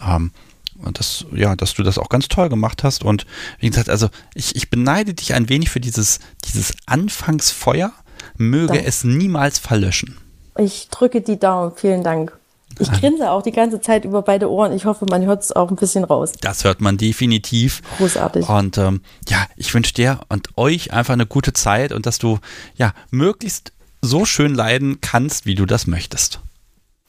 [0.00, 0.32] Ähm,
[0.78, 3.04] und das, ja, dass du das auch ganz toll gemacht hast.
[3.04, 3.26] Und
[3.60, 7.92] wie gesagt, also ich, ich beneide dich ein wenig für dieses, dieses Anfangsfeuer.
[8.36, 8.86] Möge Dank.
[8.86, 10.18] es niemals verlöschen.
[10.56, 11.72] Ich drücke die Daumen.
[11.76, 12.36] Vielen Dank.
[12.78, 14.72] Ich grinse auch die ganze Zeit über beide Ohren.
[14.72, 16.32] Ich hoffe, man hört es auch ein bisschen raus.
[16.40, 17.82] Das hört man definitiv.
[17.98, 18.48] Großartig.
[18.48, 22.38] Und ähm, ja, ich wünsche dir und euch einfach eine gute Zeit und dass du
[22.76, 26.40] ja möglichst so schön leiden kannst, wie du das möchtest.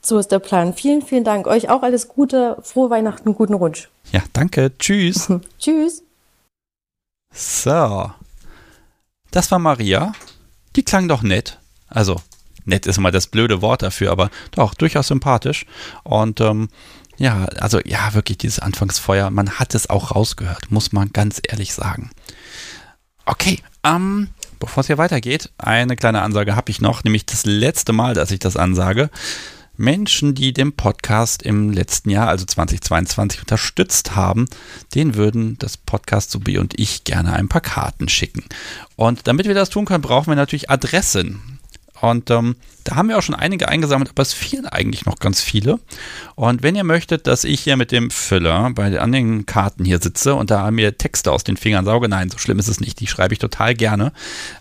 [0.02, 0.74] So ist der Plan.
[0.74, 1.48] Vielen, vielen Dank.
[1.48, 3.88] Euch auch alles Gute, frohe Weihnachten, guten Rutsch.
[4.12, 4.72] Ja, danke.
[4.78, 5.32] Tschüss.
[5.60, 6.04] Tschüss.
[7.34, 8.12] So.
[9.32, 10.14] Das war Maria.
[10.76, 11.58] Die klang doch nett.
[11.88, 12.22] Also,
[12.66, 15.66] nett ist immer das blöde Wort dafür, aber doch, durchaus sympathisch.
[16.04, 16.70] Und ähm,
[17.18, 21.74] ja, also ja, wirklich dieses Anfangsfeuer, man hat es auch rausgehört, muss man ganz ehrlich
[21.74, 22.12] sagen.
[23.26, 27.94] Okay, ähm, bevor es hier weitergeht, eine kleine Ansage habe ich noch, nämlich das letzte
[27.94, 29.10] Mal, dass ich das ansage.
[29.76, 34.48] Menschen, die den Podcast im letzten Jahr, also 2022, unterstützt haben,
[34.94, 38.44] den würden das Podcast Subi und ich gerne ein paar Karten schicken.
[38.96, 41.53] Und damit wir das tun können, brauchen wir natürlich Adressen.
[42.04, 45.40] Und ähm, da haben wir auch schon einige eingesammelt, aber es fehlen eigentlich noch ganz
[45.40, 45.80] viele.
[46.36, 50.36] Und wenn ihr möchtet, dass ich hier mit dem Füller bei den Karten hier sitze
[50.36, 53.08] und da mir Texte aus den Fingern sauge, nein, so schlimm ist es nicht, die
[53.08, 54.12] schreibe ich total gerne.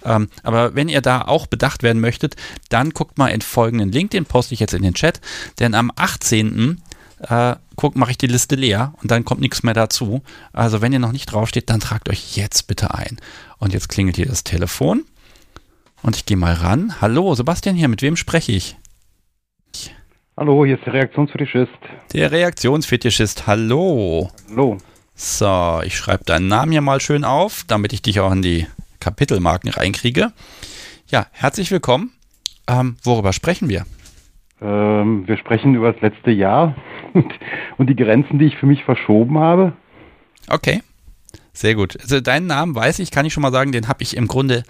[0.05, 2.36] Ähm, aber wenn ihr da auch bedacht werden möchtet,
[2.68, 5.20] dann guckt mal in folgenden Link, den poste ich jetzt in den Chat,
[5.59, 6.80] denn am 18.
[7.28, 10.22] Äh, guck, mache ich die Liste leer und dann kommt nichts mehr dazu.
[10.53, 13.18] Also wenn ihr noch nicht draufsteht, dann tragt euch jetzt bitte ein.
[13.59, 15.05] Und jetzt klingelt hier das Telefon.
[16.03, 17.01] Und ich gehe mal ran.
[17.01, 18.77] Hallo, Sebastian hier, mit wem spreche ich?
[20.37, 21.71] Hallo, hier ist der Reaktionsfetischist.
[22.13, 24.31] Der Reaktionsfetischist, hallo.
[24.51, 24.79] Hallo.
[25.15, 28.67] So, ich schreibe deinen Namen hier mal schön auf, damit ich dich auch in die
[28.99, 30.33] Kapitelmarken reinkriege.
[31.07, 32.11] Ja, herzlich willkommen.
[32.67, 33.85] Ähm, worüber sprechen wir?
[34.61, 36.75] Ähm, wir sprechen über das letzte Jahr
[37.77, 39.75] und die Grenzen, die ich für mich verschoben habe.
[40.49, 40.83] Okay,
[41.53, 41.97] sehr gut.
[42.01, 44.65] Also deinen Namen weiß ich, kann ich schon mal sagen, den habe ich im Grunde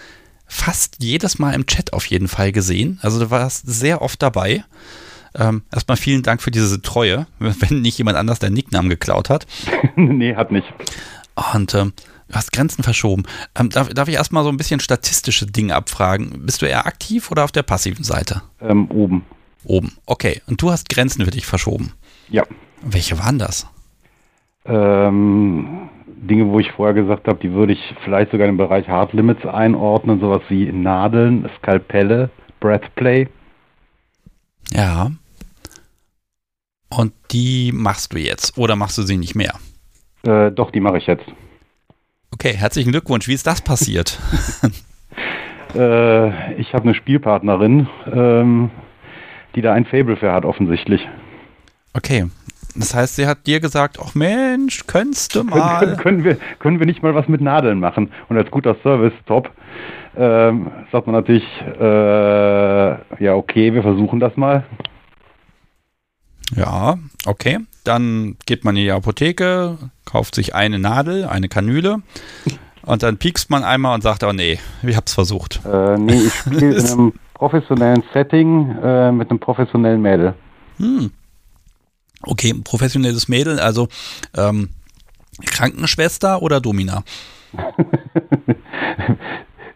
[0.46, 2.98] fast jedes Mal im Chat auf jeden Fall gesehen.
[3.02, 4.64] Also du warst sehr oft dabei.
[5.34, 9.46] Ähm, erstmal vielen Dank für diese Treue, wenn nicht jemand anders deinen Nicknamen geklaut hat.
[9.96, 10.66] nee, hat nicht.
[11.54, 11.92] Und ähm,
[12.28, 13.24] du hast Grenzen verschoben.
[13.54, 16.44] Ähm, darf, darf, ich erstmal so ein bisschen statistische Dinge abfragen?
[16.44, 18.42] Bist du eher aktiv oder auf der passiven Seite?
[18.60, 19.24] Ähm, oben.
[19.64, 20.42] Oben, okay.
[20.46, 21.92] Und du hast Grenzen für dich verschoben?
[22.28, 22.44] Ja.
[22.82, 23.66] Welche waren das?
[24.64, 29.12] Ähm, Dinge, wo ich vorher gesagt habe, die würde ich vielleicht sogar im Bereich Hard
[29.12, 33.28] Limits einordnen, sowas wie Nadeln, Skalpelle, Breathplay.
[34.70, 35.10] Ja.
[36.88, 39.54] Und die machst du jetzt oder machst du sie nicht mehr?
[40.24, 41.24] Äh, doch, die mache ich jetzt.
[42.32, 43.26] Okay, herzlichen Glückwunsch.
[43.28, 44.18] Wie ist das passiert?
[45.74, 48.70] äh, ich habe eine Spielpartnerin, ähm,
[49.54, 51.06] die da ein Fable für hat, offensichtlich.
[51.94, 52.26] Okay,
[52.74, 55.80] das heißt, sie hat dir gesagt, ach Mensch, könntest du mal.
[55.80, 58.10] Können, können, wir, können wir nicht mal was mit Nadeln machen?
[58.28, 59.50] Und als guter Service, top.
[60.14, 61.44] Ähm, sagt man natürlich,
[61.80, 64.64] äh, ja, okay, wir versuchen das mal.
[66.54, 67.58] Ja, okay.
[67.84, 72.02] Dann geht man in die Apotheke, kauft sich eine Nadel, eine Kanüle
[72.82, 75.60] und dann piekst man einmal und sagt, oh nee, ich hab's versucht.
[75.64, 80.34] Äh, nee, ich spiele in einem professionellen Setting äh, mit einem professionellen Mädel.
[80.78, 81.10] Hm.
[82.24, 83.88] Okay, professionelles Mädel, also
[84.36, 84.70] ähm,
[85.44, 87.02] Krankenschwester oder Domina?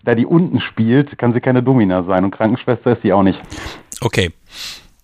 [0.04, 3.40] da die unten spielt, kann sie keine Domina sein und Krankenschwester ist sie auch nicht.
[4.00, 4.32] Okay.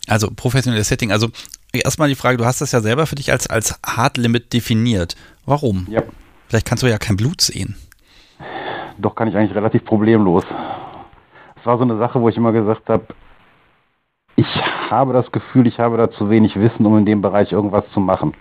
[0.09, 1.13] Also professionelles Setting.
[1.13, 1.29] Also
[1.73, 5.17] erstmal die Frage, du hast das ja selber für dich als, als Hard Limit definiert.
[5.45, 5.87] Warum?
[5.91, 6.03] Ja.
[6.49, 7.77] Vielleicht kannst du ja kein Blut sehen.
[8.99, 10.45] Doch kann ich eigentlich relativ problemlos.
[11.59, 13.07] es war so eine Sache, wo ich immer gesagt habe,
[14.43, 17.85] ich habe das Gefühl, ich habe da zu wenig Wissen, um in dem Bereich irgendwas
[17.95, 18.35] zu machen.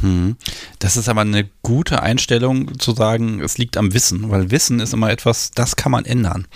[0.00, 0.36] Hm.
[0.78, 4.94] Das ist aber eine gute Einstellung zu sagen, es liegt am Wissen, weil Wissen ist
[4.94, 6.46] immer etwas, das kann man ändern.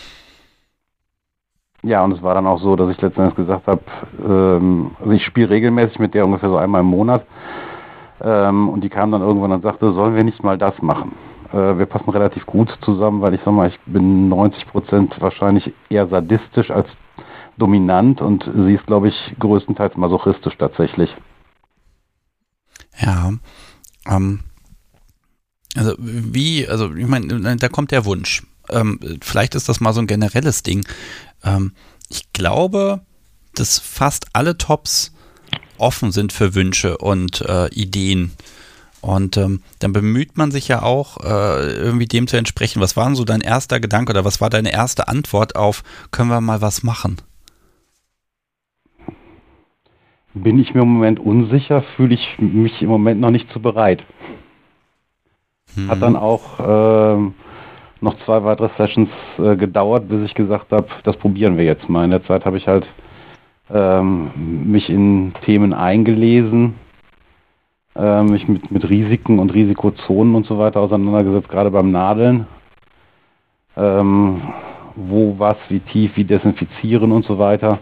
[1.82, 3.80] Ja, und es war dann auch so, dass ich letztendlich gesagt habe,
[4.22, 7.24] ähm, also ich spiele regelmäßig mit der ungefähr so einmal im Monat.
[8.22, 11.12] Ähm, und die kam dann irgendwann und sagte, sollen wir nicht mal das machen?
[11.52, 15.72] Äh, wir passen relativ gut zusammen, weil ich sag mal, ich bin 90 Prozent wahrscheinlich
[15.88, 16.88] eher sadistisch als
[17.56, 21.10] dominant und sie ist, glaube ich, größtenteils masochistisch tatsächlich.
[22.98, 23.32] Ja.
[24.06, 24.40] Ähm,
[25.76, 28.42] also wie, also ich meine, da kommt der Wunsch.
[28.70, 30.86] Ähm, vielleicht ist das mal so ein generelles Ding.
[31.44, 31.72] Ähm,
[32.08, 33.00] ich glaube,
[33.54, 35.12] dass fast alle Tops
[35.78, 38.32] offen sind für Wünsche und äh, Ideen.
[39.00, 42.82] Und ähm, dann bemüht man sich ja auch, äh, irgendwie dem zu entsprechen.
[42.82, 46.28] Was war denn so dein erster Gedanke oder was war deine erste Antwort auf, können
[46.28, 47.16] wir mal was machen?
[50.34, 54.04] Bin ich mir im Moment unsicher, fühle ich mich im Moment noch nicht zu bereit.
[55.74, 55.90] Hm.
[55.90, 57.30] Hat dann auch äh,
[58.00, 59.08] noch zwei weitere Sessions
[59.38, 62.04] äh, gedauert, bis ich gesagt habe, das probieren wir jetzt mal.
[62.04, 62.86] In der Zeit habe ich halt
[63.70, 64.30] ähm,
[64.70, 66.74] mich in Themen eingelesen,
[67.96, 72.46] äh, mich mit, mit Risiken und Risikozonen und so weiter auseinandergesetzt, gerade beim Nadeln.
[73.76, 74.42] Ähm,
[74.96, 77.78] wo was, wie tief, wie desinfizieren und so weiter.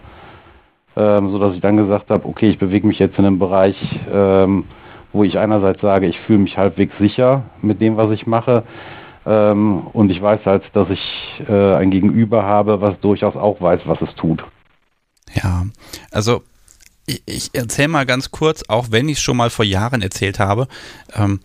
[0.98, 3.76] Ähm, so dass ich dann gesagt habe, okay, ich bewege mich jetzt in einem Bereich,
[4.12, 4.64] ähm,
[5.12, 8.64] wo ich einerseits sage, ich fühle mich halbwegs sicher mit dem, was ich mache.
[9.24, 11.00] Ähm, und ich weiß halt, dass ich
[11.48, 14.42] äh, ein Gegenüber habe, was durchaus auch weiß, was es tut.
[15.34, 15.66] Ja,
[16.10, 16.42] also
[17.06, 20.40] ich, ich erzähle mal ganz kurz, auch wenn ich es schon mal vor Jahren erzählt
[20.40, 20.66] habe.
[21.14, 21.38] Ähm,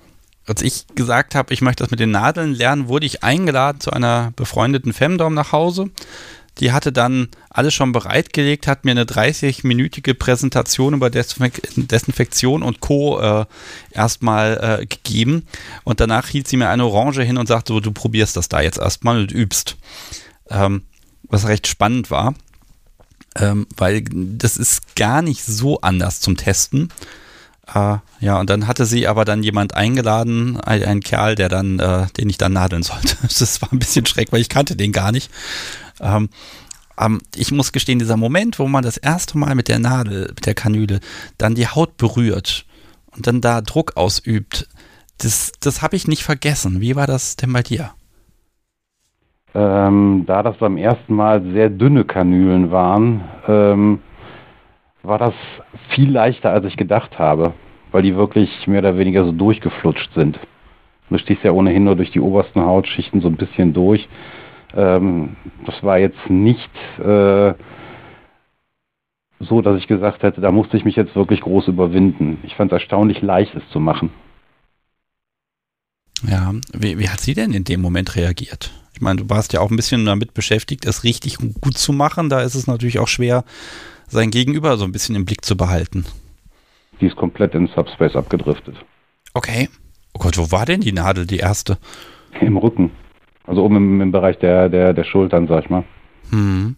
[0.47, 3.91] als ich gesagt habe, ich möchte das mit den Nadeln lernen, wurde ich eingeladen zu
[3.91, 5.91] einer befreundeten Femdom nach Hause.
[6.59, 13.19] Die hatte dann alles schon bereitgelegt, hat mir eine 30-minütige Präsentation über Desinfektion und Co.
[13.19, 13.45] Äh,
[13.91, 15.47] erstmal äh, gegeben.
[15.83, 18.61] Und danach hielt sie mir eine Orange hin und sagte, so, du probierst das da
[18.61, 19.77] jetzt erstmal und übst.
[20.49, 20.83] Ähm,
[21.23, 22.35] was recht spannend war
[23.35, 26.89] ähm, weil das ist gar nicht so anders zum Testen.
[27.73, 31.79] Äh, ja, und dann hatte sie aber dann jemand eingeladen, ein, ein Kerl, der dann,
[31.79, 33.15] äh, den ich dann nadeln sollte.
[33.39, 35.31] Das war ein bisschen schreck, weil ich kannte den gar nicht.
[36.01, 36.29] Ähm,
[36.99, 40.45] ähm, ich muss gestehen, dieser Moment, wo man das erste Mal mit der Nadel, mit
[40.45, 40.99] der Kanüle,
[41.37, 42.65] dann die Haut berührt
[43.15, 44.67] und dann da Druck ausübt,
[45.19, 46.81] das, das habe ich nicht vergessen.
[46.81, 47.91] Wie war das denn bei dir?
[49.55, 53.99] Ähm, da das beim ersten Mal sehr dünne Kanülen waren, ähm,
[55.03, 55.33] war das
[55.89, 57.53] viel leichter, als ich gedacht habe,
[57.91, 60.39] weil die wirklich mehr oder weniger so durchgeflutscht sind.
[61.09, 64.07] Du stichst ja ohnehin nur durch die obersten Hautschichten so ein bisschen durch.
[64.75, 66.69] Ähm, das war jetzt nicht
[66.99, 67.53] äh,
[69.39, 72.39] so, dass ich gesagt hätte, da musste ich mich jetzt wirklich groß überwinden.
[72.43, 74.11] Ich fand es erstaunlich leicht, es zu machen.
[76.27, 78.71] Ja, wie, wie hat sie denn in dem Moment reagiert?
[78.93, 82.29] Ich meine, du warst ja auch ein bisschen damit beschäftigt, es richtig gut zu machen.
[82.29, 83.43] Da ist es natürlich auch schwer,
[84.07, 86.05] sein Gegenüber so ein bisschen im Blick zu behalten.
[87.01, 88.75] Die ist komplett in Subspace abgedriftet.
[89.33, 89.69] Okay.
[90.13, 91.77] Oh Gott, wo war denn die Nadel, die erste?
[92.39, 92.91] Im Rücken.
[93.45, 95.83] Also oben im, im Bereich der, der, der Schultern, sag ich mal.
[96.29, 96.75] Hm.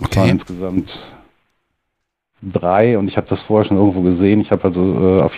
[0.00, 0.08] Okay.
[0.08, 0.90] Das waren insgesamt
[2.52, 4.40] drei und ich habe das vorher schon irgendwo gesehen.
[4.40, 5.32] Ich habe also äh, auf,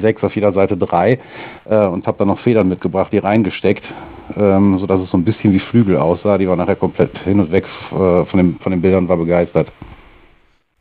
[0.00, 1.18] sechs auf jeder Seite drei
[1.64, 3.84] äh, und habe dann noch Federn mitgebracht, die reingesteckt,
[4.36, 6.38] ähm, sodass es so ein bisschen wie Flügel aussah.
[6.38, 9.16] Die war nachher komplett hin und weg äh, von, dem, von den Bildern und war
[9.16, 9.70] begeistert.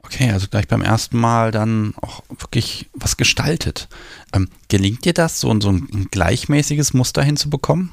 [0.04, 3.90] Okay, also gleich beim ersten Mal dann auch wirklich was gestaltet.
[4.34, 7.92] Ähm, gelingt dir das, so, so ein gleichmäßiges Muster hinzubekommen?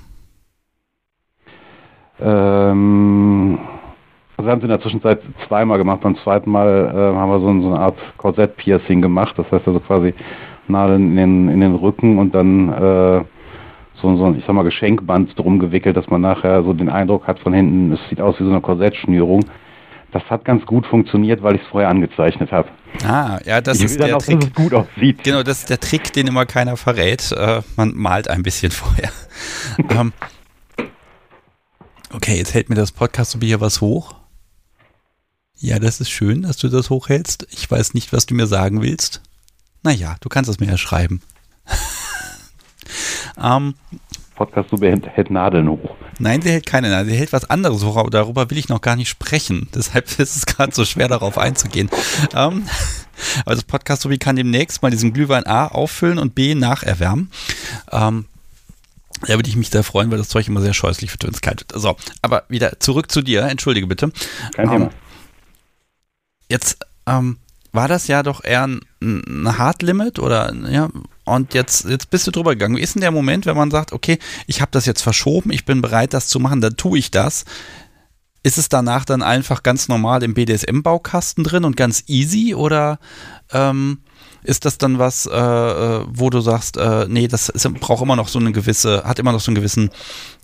[2.21, 3.59] Ähm,
[4.37, 6.01] also wir haben es in der Zwischenzeit zweimal gemacht.
[6.01, 9.35] Beim zweiten Mal äh, haben wir so, so eine Art Korsett-Piercing gemacht.
[9.37, 10.15] Das heißt also quasi
[10.69, 13.25] Nadeln in den, in den Rücken und dann äh,
[14.01, 17.27] so, so ein, ich sag mal, Geschenkband drum gewickelt, dass man nachher so den Eindruck
[17.27, 19.45] hat von hinten, es sieht aus wie so eine Korsettschnürung.
[20.12, 22.69] Das hat ganz gut funktioniert, weil ich es vorher angezeichnet habe.
[23.05, 24.41] Ah, ja, das ich ist der auch, Trick.
[24.41, 25.25] Dass es gut aussieht.
[25.25, 27.33] Genau, das ist der Trick, den immer keiner verrät.
[27.33, 29.11] Äh, man malt ein bisschen vorher.
[29.91, 30.12] ähm,
[32.15, 34.15] okay, jetzt hält mir das Podcast hier was hoch.
[35.57, 37.47] Ja, das ist schön, dass du das hochhältst.
[37.51, 39.21] Ich weiß nicht, was du mir sagen willst.
[39.83, 41.23] Naja, du kannst es mir ja schreiben.
[43.43, 43.75] ähm,
[44.35, 45.97] Podcast Super hält Nadeln hoch.
[46.19, 47.11] Nein, sie hält keine Nadeln.
[47.11, 49.69] Sie hält was anderes hoch, aber darüber will ich noch gar nicht sprechen.
[49.75, 51.91] Deshalb ist es gerade so schwer, darauf einzugehen.
[52.35, 52.67] Ähm,
[53.47, 57.31] also Podcast Subi kann demnächst mal diesen Glühwein A auffüllen und B nacherwärmen.
[57.93, 58.27] Ähm,
[59.27, 61.41] Da würde ich mich sehr freuen, weil das Zeug immer sehr scheußlich wird, wenn es
[61.41, 61.81] kalt wird.
[61.81, 63.43] So, aber wieder zurück zu dir.
[63.43, 64.12] Entschuldige bitte.
[64.55, 64.85] Kein Thema.
[64.87, 64.91] Ähm,
[66.49, 67.39] jetzt ähm,
[67.72, 70.89] war das ja doch eher ein, ein Hard Limit oder ja,
[71.25, 72.77] und jetzt, jetzt bist du drüber gegangen.
[72.77, 75.64] Wie ist denn der Moment, wenn man sagt, okay, ich habe das jetzt verschoben, ich
[75.64, 77.45] bin bereit, das zu machen, dann tue ich das.
[78.43, 82.99] Ist es danach dann einfach ganz normal im BDSM-Baukasten drin und ganz easy oder
[83.51, 84.01] ähm,
[84.45, 88.17] ist das dann was, äh, äh, wo du sagst, äh, nee, das ist, braucht immer
[88.17, 89.91] noch so eine gewisse, hat immer noch so einen gewissen,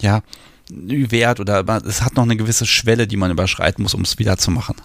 [0.01, 0.21] ja,
[0.73, 4.37] Wert oder es hat noch eine gewisse Schwelle, die man überschreiten muss, um es wieder
[4.37, 4.77] zu machen?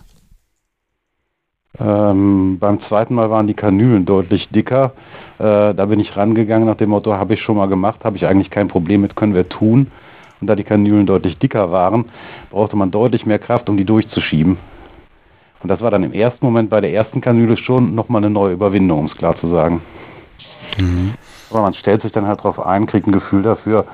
[1.80, 4.94] Ähm, beim zweiten Mal waren die Kanülen deutlich dicker.
[5.38, 8.26] Äh, da bin ich rangegangen nach dem Motto, habe ich schon mal gemacht, habe ich
[8.26, 9.92] eigentlich kein Problem mit, können wir tun.
[10.42, 12.06] Und da die Kanülen deutlich dicker waren,
[12.50, 14.58] brauchte man deutlich mehr Kraft, um die durchzuschieben.
[15.62, 18.54] Und das war dann im ersten Moment bei der ersten Kanüle schon nochmal eine neue
[18.54, 19.82] Überwindung, um es klar zu sagen.
[20.78, 21.14] Mhm.
[21.50, 23.86] Aber man stellt sich dann halt darauf ein, kriegt ein Gefühl dafür,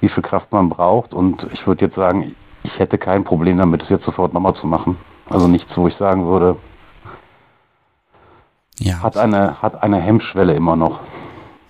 [0.00, 1.12] wie viel Kraft man braucht.
[1.12, 4.66] Und ich würde jetzt sagen, ich hätte kein Problem damit, es jetzt sofort nochmal zu
[4.66, 4.96] machen.
[5.28, 6.56] Also nichts, wo ich sagen würde,
[8.78, 9.02] ja.
[9.02, 11.00] hat, eine, hat eine Hemmschwelle immer noch.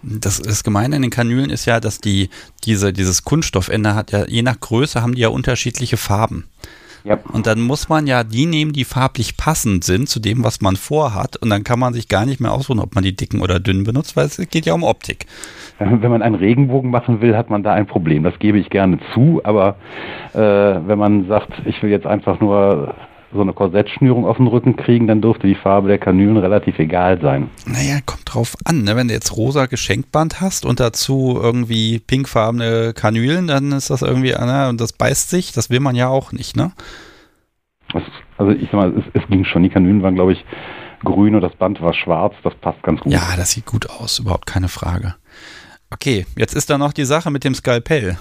[0.03, 2.31] Das, das Gemeine in den Kanülen ist ja, dass die,
[2.65, 6.49] diese, dieses Kunststoffende hat ja, je nach Größe haben die ja unterschiedliche Farben.
[7.05, 7.19] Ja.
[7.33, 10.77] Und dann muss man ja die nehmen, die farblich passend sind zu dem, was man
[10.77, 11.37] vorhat.
[11.37, 13.85] Und dann kann man sich gar nicht mehr aussuchen, ob man die dicken oder dünnen
[13.85, 15.27] benutzt, weil es geht ja um Optik.
[15.79, 18.25] Wenn man einen Regenbogen machen will, hat man da ein Problem.
[18.25, 19.41] Das gebe ich gerne zu.
[19.45, 19.77] Aber
[20.35, 22.95] äh, wenn man sagt, ich will jetzt einfach nur
[23.33, 27.21] so eine Korsettschnürung auf den Rücken kriegen, dann dürfte die Farbe der Kanülen relativ egal
[27.21, 27.51] sein.
[27.67, 28.85] Naja, kommt drauf an.
[28.85, 28.97] Ne?
[28.97, 34.33] Wenn du jetzt rosa Geschenkband hast und dazu irgendwie pinkfarbene Kanülen, dann ist das irgendwie,
[34.33, 34.69] ne?
[34.69, 36.73] und das beißt sich, das will man ja auch nicht, ne?
[38.39, 39.63] also ich sag mal, es, es ging schon.
[39.63, 40.45] Die Kanülen waren, glaube ich,
[41.05, 42.35] grün und das Band war schwarz.
[42.43, 43.13] Das passt ganz gut.
[43.13, 45.15] Ja, das sieht gut aus, überhaupt keine Frage.
[45.91, 48.19] Okay, jetzt ist da noch die Sache mit dem Skalpell.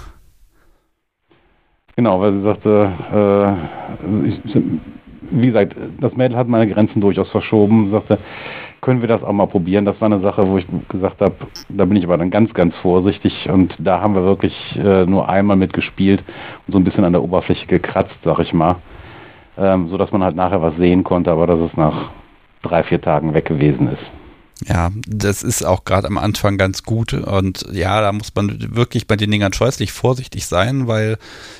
[1.95, 3.67] Genau, weil sie sagte,
[4.05, 4.55] äh, ich,
[5.31, 7.91] wie gesagt, das Mädel hat meine Grenzen durchaus verschoben.
[7.91, 8.19] Sagte,
[8.81, 9.85] können wir das auch mal probieren?
[9.85, 11.35] Das war eine Sache, wo ich gesagt habe,
[11.69, 15.29] da bin ich aber dann ganz, ganz vorsichtig und da haben wir wirklich äh, nur
[15.29, 16.23] einmal mitgespielt
[16.67, 18.75] und so ein bisschen an der Oberfläche gekratzt, sag ich mal,
[19.57, 22.11] ähm, so dass man halt nachher was sehen konnte, aber dass es nach
[22.61, 24.67] drei, vier Tagen weg gewesen ist.
[24.67, 29.05] Ja, das ist auch gerade am Anfang ganz gut und ja, da muss man wirklich
[29.05, 31.17] bei den Dingern scheußlich vorsichtig sein, weil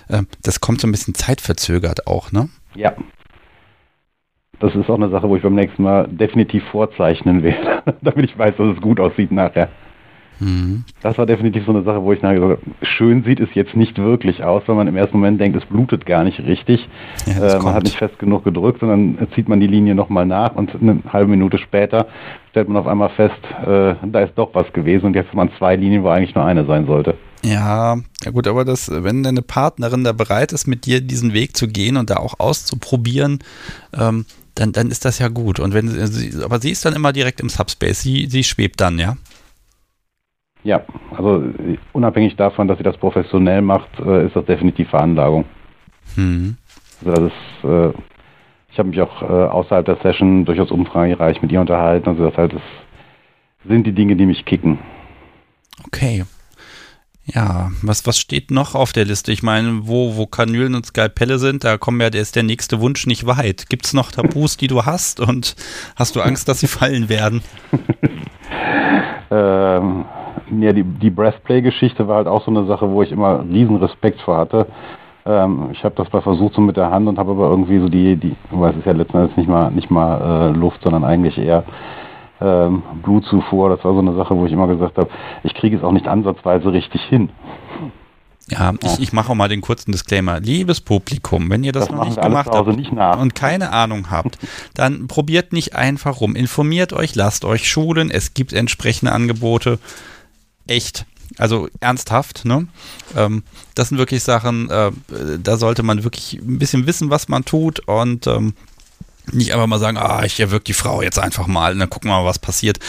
[0.08, 2.50] äh, das kommt so ein bisschen zeitverzögert auch, ne?
[2.76, 2.94] Ja.
[4.60, 8.38] Das ist auch eine Sache, wo ich beim nächsten Mal definitiv vorzeichnen werde, damit ich
[8.38, 9.70] weiß, dass es gut aussieht nachher.
[10.40, 10.84] Mhm.
[11.02, 13.76] Das war definitiv so eine Sache, wo ich nachher gesagt habe, schön sieht es jetzt
[13.76, 16.88] nicht wirklich aus, weil man im ersten Moment denkt, es blutet gar nicht richtig.
[17.26, 20.56] Ja, äh, man hat nicht fest genug gedrückt, sondern zieht man die Linie nochmal nach
[20.56, 22.08] und eine halbe Minute später
[22.52, 25.52] stellt man auf einmal fest, äh, da ist doch was gewesen und jetzt hat man
[25.58, 27.16] zwei Linien, wo eigentlich nur eine sein sollte.
[27.44, 31.56] Ja, ja gut, aber das, wenn deine Partnerin da bereit ist, mit dir diesen Weg
[31.56, 33.40] zu gehen und da auch auszuprobieren,
[33.98, 34.26] ähm,
[34.60, 35.60] dann, dann ist das ja gut.
[35.60, 39.00] Und wenn sie, aber sie ist dann immer direkt im Subspace, sie, sie schwebt dann,
[39.00, 39.16] ja?
[40.64, 40.84] Ja,
[41.16, 41.44] also
[41.94, 45.46] unabhängig davon, dass sie das professionell macht, äh, ist das definitiv Veranlagung.
[46.16, 46.58] Mhm.
[47.06, 48.02] Also das ist, äh,
[48.72, 52.10] ich habe mich auch äh, außerhalb der Session durchaus umfangreich mit ihr unterhalten.
[52.10, 52.62] Also das halt das
[53.68, 54.80] sind die Dinge, die mich kicken.
[55.86, 56.26] Okay.
[57.34, 59.34] Ja, was, was steht noch auf der Liste?
[59.34, 62.80] Ich meine, wo, wo Kanülen und Skalpelle sind, da kommen ja, der ist der nächste
[62.80, 63.70] Wunsch nicht weit.
[63.70, 65.56] Gibt es noch Tabus, die du hast und
[65.98, 67.42] hast du Angst, dass sie fallen werden?
[69.30, 70.06] ähm,
[70.62, 74.22] ja, die, die Breastplay-Geschichte war halt auch so eine Sache, wo ich immer riesen Respekt
[74.22, 74.68] vor hatte.
[75.26, 77.90] Ähm, ich habe das mal versucht so mit der Hand und habe aber irgendwie so
[77.90, 81.04] die, die, weil es ist ja letzten Endes nicht mal, nicht mal äh, Luft, sondern
[81.04, 81.66] eigentlich eher
[82.42, 83.70] ähm, Blutzufuhr.
[83.70, 85.10] Das war so eine Sache, wo ich immer gesagt habe,
[85.44, 87.30] ich kriege es auch nicht ansatzweise richtig hin.
[88.50, 90.40] Ja, ich, ich mache auch mal den kurzen Disclaimer.
[90.40, 94.38] Liebes Publikum, wenn ihr das, das noch nicht gemacht habt nicht und keine Ahnung habt,
[94.74, 96.34] dann probiert nicht einfach rum.
[96.34, 98.10] Informiert euch, lasst euch schulen.
[98.10, 99.80] Es gibt entsprechende Angebote
[100.66, 101.06] echt.
[101.38, 102.68] Also ernsthaft, ne?
[103.16, 103.44] Ähm,
[103.76, 104.92] das sind wirklich Sachen, äh,
[105.44, 108.54] da sollte man wirklich ein bisschen wissen, was man tut und ähm,
[109.32, 112.10] nicht einfach mal sagen, ah, ich erwürge die Frau jetzt einfach mal und dann gucken
[112.10, 112.80] wir mal, was passiert.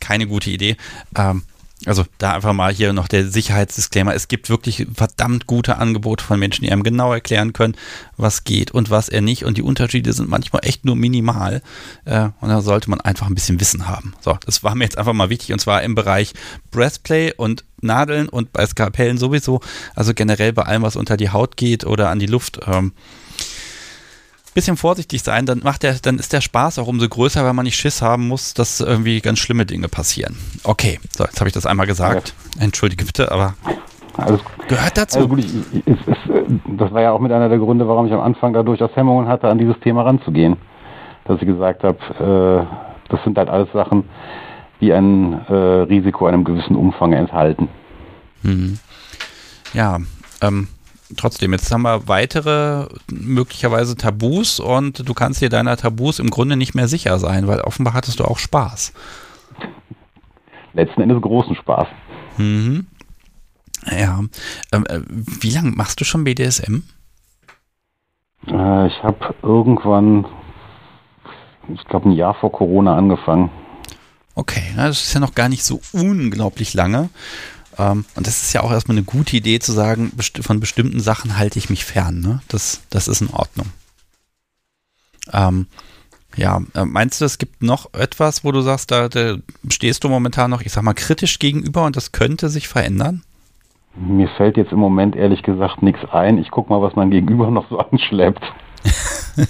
[0.00, 0.76] Keine gute Idee.
[1.16, 1.42] Ähm,
[1.86, 4.14] also da einfach mal hier noch der Sicherheitsdisclaimer.
[4.14, 7.74] Es gibt wirklich verdammt gute Angebote von Menschen, die einem genau erklären können,
[8.16, 9.44] was geht und was er nicht.
[9.44, 11.62] Und die Unterschiede sind manchmal echt nur minimal.
[12.04, 14.14] Äh, und da sollte man einfach ein bisschen Wissen haben.
[14.20, 15.52] So, das war mir jetzt einfach mal wichtig.
[15.52, 16.32] Und zwar im Bereich
[16.70, 19.60] Breastplay und Nadeln und bei Skalpellen sowieso.
[19.94, 22.60] Also generell bei allem, was unter die Haut geht oder an die Luft.
[22.66, 22.92] Ähm,
[24.54, 27.64] bisschen vorsichtig sein, dann macht der, dann ist der Spaß auch umso größer, weil man
[27.64, 30.36] nicht Schiss haben muss, dass irgendwie ganz schlimme Dinge passieren.
[30.62, 32.34] Okay, so, jetzt habe ich das einmal gesagt.
[32.56, 32.62] Ja.
[32.62, 33.54] Entschuldige bitte, aber
[34.16, 35.18] Alles, Gehört dazu.
[35.18, 35.96] Also gut, ich, ich, ich,
[36.76, 39.28] das war ja auch mit einer der Gründe, warum ich am Anfang da durchaus Hemmungen
[39.28, 40.56] hatte, an dieses Thema ranzugehen.
[41.24, 44.04] Dass ich gesagt habe, äh, das sind halt alles Sachen,
[44.80, 47.68] die ein äh, Risiko einem gewissen Umfang enthalten.
[48.42, 48.78] Mhm.
[49.72, 49.98] Ja,
[50.40, 50.68] ähm,
[51.16, 56.56] trotzdem, jetzt haben wir weitere möglicherweise Tabus und du kannst dir deiner Tabus im Grunde
[56.56, 58.92] nicht mehr sicher sein, weil offenbar hattest du auch Spaß.
[60.72, 61.86] Letzten Endes großen Spaß.
[62.36, 62.86] Mhm.
[63.90, 64.20] Ja.
[64.72, 66.82] Ähm, äh, wie lange machst du schon BDSM?
[68.46, 70.26] Äh, ich habe irgendwann,
[71.72, 73.50] ich glaube, ein Jahr vor Corona angefangen.
[74.34, 77.08] Okay, das ist ja noch gar nicht so unglaublich lange.
[77.78, 81.38] Ähm, und das ist ja auch erstmal eine gute Idee zu sagen, von bestimmten Sachen
[81.38, 82.20] halte ich mich fern.
[82.20, 82.42] Ne?
[82.48, 83.66] Das, das ist in Ordnung.
[85.32, 85.66] Ähm,
[86.36, 89.36] ja, äh, meinst du, es gibt noch etwas, wo du sagst, da, da
[89.68, 93.22] stehst du momentan noch, ich sag mal, kritisch gegenüber und das könnte sich verändern?
[93.96, 96.38] Mir fällt jetzt im Moment ehrlich gesagt nichts ein.
[96.38, 98.42] Ich gucke mal, was mein Gegenüber noch so anschleppt.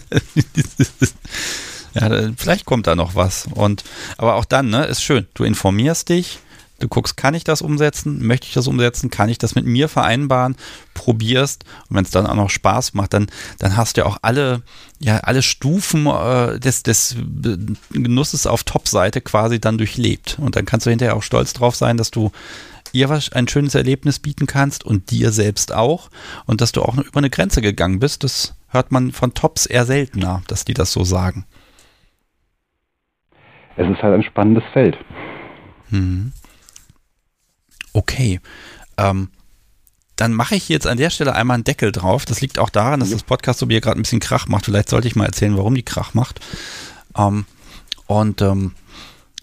[1.94, 3.48] ja, vielleicht kommt da noch was.
[3.54, 3.84] Und
[4.18, 5.26] aber auch dann, ne, ist schön.
[5.34, 6.38] Du informierst dich,
[6.80, 8.26] Du guckst, kann ich das umsetzen?
[8.26, 9.08] Möchte ich das umsetzen?
[9.08, 10.56] Kann ich das mit mir vereinbaren?
[10.92, 13.26] Probierst und wenn es dann auch noch Spaß macht, dann,
[13.58, 14.62] dann hast du ja auch alle,
[14.98, 17.16] ja, alle Stufen äh, des, des
[17.92, 20.38] Genusses auf Top-Seite quasi dann durchlebt.
[20.40, 22.32] Und dann kannst du hinterher auch stolz drauf sein, dass du
[22.92, 26.10] ihr ein schönes Erlebnis bieten kannst und dir selbst auch.
[26.46, 29.84] Und dass du auch über eine Grenze gegangen bist, das hört man von Tops eher
[29.84, 31.44] seltener, dass die das so sagen.
[33.76, 34.96] Es ist halt ein spannendes Feld.
[35.90, 36.32] Mhm.
[37.94, 38.40] Okay.
[38.98, 39.30] Ähm,
[40.16, 42.24] dann mache ich jetzt an der Stelle einmal einen Deckel drauf.
[42.24, 43.16] Das liegt auch daran, dass ja.
[43.16, 44.66] das Podcast so wie gerade ein bisschen Krach macht.
[44.66, 46.40] Vielleicht sollte ich mal erzählen, warum die Krach macht.
[47.16, 47.46] Ähm,
[48.06, 48.72] und ähm,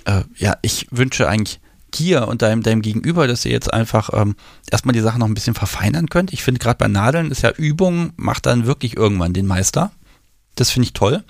[0.06, 1.60] äh, ja, ich wünsche eigentlich
[1.94, 4.36] dir und deinem, deinem Gegenüber, dass ihr jetzt einfach ähm,
[4.70, 6.32] erstmal die Sache noch ein bisschen verfeinern könnt.
[6.32, 9.92] Ich finde gerade bei Nadeln ist ja Übung, macht dann wirklich irgendwann den Meister.
[10.56, 11.24] Das finde ich toll.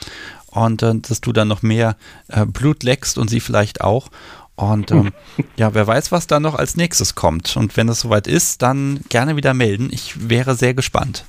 [0.47, 1.95] Und äh, dass du dann noch mehr
[2.28, 4.09] äh, Blut leckst und sie vielleicht auch.
[4.55, 5.11] Und ähm,
[5.55, 7.55] ja, wer weiß, was da noch als nächstes kommt.
[7.57, 9.89] Und wenn es soweit ist, dann gerne wieder melden.
[9.91, 11.25] Ich wäre sehr gespannt.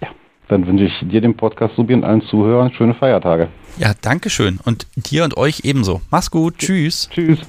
[0.00, 0.08] Ja,
[0.48, 3.48] dann wünsche ich dir, dem Podcast Subi und allen Zuhörern schöne Feiertage.
[3.78, 4.58] Ja, danke schön.
[4.64, 6.00] Und dir und euch ebenso.
[6.10, 6.58] Mach's gut.
[6.58, 7.10] Tschüss.
[7.12, 7.40] Tschüss.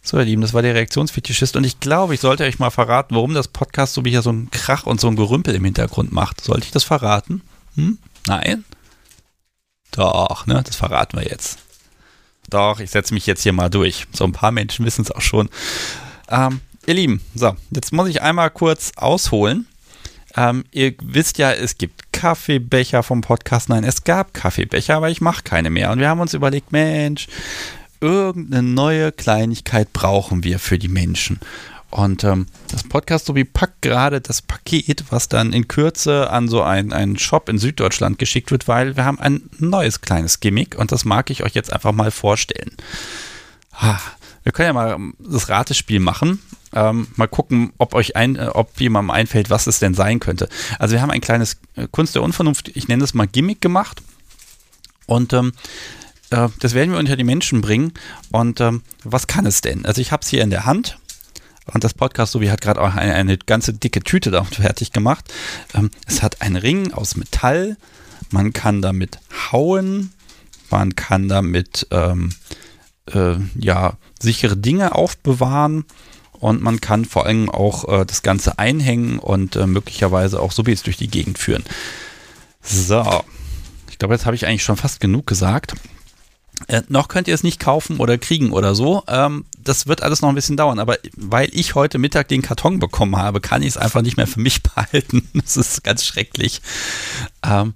[0.00, 1.56] So, ihr Lieben, das war der Reaktionsfetischist.
[1.56, 4.30] Und ich glaube, ich sollte euch mal verraten, warum das Podcast so wie hier so
[4.30, 6.40] ein Krach und so ein Gerümpel im Hintergrund macht.
[6.40, 7.42] Sollte ich das verraten?
[7.74, 7.98] Hm?
[8.26, 8.64] Nein?
[9.90, 10.62] Doch, ne?
[10.64, 11.67] Das verraten wir jetzt.
[12.48, 14.06] Doch, ich setze mich jetzt hier mal durch.
[14.12, 15.48] So ein paar Menschen wissen es auch schon.
[16.30, 19.66] Ähm, ihr Lieben, so, jetzt muss ich einmal kurz ausholen.
[20.36, 23.68] Ähm, ihr wisst ja, es gibt Kaffeebecher vom Podcast.
[23.68, 25.90] Nein, es gab Kaffeebecher, aber ich mache keine mehr.
[25.90, 27.28] Und wir haben uns überlegt, Mensch,
[28.00, 31.40] irgendeine neue Kleinigkeit brauchen wir für die Menschen.
[31.90, 36.62] Und ähm, das Podcast Sobi packt gerade das Paket, was dann in Kürze an so
[36.62, 40.92] einen, einen Shop in Süddeutschland geschickt wird, weil wir haben ein neues kleines Gimmick und
[40.92, 42.76] das mag ich euch jetzt einfach mal vorstellen.
[44.42, 46.42] Wir können ja mal das Ratespiel machen.
[46.74, 50.50] Ähm, mal gucken, ob euch ein, äh, ob jemandem einfällt, was es denn sein könnte.
[50.78, 54.02] Also wir haben ein kleines äh, Kunst der Unvernunft, ich nenne es mal Gimmick gemacht.
[55.06, 55.54] Und ähm,
[56.28, 57.94] äh, das werden wir unter die Menschen bringen.
[58.30, 59.86] Und ähm, was kann es denn?
[59.86, 60.98] Also ich habe es hier in der Hand
[61.72, 65.32] und das Podcast Sobi hat gerade auch eine, eine, ganze dicke Tüte da fertig gemacht.
[65.74, 67.76] Ähm, es hat einen Ring aus Metall.
[68.30, 69.18] Man kann damit
[69.52, 70.12] hauen.
[70.70, 72.34] Man kann damit ähm,
[73.12, 75.84] äh, ja, sichere Dinge aufbewahren.
[76.32, 80.84] Und man kann vor allem auch äh, das Ganze einhängen und äh, möglicherweise auch Subis
[80.84, 81.64] durch die Gegend führen.
[82.62, 83.24] So.
[83.90, 85.74] Ich glaube, jetzt habe ich eigentlich schon fast genug gesagt.
[86.66, 89.04] Äh, noch könnt ihr es nicht kaufen oder kriegen oder so.
[89.06, 90.80] Ähm, das wird alles noch ein bisschen dauern.
[90.80, 94.26] Aber weil ich heute Mittag den Karton bekommen habe, kann ich es einfach nicht mehr
[94.26, 95.28] für mich behalten.
[95.34, 96.60] Das ist ganz schrecklich.
[97.44, 97.74] Ähm,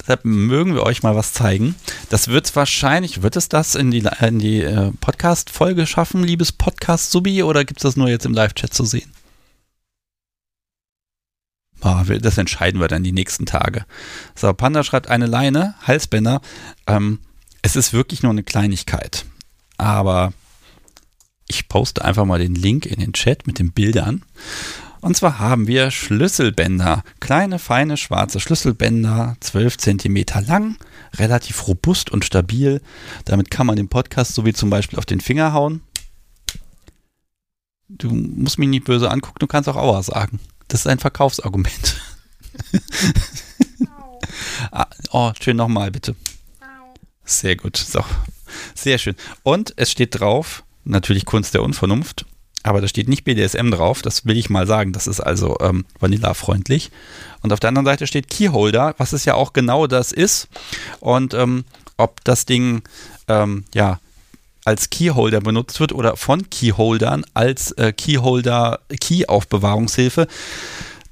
[0.00, 1.74] deshalb mögen wir euch mal was zeigen.
[2.08, 7.42] Das wird wahrscheinlich, wird es das in die, in die äh, Podcast-Folge schaffen, liebes Podcast-Subi,
[7.42, 9.12] oder gibt es das nur jetzt im Live-Chat zu sehen?
[11.82, 13.84] Oh, das entscheiden wir dann die nächsten Tage.
[14.34, 16.40] So, Panda schreibt eine Leine, Halsbänder.
[16.86, 17.18] Ähm,
[17.64, 19.24] es ist wirklich nur eine Kleinigkeit.
[19.78, 20.34] Aber
[21.48, 24.22] ich poste einfach mal den Link in den Chat mit den Bildern.
[25.00, 27.02] Und zwar haben wir Schlüsselbänder.
[27.20, 30.76] Kleine, feine, schwarze Schlüsselbänder, 12 cm lang,
[31.14, 32.82] relativ robust und stabil.
[33.24, 35.80] Damit kann man den Podcast so wie zum Beispiel auf den Finger hauen.
[37.88, 40.38] Du musst mich nicht böse angucken, du kannst auch Aua sagen.
[40.68, 41.96] Das ist ein Verkaufsargument.
[44.70, 46.14] ah, oh, schön nochmal, bitte.
[47.24, 47.76] Sehr gut.
[47.76, 48.04] So.
[48.74, 49.16] Sehr schön.
[49.42, 52.26] Und es steht drauf, natürlich Kunst der Unvernunft.
[52.62, 55.84] aber da steht nicht BDSM drauf, das will ich mal sagen, das ist also ähm,
[56.00, 56.90] Vanilla-freundlich.
[57.42, 60.48] Und auf der anderen Seite steht Keyholder, was es ja auch genau das ist.
[61.00, 61.64] Und ähm,
[61.98, 62.82] ob das Ding
[63.28, 64.00] ähm, ja
[64.64, 70.26] als Keyholder benutzt wird oder von Keyholdern als äh, Keyholder Key-Aufbewahrungshilfe.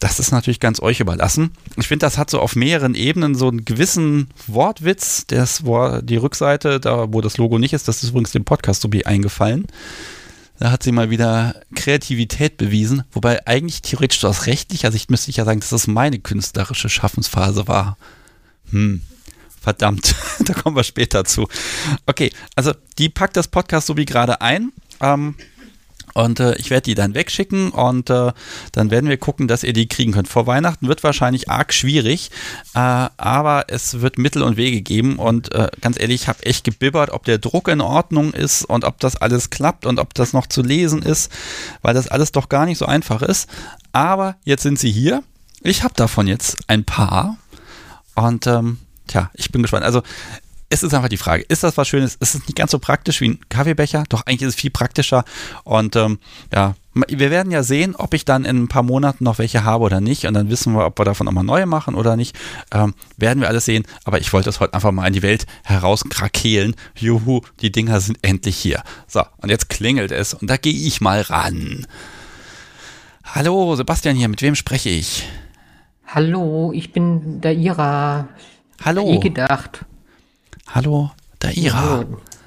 [0.03, 1.53] Das ist natürlich ganz euch überlassen.
[1.77, 5.29] Ich finde, das hat so auf mehreren Ebenen so einen gewissen Wortwitz.
[5.29, 5.63] Das,
[6.03, 9.07] die Rückseite, da wo das Logo nicht ist, das ist übrigens dem Podcast so wie
[9.07, 9.69] eingefallen.
[10.59, 15.37] Da hat sie mal wieder Kreativität bewiesen, wobei eigentlich theoretisch aus rechtlicher Sicht müsste ich
[15.37, 17.97] ja sagen, dass das meine künstlerische Schaffensphase war.
[18.73, 19.03] Hm,
[19.61, 21.47] verdammt, da kommen wir später zu.
[22.07, 24.73] Okay, also die packt das Podcast so wie gerade ein.
[25.01, 25.37] Ähm,
[26.15, 28.33] und äh, ich werde die dann wegschicken und äh,
[28.73, 30.29] dann werden wir gucken, dass ihr die kriegen könnt.
[30.29, 32.31] Vor Weihnachten wird wahrscheinlich arg schwierig,
[32.75, 35.17] äh, aber es wird Mittel und Wege geben.
[35.17, 38.85] Und äh, ganz ehrlich, ich habe echt gebibbert, ob der Druck in Ordnung ist und
[38.85, 41.33] ob das alles klappt und ob das noch zu lesen ist,
[41.83, 43.49] weil das alles doch gar nicht so einfach ist.
[43.93, 45.23] Aber jetzt sind sie hier.
[45.63, 47.37] Ich habe davon jetzt ein paar.
[48.15, 49.85] Und ähm, tja, ich bin gespannt.
[49.85, 50.03] Also
[50.73, 52.15] es ist einfach die Frage, ist das was Schönes?
[52.15, 54.05] Ist es nicht ganz so praktisch wie ein Kaffeebecher?
[54.09, 55.23] Doch, eigentlich ist es viel praktischer.
[55.65, 56.19] Und ähm,
[56.51, 59.85] ja, wir werden ja sehen, ob ich dann in ein paar Monaten noch welche habe
[59.85, 60.25] oder nicht.
[60.25, 62.39] Und dann wissen wir, ob wir davon nochmal neue machen oder nicht.
[62.73, 63.85] Ähm, werden wir alles sehen.
[64.05, 66.75] Aber ich wollte es heute einfach mal in die Welt herauskrakeelen.
[66.97, 68.83] Juhu, die Dinger sind endlich hier.
[69.07, 70.33] So, und jetzt klingelt es.
[70.33, 71.87] Und da gehe ich mal ran.
[73.25, 74.29] Hallo, Sebastian hier.
[74.29, 75.29] Mit wem spreche ich?
[76.07, 78.29] Hallo, ich bin der Ira.
[78.83, 79.07] Hallo.
[79.07, 79.85] Eh gedacht.
[80.69, 82.05] Hallo, Daira.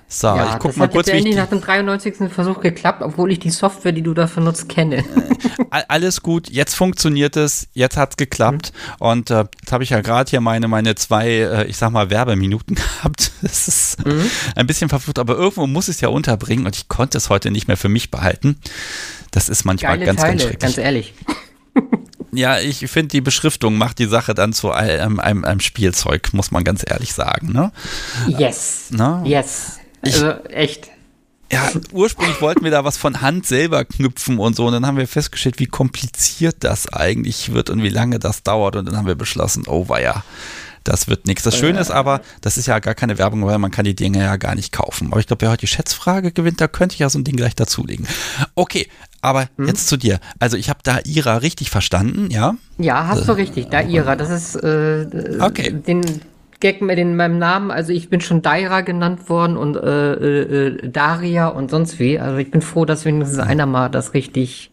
[0.07, 2.32] So, ja, ich guck mal kurz, wie ich nach dem 93.
[2.32, 5.03] Versuch geklappt, obwohl ich die Software, die du dafür nutzt, kenne.
[5.89, 9.07] Alles gut, jetzt funktioniert es, jetzt hat es geklappt mhm.
[9.07, 12.09] und äh, jetzt habe ich ja gerade hier meine, meine zwei, äh, ich sag mal,
[12.09, 13.32] Werbeminuten gehabt.
[13.41, 14.30] Das ist mhm.
[14.55, 17.68] ein bisschen verflucht, aber irgendwo muss es ja unterbringen und ich konnte es heute nicht
[17.68, 18.57] mehr für mich behalten.
[19.32, 20.59] Das ist manchmal Geile ganz, Teile, ganz schrecklich.
[20.59, 21.13] Ganz ehrlich.
[22.32, 26.52] Ja, ich finde, die Beschriftung macht die Sache dann zu einem, einem, einem Spielzeug, muss
[26.52, 27.52] man ganz ehrlich sagen.
[27.52, 27.72] Ne?
[28.28, 28.92] Yes.
[28.92, 29.22] Ne?
[29.26, 29.80] Yes.
[30.02, 30.90] Also ich, echt.
[31.52, 34.66] Ja, ursprünglich wollten wir da was von Hand selber knüpfen und so.
[34.66, 38.76] Und dann haben wir festgestellt, wie kompliziert das eigentlich wird und wie lange das dauert.
[38.76, 40.24] Und dann haben wir beschlossen, oh weia,
[40.86, 41.44] das wird nichts.
[41.44, 44.20] Das Schöne ist aber, das ist ja gar keine Werbung, weil man kann die Dinge
[44.20, 45.10] ja gar nicht kaufen.
[45.12, 47.36] Aber ich glaube, wer heute die Schätzfrage gewinnt, da könnte ich ja so ein Ding
[47.36, 48.08] gleich dazulegen.
[48.56, 48.88] Okay,
[49.22, 49.68] aber hm?
[49.68, 50.20] jetzt zu dir.
[50.40, 52.56] Also ich habe da Ira richtig verstanden, ja?
[52.78, 53.68] Ja, hast du äh, richtig.
[53.70, 55.72] Da Ira, das ist äh, okay.
[55.72, 56.22] den
[56.60, 57.72] Gag mit in meinem Namen.
[57.72, 62.20] Also ich bin schon Daira genannt worden und äh, äh, äh, Daria und sonst wie.
[62.20, 64.72] Also ich bin froh, dass wenigstens einer mal das richtig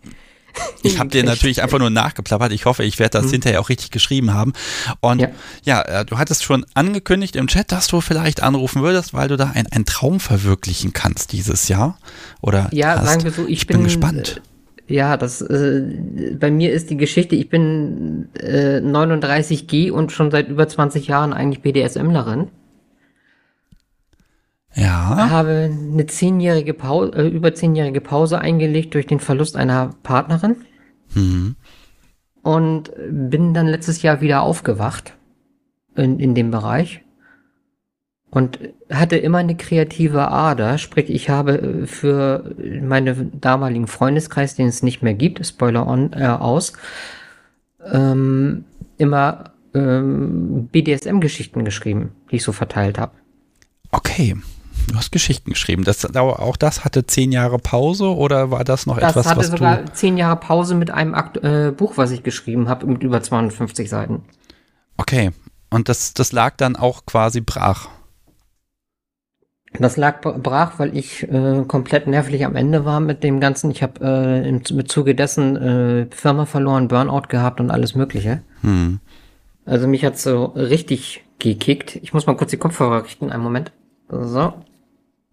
[0.83, 2.53] ich habe dir natürlich einfach nur nachgeplappert.
[2.53, 3.33] Ich hoffe, ich werde das mhm.
[3.33, 4.53] hinterher auch richtig geschrieben haben.
[5.01, 5.29] Und ja.
[5.65, 9.37] ja, äh, du hattest schon angekündigt im Chat, dass du vielleicht anrufen würdest, weil du
[9.37, 11.99] da einen Traum verwirklichen kannst dieses Jahr.
[12.41, 13.07] Oder ja, hast.
[13.07, 14.41] sagen wir so, ich, ich bin, bin, gespannt.
[14.89, 20.31] Äh, ja, das äh, bei mir ist die Geschichte, ich bin äh, 39G und schon
[20.31, 22.49] seit über 20 Jahren eigentlich BDSMlerin.
[24.75, 25.31] Ja.
[25.31, 30.57] Habe eine zehnjährige Pause, äh, über zehnjährige Pause eingelegt durch den Verlust einer Partnerin.
[31.15, 31.57] Mhm.
[32.43, 35.15] Und bin dann letztes Jahr wieder aufgewacht
[35.95, 37.03] in, in dem Bereich.
[38.31, 38.59] Und
[38.91, 44.83] hatte immer eine kreative Ader, sprich, ich habe äh, für meinen damaligen Freundeskreis, den es
[44.83, 46.73] nicht mehr gibt, Spoiler on, äh, aus,
[47.93, 48.65] ähm,
[48.97, 53.13] immer ähm, BDSM-Geschichten geschrieben, die ich so verteilt habe.
[53.91, 54.35] Okay.
[54.89, 55.85] Du hast Geschichten geschrieben.
[55.85, 59.41] Das, auch das hatte zehn Jahre Pause oder war das noch das etwas, was du...
[59.41, 62.87] Das hatte sogar zehn Jahre Pause mit einem Akt, äh, Buch, was ich geschrieben habe,
[62.87, 64.23] mit über 250 Seiten.
[64.97, 65.31] Okay.
[65.71, 67.89] Und das, das lag dann auch quasi brach.
[69.79, 73.71] Das lag brach, weil ich äh, komplett nervlich am Ende war mit dem Ganzen.
[73.71, 78.43] Ich habe äh, im, Zuge dessen äh, Firma verloren, Burnout gehabt und alles Mögliche.
[78.61, 79.01] Hm.
[79.65, 81.97] Also mich hat so richtig gekickt.
[81.97, 83.73] Ich muss mal kurz die Kopfhörer richten, einen Moment.
[84.11, 84.53] So.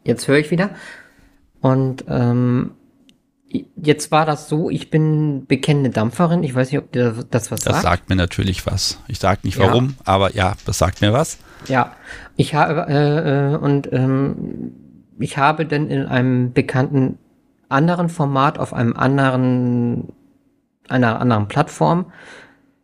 [0.09, 0.71] Jetzt höre ich wieder.
[1.61, 2.71] Und ähm,
[3.75, 6.43] jetzt war das so, ich bin bekennende Dampferin.
[6.43, 7.75] Ich weiß nicht, ob dir das was sagt.
[7.75, 8.99] Das sagt mir natürlich was.
[9.07, 9.93] Ich sage nicht warum, ja.
[10.05, 11.37] aber ja, das sagt mir was.
[11.67, 11.93] Ja,
[12.35, 14.71] ich habe äh, äh, und ähm,
[15.19, 17.19] ich habe dann in einem bekannten
[17.67, 20.13] anderen Format auf einem anderen
[20.87, 22.11] einer anderen Plattform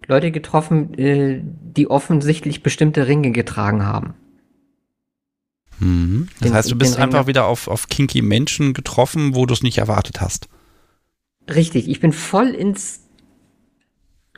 [0.07, 4.13] Leute getroffen, äh, die offensichtlich bestimmte Ringe getragen haben.
[5.79, 6.27] Mhm.
[6.39, 9.63] Das den, heißt, du bist einfach wieder auf, auf kinky Menschen getroffen, wo du es
[9.63, 10.47] nicht erwartet hast.
[11.53, 13.01] Richtig, ich bin voll ins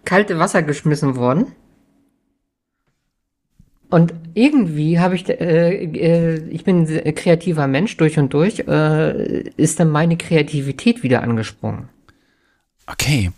[0.03, 1.47] kalte Wasser geschmissen worden.
[3.89, 9.43] Und irgendwie habe ich, äh, äh, ich bin ein kreativer Mensch durch und durch, äh,
[9.55, 11.88] ist dann meine Kreativität wieder angesprungen.
[12.85, 13.31] Okay.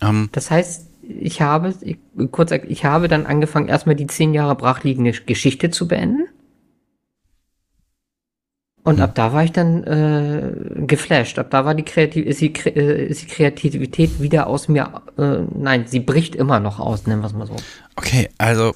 [0.00, 0.28] Ähm.
[0.32, 1.98] Das heißt, ich habe, ich,
[2.30, 6.28] kurz, ich habe dann angefangen, erstmal die zehn Jahre brachliegende Geschichte zu beenden.
[8.90, 11.38] Und ab da war ich dann äh, geflasht.
[11.38, 15.02] Ab da war die, Kreativ ist die, äh, ist die Kreativität wieder aus mir.
[15.18, 17.56] Äh, nein, sie bricht immer noch aus, nennen wir es mal so.
[17.96, 18.74] Okay, also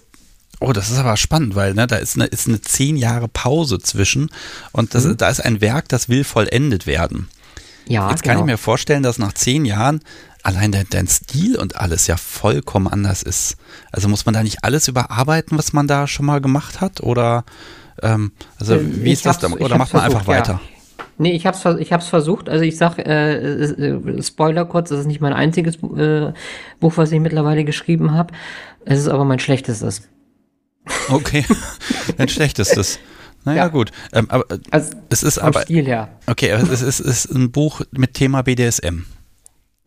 [0.60, 3.80] Oh, das ist aber spannend, weil ne, da ist eine, ist eine zehn Jahre Pause
[3.80, 4.30] zwischen
[4.72, 5.16] und das, mhm.
[5.16, 7.28] da ist ein Werk, das will vollendet werden.
[7.86, 8.46] Ja, Jetzt kann genau.
[8.46, 10.00] ich mir vorstellen, dass nach zehn Jahren
[10.42, 13.56] allein dein, dein Stil und alles ja vollkommen anders ist.
[13.92, 17.02] Also muss man da nicht alles überarbeiten, was man da schon mal gemacht hat?
[17.02, 17.44] Oder
[18.02, 19.52] ähm, also äh, wie ist das dann?
[19.54, 20.60] Oder macht man versucht, einfach weiter?
[20.64, 20.74] Ja.
[21.16, 22.48] Nee, ich hab's, ich hab's versucht.
[22.48, 26.32] Also ich sag, äh, äh, Spoiler kurz, das ist nicht mein einziges äh,
[26.80, 28.34] Buch, was ich mittlerweile geschrieben habe.
[28.84, 30.08] Es ist aber mein schlechtestes.
[31.08, 31.44] Okay,
[32.18, 32.98] ein schlechtestes.
[33.44, 33.68] Naja, ja.
[33.68, 33.90] gut.
[34.12, 35.62] Ähm, aber also, es ist aber.
[35.62, 36.08] Stil her.
[36.26, 39.04] Okay, es ist, es ist ein Buch mit Thema BDSM.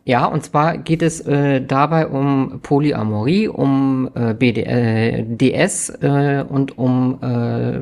[0.07, 6.45] Ja, und zwar geht es äh, dabei um Polyamorie, um äh, BD, äh, DS äh,
[6.47, 7.81] und um äh,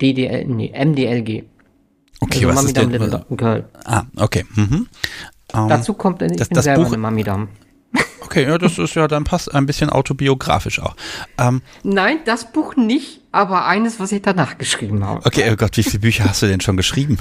[0.00, 1.42] DDL, nee, MDLG.
[2.20, 2.90] Okay, also was ist denn?
[2.90, 3.64] Little Girl.
[3.84, 4.44] Ah, okay.
[4.54, 4.86] Mhm.
[5.52, 7.48] Um, Dazu kommt ich das, bin das selber Buch, eine Mamidam.
[8.20, 10.94] Okay, ja, das ist ja dann passt ein bisschen autobiografisch auch.
[11.36, 15.26] Ähm, Nein, das Buch nicht, aber eines, was ich danach geschrieben habe.
[15.26, 17.18] Okay, oh Gott, wie viele Bücher hast du denn schon geschrieben?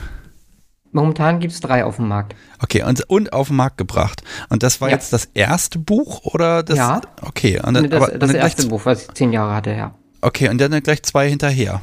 [0.94, 2.36] Momentan gibt es drei auf dem Markt.
[2.62, 4.24] Okay, und, und auf den Markt gebracht.
[4.50, 4.96] Und das war ja.
[4.96, 6.78] jetzt das erste Buch oder das?
[6.78, 7.02] Ja.
[7.22, 9.96] Okay, und dann, das, aber, das erste Buch, was ich zehn Jahre hatte, ja.
[10.22, 11.82] Okay, und dann gleich zwei hinterher.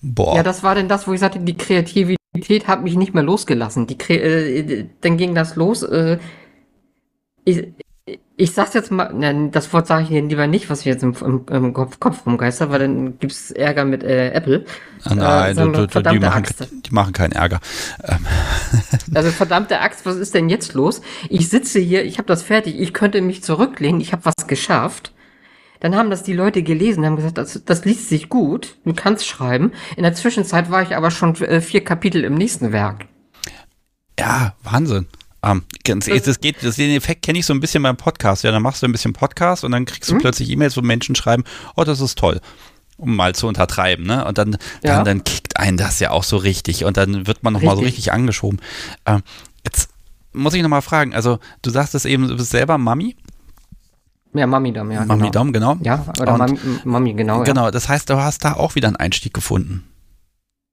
[0.00, 0.36] Boah.
[0.36, 3.86] Ja, das war denn das, wo ich sagte, die Kreativität hat mich nicht mehr losgelassen.
[3.86, 5.82] Die äh, dann ging das los.
[5.82, 6.18] Äh,
[7.44, 7.68] ich,
[8.36, 11.02] ich sag's jetzt mal, nein, das Wort sage ich Ihnen lieber nicht, was wir jetzt
[11.02, 14.64] im, im, im Kopf, Kopf rumgeistern, weil dann gibt's Ärger mit äh, Apple.
[15.04, 16.44] Ah, nein, äh, du, du, die, machen,
[16.86, 17.60] die machen keinen Ärger.
[18.04, 18.26] Ähm.
[19.14, 21.02] Also verdammte Axt, was ist denn jetzt los?
[21.28, 25.12] Ich sitze hier, ich habe das fertig, ich könnte mich zurücklehnen, ich habe was geschafft.
[25.80, 29.26] Dann haben das die Leute gelesen, haben gesagt, das, das liest sich gut, du kannst
[29.26, 29.72] schreiben.
[29.96, 33.06] In der Zwischenzeit war ich aber schon äh, vier Kapitel im nächsten Werk.
[34.18, 35.06] Ja, Wahnsinn.
[35.42, 38.44] Um, ganz, das, geht, das, den Effekt kenne ich so ein bisschen beim Podcast.
[38.44, 40.20] Ja, dann machst du ein bisschen Podcast und dann kriegst du mhm.
[40.20, 41.44] plötzlich E-Mails, wo Menschen schreiben,
[41.76, 42.40] oh, das ist toll
[43.00, 44.26] um mal zu untertreiben, ne?
[44.26, 44.96] Und dann, ja.
[44.96, 47.82] dann, dann kickt einen das ja auch so richtig und dann wird man nochmal so
[47.82, 48.60] richtig angeschoben.
[49.06, 49.22] Ähm,
[49.64, 49.88] jetzt
[50.32, 53.16] muss ich nochmal fragen, also du sagst es eben, du bist selber Mami?
[54.32, 55.04] Ja, Mami Dom, ja.
[55.04, 55.30] Mami genau.
[55.32, 55.76] Dom, genau.
[55.82, 57.42] Ja, oder Mami, Mami, genau.
[57.42, 57.70] Genau, ja.
[57.70, 59.89] das heißt, du hast da auch wieder einen Einstieg gefunden.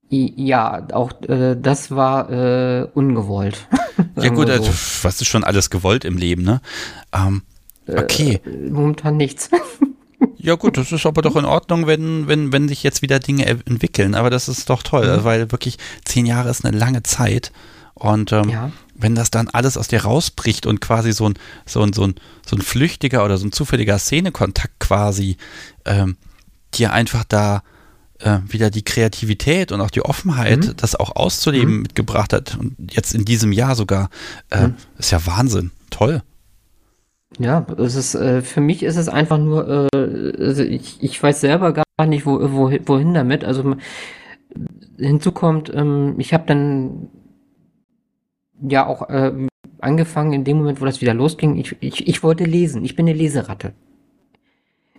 [0.09, 3.67] Ja, auch äh, das war äh, ungewollt.
[4.15, 4.69] ja gut, also,
[5.03, 6.61] was ist schon alles gewollt im Leben, ne?
[7.13, 7.41] Ähm,
[7.87, 8.39] äh, okay.
[8.45, 9.49] Äh, momentan nichts.
[10.37, 13.45] ja gut, das ist aber doch in Ordnung, wenn, wenn, wenn sich jetzt wieder Dinge
[13.47, 14.15] entwickeln.
[14.15, 15.23] Aber das ist doch toll, mhm.
[15.25, 17.51] weil wirklich zehn Jahre ist eine lange Zeit.
[17.93, 18.71] Und ähm, ja.
[18.95, 21.33] wenn das dann alles aus dir rausbricht und quasi so ein,
[21.65, 25.35] so ein, so ein, so ein flüchtiger oder so ein zufälliger Szenekontakt quasi
[25.83, 26.15] ähm,
[26.75, 27.63] dir einfach da
[28.19, 30.73] äh, wieder die Kreativität und auch die Offenheit, mhm.
[30.77, 31.81] das auch auszuleben, mhm.
[31.83, 32.57] mitgebracht hat.
[32.59, 34.09] Und jetzt in diesem Jahr sogar.
[34.49, 34.75] Äh, mhm.
[34.97, 35.71] Ist ja Wahnsinn.
[35.89, 36.21] Toll.
[37.39, 41.41] Ja, es ist, äh, für mich ist es einfach nur, äh, also ich, ich weiß
[41.41, 43.43] selber gar nicht, wo, wo, wohin damit.
[43.43, 43.75] Also
[44.97, 47.09] hinzu kommt, ähm, ich habe dann
[48.61, 49.33] ja auch äh,
[49.79, 51.57] angefangen in dem Moment, wo das wieder losging.
[51.57, 52.83] Ich, ich, ich wollte lesen.
[52.83, 53.73] Ich bin eine Leseratte.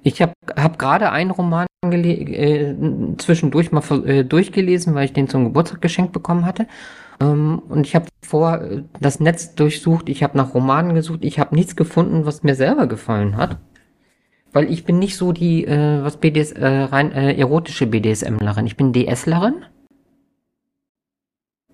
[0.02, 2.74] Ich habe hab gerade einen Roman äh,
[3.18, 6.66] zwischendurch mal äh, durchgelesen, weil ich den zum Geburtstag geschenkt bekommen hatte.
[7.20, 11.38] Ähm, und ich habe vor äh, das Netz durchsucht, ich habe nach Romanen gesucht, ich
[11.38, 13.58] habe nichts gefunden, was mir selber gefallen hat.
[14.52, 18.66] Weil ich bin nicht so die, äh, was BDS, äh, rein äh, erotische BDSMlerin.
[18.66, 19.64] Ich bin DSlerin.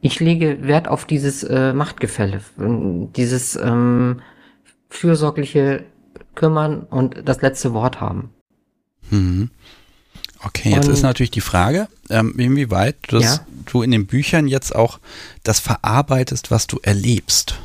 [0.00, 4.20] Ich lege Wert auf dieses äh, Machtgefälle, dieses ähm,
[4.90, 5.84] fürsorgliche
[6.34, 8.30] kümmern und das letzte Wort haben.
[9.10, 9.50] Mhm.
[10.44, 13.40] Okay, jetzt und, ist natürlich die Frage, ähm, inwieweit ja?
[13.66, 14.98] du in den Büchern jetzt auch
[15.42, 17.58] das verarbeitest, was du erlebst.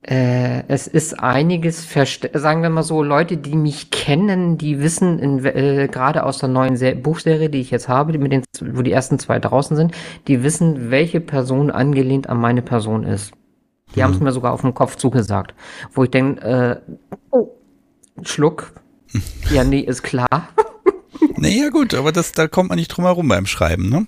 [0.00, 1.86] Äh, es ist einiges,
[2.32, 6.78] sagen wir mal so, Leute, die mich kennen, die wissen, äh, gerade aus der neuen
[6.78, 8.42] Se Buchserie, die ich jetzt habe, mit den,
[8.72, 9.92] wo die ersten zwei draußen sind,
[10.26, 13.32] die wissen, welche Person angelehnt an meine Person ist.
[13.94, 14.04] Die hm.
[14.04, 15.54] haben es mir sogar auf den Kopf zugesagt.
[15.92, 16.94] Wo ich denke, äh,
[17.30, 17.48] oh,
[18.22, 18.72] Schluck.
[19.50, 20.48] ja, nee, ist klar.
[21.36, 24.06] nee, ja gut, aber das, da kommt man nicht drum herum beim Schreiben, ne?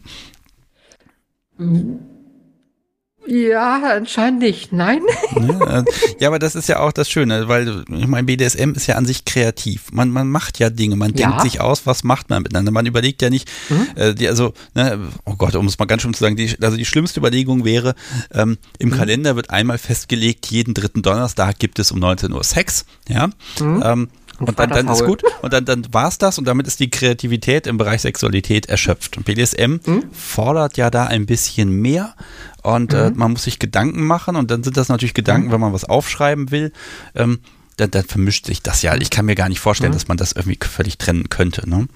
[3.30, 4.72] Ja, anscheinend nicht.
[4.72, 5.02] Nein.
[5.40, 5.84] Ne?
[6.18, 9.06] Ja, aber das ist ja auch das Schöne, weil ich meine, BDSM ist ja an
[9.06, 9.92] sich kreativ.
[9.92, 11.28] Man, man macht ja Dinge, man ja.
[11.28, 12.72] denkt sich aus, was macht man miteinander.
[12.72, 13.86] Man überlegt ja nicht, mhm.
[13.94, 16.76] äh, die, also, ne, oh Gott, um es mal ganz schön zu sagen, die, also
[16.76, 17.94] die schlimmste Überlegung wäre,
[18.32, 18.94] ähm, im mhm.
[18.94, 22.84] Kalender wird einmal festgelegt, jeden dritten Donnerstag gibt es um 19 Uhr Sex.
[23.08, 23.28] Ja.
[23.60, 23.82] Mhm.
[23.84, 24.08] Ähm,
[24.48, 25.22] und dann, dann ist gut.
[25.42, 29.16] Und dann, dann war es das und damit ist die Kreativität im Bereich Sexualität erschöpft.
[29.16, 30.04] Und BDSM mhm.
[30.12, 32.14] fordert ja da ein bisschen mehr
[32.62, 33.14] und äh, mhm.
[33.14, 35.52] äh, man muss sich Gedanken machen und dann sind das natürlich Gedanken, mhm.
[35.52, 36.72] wenn man was aufschreiben will.
[37.14, 37.40] Ähm,
[37.76, 38.94] dann, dann, vermischt sich das ja.
[38.96, 39.96] Ich kann mir gar nicht vorstellen, mhm.
[39.96, 41.68] dass man das irgendwie völlig trennen könnte.
[41.68, 41.86] Ne?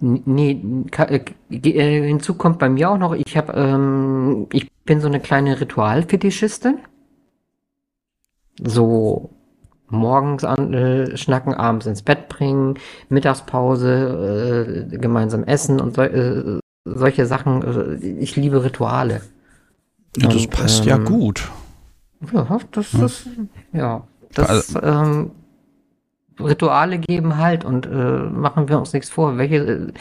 [0.00, 0.60] Nee,
[0.96, 1.20] äh,
[1.50, 5.60] äh, hinzu kommt bei mir auch noch, ich habe, ähm, ich bin so eine kleine
[5.60, 6.78] Ritualfetischistin.
[8.62, 9.30] So
[9.90, 12.78] morgens an, äh, schnacken, abends ins Bett bringen,
[13.08, 17.64] Mittagspause, äh, gemeinsam essen und so, äh, solche Sachen.
[17.64, 19.22] Also ich liebe Rituale.
[20.16, 21.50] Ja, das und, passt ähm, ja gut.
[22.32, 23.28] Ja, das ist,
[23.72, 25.30] ja, das, also, ähm,
[26.40, 29.38] Rituale geben halt und äh, machen wir uns nichts vor.
[29.38, 29.92] Welche,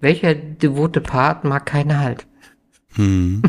[0.00, 2.26] welcher devote Part mag keine Halt?
[2.94, 3.42] Hm,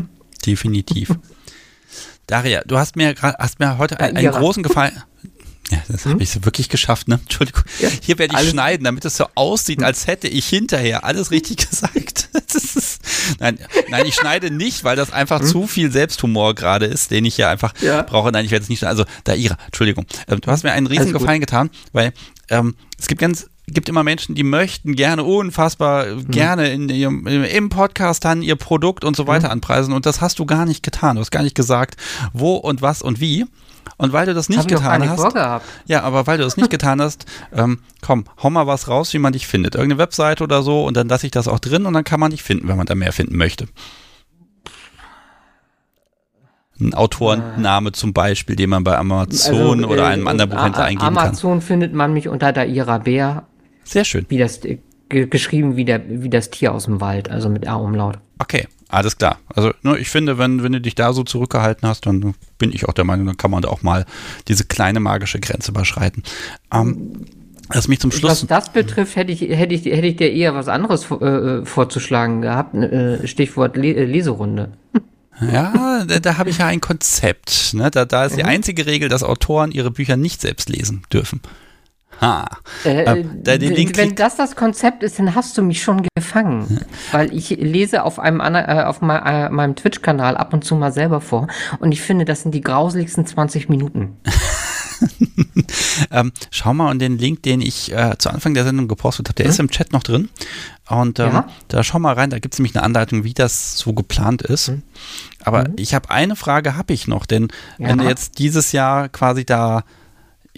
[0.44, 1.16] definitiv.
[2.26, 5.02] Daria, du hast mir, hast mir heute einen, einen großen Gefallen.
[5.70, 6.12] Ja, das hm?
[6.12, 7.14] habe ich so wirklich geschafft, ne?
[7.22, 7.62] Entschuldigung.
[7.80, 11.56] Ja, Hier werde ich schneiden, damit es so aussieht, als hätte ich hinterher alles richtig
[11.70, 12.28] gesagt.
[12.54, 13.00] Ist,
[13.40, 15.46] nein, nein, ich schneide nicht, weil das einfach hm?
[15.46, 18.02] zu viel Selbsthumor gerade ist, den ich ja einfach ja.
[18.02, 18.30] brauche.
[18.30, 20.06] Nein, ich werde es nicht Also, da Ira, Entschuldigung.
[20.28, 22.12] Ähm, du hast mir einen riesen Gefallen getan, weil
[22.48, 26.28] ähm, es gibt ganz gibt immer Menschen, die möchten gerne unfassbar mhm.
[26.28, 29.54] gerne in ihrem, im Podcast dann ihr Produkt und so weiter mhm.
[29.54, 31.16] anpreisen und das hast du gar nicht getan.
[31.16, 31.96] Du hast gar nicht gesagt,
[32.32, 33.44] wo und was und wie.
[33.98, 35.34] Und weil du das nicht Hab getan hast.
[35.86, 39.18] Ja, aber weil du das nicht getan hast, ähm, komm, hau mal was raus, wie
[39.18, 39.74] man dich findet.
[39.74, 42.30] Irgendeine Webseite oder so und dann lasse ich das auch drin und dann kann man
[42.30, 43.66] dich finden, wenn man da mehr finden möchte.
[46.78, 51.06] Ein Autorenname zum Beispiel, den man bei Amazon also, oder äh, einem anderen Buchhändler eingeben
[51.06, 51.28] Amazon kann.
[51.28, 53.46] Amazon findet man mich unter Daira Bär.
[53.84, 54.26] Sehr schön.
[54.28, 54.60] Wie das
[55.08, 58.18] geschrieben wie der wie das Tier aus dem Wald, also mit A-Umlaut.
[58.38, 59.38] Okay, alles klar.
[59.48, 62.88] Also ne, ich finde, wenn, wenn du dich da so zurückgehalten hast, dann bin ich
[62.88, 64.06] auch der Meinung, dann kann man da auch mal
[64.48, 66.22] diese kleine magische Grenze überschreiten.
[66.72, 67.26] Ähm,
[67.68, 68.42] was mich zum Schluss.
[68.42, 72.42] Was das betrifft, hätte ich, hätte ich, hätte ich dir eher was anderes äh, vorzuschlagen
[72.42, 72.74] gehabt.
[72.74, 74.72] Äh, Stichwort Le äh, Leserunde.
[75.38, 77.74] Ja, da, da habe ich ja ein Konzept.
[77.74, 77.90] Ne?
[77.90, 78.48] Da, da ist die mhm.
[78.48, 81.42] einzige Regel, dass Autoren ihre Bücher nicht selbst lesen dürfen.
[82.20, 82.46] Ha.
[82.84, 83.24] Äh, äh,
[83.96, 86.80] wenn das das Konzept ist, dann hast du mich schon gefangen.
[87.12, 91.20] Weil ich lese auf einem äh, auf äh, meinem Twitch-Kanal ab und zu mal selber
[91.20, 91.48] vor.
[91.78, 94.16] Und ich finde, das sind die grauseligsten 20 Minuten.
[96.10, 99.34] ähm, schau mal und den Link, den ich äh, zu Anfang der Sendung gepostet habe,
[99.34, 99.50] der hm?
[99.50, 100.28] ist im Chat noch drin.
[100.88, 101.48] Und ähm, ja?
[101.68, 104.68] da schau mal rein, da gibt es nämlich eine Anleitung, wie das so geplant ist.
[104.68, 104.82] Hm?
[105.44, 105.74] Aber hm?
[105.76, 107.48] ich habe eine Frage, habe ich noch, denn
[107.78, 107.88] ja.
[107.88, 109.84] wenn du jetzt dieses Jahr quasi da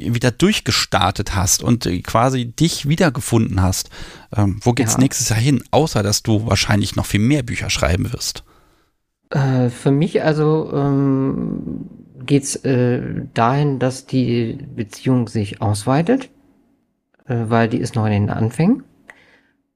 [0.01, 3.91] wieder durchgestartet hast und äh, quasi dich wiedergefunden hast,
[4.37, 5.01] ähm, wo geht's ja.
[5.01, 8.45] nächstes Jahr hin, außer dass du wahrscheinlich noch viel mehr Bücher schreiben wirst?
[9.31, 11.91] Äh, für mich also ähm,
[12.25, 13.03] geht's äh,
[13.35, 16.31] dahin, dass die Beziehung sich ausweitet,
[17.27, 18.85] äh, weil die ist noch in den Anfängen.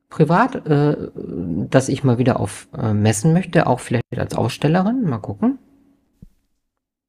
[0.09, 0.97] Privat, äh,
[1.71, 5.59] dass ich mal wieder auf äh, Messen möchte, auch vielleicht als Ausstellerin, mal gucken.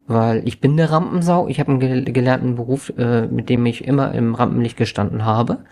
[0.05, 4.13] Weil ich bin eine Rampensau, ich habe einen gelernten Beruf, äh, mit dem ich immer
[4.13, 5.63] im Rampenlicht gestanden habe.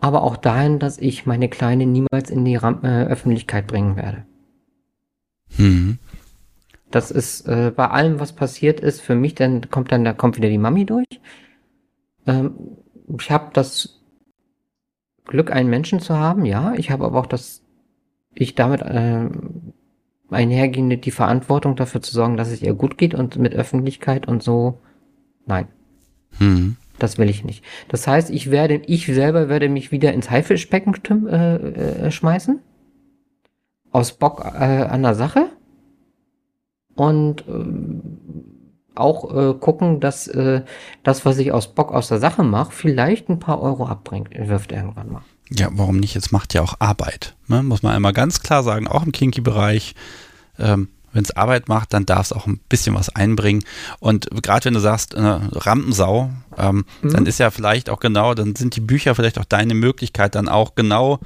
[0.00, 4.24] Aber auch dahin, dass ich meine Kleine niemals in die Rampen äh, Öffentlichkeit bringen werde.
[5.56, 5.98] Mhm.
[6.90, 10.36] Das ist äh, bei allem, was passiert ist, für mich, dann kommt dann, da kommt
[10.36, 11.20] wieder die Mami durch.
[12.26, 12.54] Ähm,
[13.18, 14.00] ich habe das
[15.24, 16.74] Glück, einen Menschen zu haben, ja.
[16.76, 17.62] Ich habe aber auch das,
[18.34, 19.28] ich damit äh,
[20.30, 24.42] einhergehende die Verantwortung dafür zu sorgen, dass es ihr gut geht und mit Öffentlichkeit und
[24.42, 24.80] so.
[25.46, 25.68] Nein.
[26.38, 26.76] Hm.
[26.98, 27.64] Das will ich nicht.
[27.88, 30.94] Das heißt, ich werde, ich selber werde mich wieder ins Haifischbecken
[31.26, 32.60] äh, äh, schmeißen.
[33.90, 35.46] Aus Bock äh, an der Sache.
[36.94, 40.62] Und äh, auch äh, gucken, dass äh,
[41.02, 44.70] das, was ich aus Bock aus der Sache mache, vielleicht ein paar Euro abbringt, wirft
[44.70, 45.22] irgendwann mal.
[45.50, 46.16] Ja, warum nicht?
[46.16, 47.34] Es macht ja auch Arbeit.
[47.48, 47.62] Ne?
[47.62, 49.94] Muss man einmal ganz klar sagen, auch im Kinky-Bereich.
[50.58, 53.62] Ähm, wenn es Arbeit macht, dann darf es auch ein bisschen was einbringen.
[54.00, 57.12] Und gerade wenn du sagst, äh, Rampensau, ähm, mhm.
[57.12, 60.48] dann ist ja vielleicht auch genau, dann sind die Bücher vielleicht auch deine Möglichkeit, dann
[60.48, 61.20] auch genau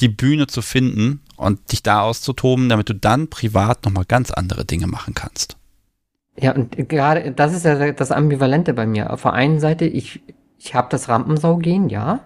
[0.00, 4.64] die Bühne zu finden und dich da auszutoben, damit du dann privat nochmal ganz andere
[4.64, 5.56] Dinge machen kannst.
[6.38, 9.12] Ja, und gerade das ist ja das Ambivalente bei mir.
[9.12, 10.20] Auf der einen Seite, ich,
[10.58, 12.20] ich habe das Rampensau gehen, ja.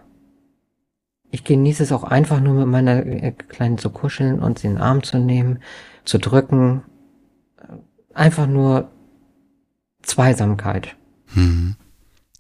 [1.31, 4.75] Ich genieße es auch einfach nur mit meiner äh, Kleinen zu kuscheln und sie in
[4.75, 5.59] den Arm zu nehmen,
[6.05, 6.83] zu drücken,
[8.15, 8.91] einfach nur
[10.03, 10.97] Zweisamkeit.
[11.35, 11.77] Mhm.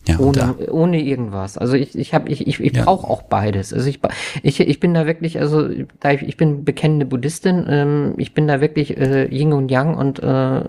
[0.06, 1.58] Ja, ohne, ohne irgendwas.
[1.58, 2.84] Also ich, ich habe, ich, ich, ich ja.
[2.84, 3.74] brauche auch beides.
[3.74, 4.00] Also ich,
[4.42, 5.68] ich, ich bin da wirklich, also
[6.00, 9.94] da ich, ich bin bekennende Buddhistin, ähm, ich bin da wirklich äh, Yin und Yang
[9.96, 10.62] und äh,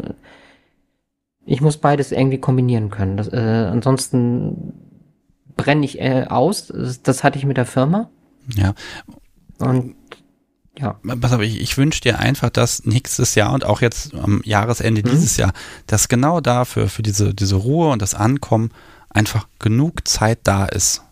[1.46, 3.16] ich muss beides irgendwie kombinieren können.
[3.16, 4.74] Das, äh, ansonsten
[5.61, 6.73] brenne ich äh, aus.
[7.03, 8.10] Das, hatte ich mit der Firma.
[8.56, 8.73] Ja.
[9.60, 9.95] Und
[10.77, 10.95] ja.
[11.19, 15.02] Pass auf, ich, ich wünsche dir einfach, dass nächstes Jahr und auch jetzt am Jahresende
[15.02, 15.11] mhm.
[15.11, 15.52] dieses Jahr,
[15.88, 18.72] dass genau dafür, für diese, diese Ruhe und das Ankommen
[19.10, 21.03] einfach genug Zeit da ist.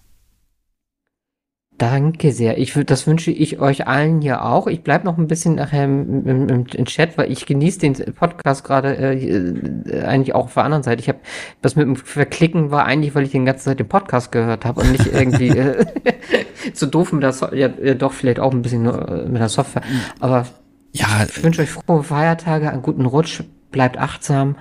[1.77, 2.57] Danke sehr.
[2.57, 4.65] Ich, das wünsche ich euch allen hier auch.
[4.65, 8.63] Ich bleibe noch ein bisschen nachher im, im, im, Chat, weil ich genieße den Podcast
[8.63, 11.01] gerade äh, eigentlich auch auf der anderen Seite.
[11.01, 11.19] Ich habe
[11.61, 14.81] das mit dem Verklicken war eigentlich, weil ich den ganzen Zeit den Podcast gehört habe
[14.81, 15.85] und nicht irgendwie äh,
[16.73, 19.83] so doof mit der so ja, doch vielleicht auch ein bisschen äh, mit der Software.
[20.19, 20.47] Aber
[20.93, 24.55] ja, ich wünsche euch frohe Feiertage, einen guten Rutsch, bleibt achtsam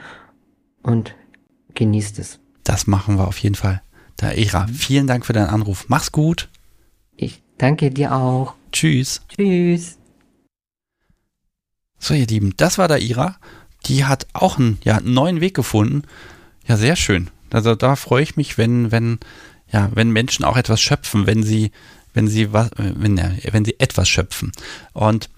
[0.83, 1.15] und
[1.75, 2.41] genießt es.
[2.63, 3.81] Das machen wir auf jeden Fall.
[4.19, 5.87] Da Ira, vielen Dank für deinen Anruf.
[5.89, 6.51] Mach's gut.
[7.17, 8.55] Ich danke dir auch.
[8.73, 9.23] Tschüss.
[9.29, 9.99] Tschüss.
[11.99, 13.37] So, ihr Lieben, das war da Ira.
[13.87, 16.03] Die hat auch einen, ja, einen neuen Weg gefunden.
[16.67, 17.31] Ja, sehr schön.
[17.51, 19.19] Also da freue ich mich, wenn, wenn,
[19.73, 21.71] ja, wenn Menschen auch etwas schöpfen, wenn sie,
[22.13, 24.53] wenn sie was, wenn, wenn sie etwas schöpfen.
[24.93, 25.31] Und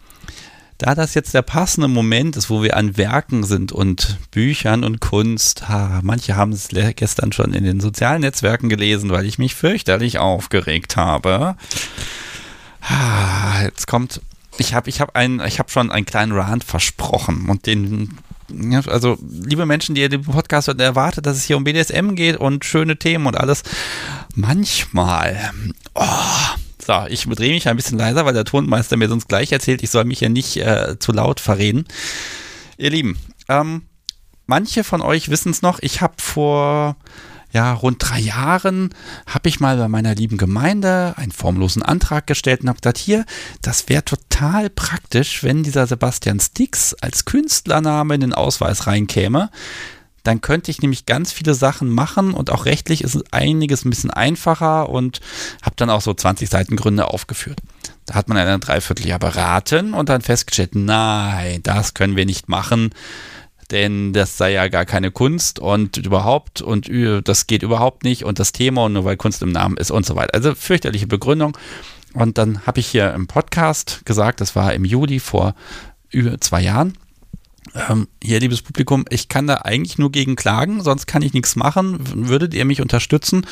[0.78, 5.00] da das jetzt der passende Moment ist, wo wir an Werken sind und Büchern und
[5.00, 9.56] Kunst, ha, manche haben es gestern schon in den sozialen Netzwerken gelesen, weil ich mich
[9.56, 11.56] fürchterlich aufgeregt habe.
[12.82, 14.20] Ha, jetzt kommt,
[14.56, 18.16] ich habe ich hab hab schon einen kleinen Rant versprochen und den
[18.86, 22.38] also liebe Menschen, die ihr den Podcast hört, erwartet, dass es hier um BDSM geht
[22.38, 23.62] und schöne Themen und alles.
[24.34, 25.50] Manchmal,
[25.94, 26.04] oh,
[26.88, 29.90] so, ich drehe mich ein bisschen leiser, weil der Tonmeister mir sonst gleich erzählt, ich
[29.90, 31.84] soll mich ja nicht äh, zu laut verreden.
[32.78, 33.82] Ihr Lieben, ähm,
[34.46, 36.96] manche von euch wissen es noch, ich habe vor
[37.50, 38.94] ja, rund drei Jahren
[39.26, 43.24] habe ich mal bei meiner lieben Gemeinde einen formlosen Antrag gestellt und habe gesagt, hier,
[43.62, 49.50] das wäre total praktisch, wenn dieser Sebastian Stix als Künstlername in den Ausweis reinkäme
[50.28, 54.10] dann könnte ich nämlich ganz viele Sachen machen und auch rechtlich ist einiges ein bisschen
[54.10, 55.20] einfacher und
[55.62, 57.60] habe dann auch so 20 Seiten Gründe aufgeführt.
[58.04, 62.90] Da hat man ein Dreivierteljahr beraten und dann festgestellt, nein, das können wir nicht machen,
[63.70, 66.90] denn das sei ja gar keine Kunst und überhaupt und
[67.24, 70.04] das geht überhaupt nicht und das Thema und nur weil Kunst im Namen ist und
[70.04, 70.34] so weiter.
[70.34, 71.56] Also fürchterliche Begründung.
[72.12, 75.54] Und dann habe ich hier im Podcast gesagt, das war im Juli vor
[76.10, 76.98] über zwei Jahren,
[77.74, 81.56] ähm, hier, liebes Publikum, ich kann da eigentlich nur gegen klagen, sonst kann ich nichts
[81.56, 81.98] machen.
[82.28, 83.46] Würdet ihr mich unterstützen,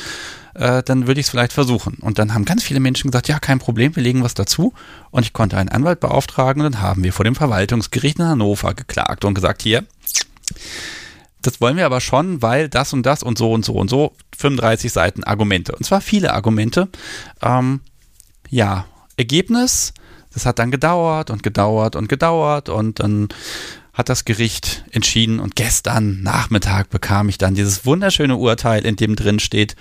[0.53, 1.95] äh, dann würde ich es vielleicht versuchen.
[2.01, 4.73] Und dann haben ganz viele Menschen gesagt, ja, kein Problem, wir legen was dazu.
[5.11, 8.73] Und ich konnte einen Anwalt beauftragen und dann haben wir vor dem Verwaltungsgericht in Hannover
[8.73, 9.83] geklagt und gesagt, hier,
[11.41, 14.13] das wollen wir aber schon, weil das und das und so und so und so,
[14.37, 15.75] 35 Seiten Argumente.
[15.75, 16.89] Und zwar viele Argumente.
[17.41, 17.81] Ähm,
[18.49, 18.85] ja,
[19.17, 19.93] Ergebnis,
[20.33, 23.29] das hat dann gedauert und gedauert und gedauert und dann
[23.97, 29.15] hat das Gericht entschieden und gestern Nachmittag bekam ich dann dieses wunderschöne Urteil, in dem
[29.15, 29.75] drin steht,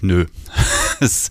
[0.00, 0.24] nö.
[1.00, 1.30] es,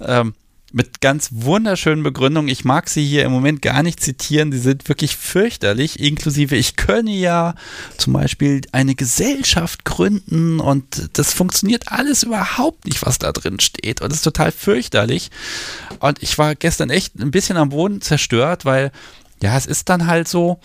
[0.00, 0.34] ähm,
[0.70, 2.50] mit ganz wunderschönen Begründungen.
[2.50, 4.52] Ich mag sie hier im Moment gar nicht zitieren.
[4.52, 5.98] Sie sind wirklich fürchterlich.
[5.98, 7.54] Inklusive, ich könne ja
[7.96, 14.02] zum Beispiel eine Gesellschaft gründen und das funktioniert alles überhaupt nicht, was da drin steht.
[14.02, 15.30] Und es ist total fürchterlich.
[16.00, 18.92] Und ich war gestern echt ein bisschen am Boden zerstört, weil
[19.42, 20.60] ja, es ist dann halt so,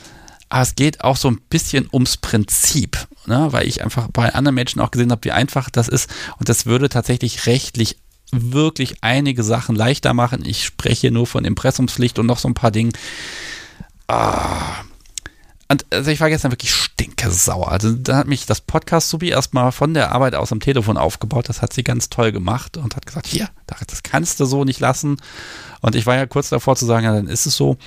[0.54, 3.48] aber es geht auch so ein bisschen ums Prinzip, ne?
[3.50, 6.08] weil ich einfach bei anderen Menschen auch gesehen habe, wie einfach das ist.
[6.38, 7.98] Und das würde tatsächlich rechtlich
[8.30, 10.46] wirklich einige Sachen leichter machen.
[10.46, 12.94] Ich spreche nur von Impressumspflicht und noch so ein paar Dingen.
[14.08, 14.84] Ah.
[15.70, 17.72] Und also ich war gestern wirklich stinkesauer.
[17.72, 21.50] Also da hat mich das Podcast Subi erstmal von der Arbeit aus am Telefon aufgebaut.
[21.50, 23.50] Das hat sie ganz toll gemacht und hat gesagt, hier,
[23.88, 25.18] das kannst du so nicht lassen.
[25.82, 27.78] Und ich war ja kurz davor zu sagen, ja, dann ist es so.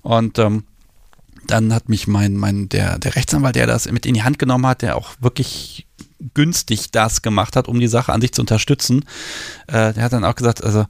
[0.00, 0.64] Und ähm,
[1.46, 4.66] dann hat mich mein, mein, der, der Rechtsanwalt, der das mit in die Hand genommen
[4.66, 5.86] hat, der auch wirklich
[6.32, 9.04] günstig das gemacht hat, um die Sache an sich zu unterstützen,
[9.66, 10.86] äh, der hat dann auch gesagt, also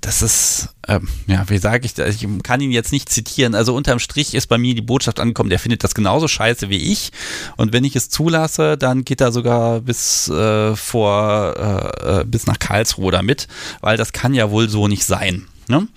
[0.00, 2.14] das ist, ähm, ja, wie sage ich das?
[2.14, 3.56] Ich kann ihn jetzt nicht zitieren.
[3.56, 6.92] Also unterm Strich ist bei mir die Botschaft angekommen, der findet das genauso scheiße wie
[6.92, 7.10] ich.
[7.56, 12.46] Und wenn ich es zulasse, dann geht er sogar bis äh, vor, äh, äh bis
[12.46, 13.48] nach Karlsruhe damit,
[13.80, 15.48] weil das kann ja wohl so nicht sein.
[15.66, 15.88] Ne?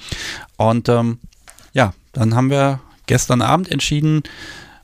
[0.57, 1.19] Und ähm,
[1.73, 2.79] ja, dann haben wir
[3.11, 4.23] gestern Abend entschieden,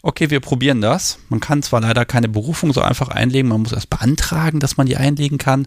[0.02, 1.20] okay, wir probieren das.
[1.30, 4.86] Man kann zwar leider keine Berufung so einfach einlegen, man muss erst beantragen, dass man
[4.86, 5.66] die einlegen kann.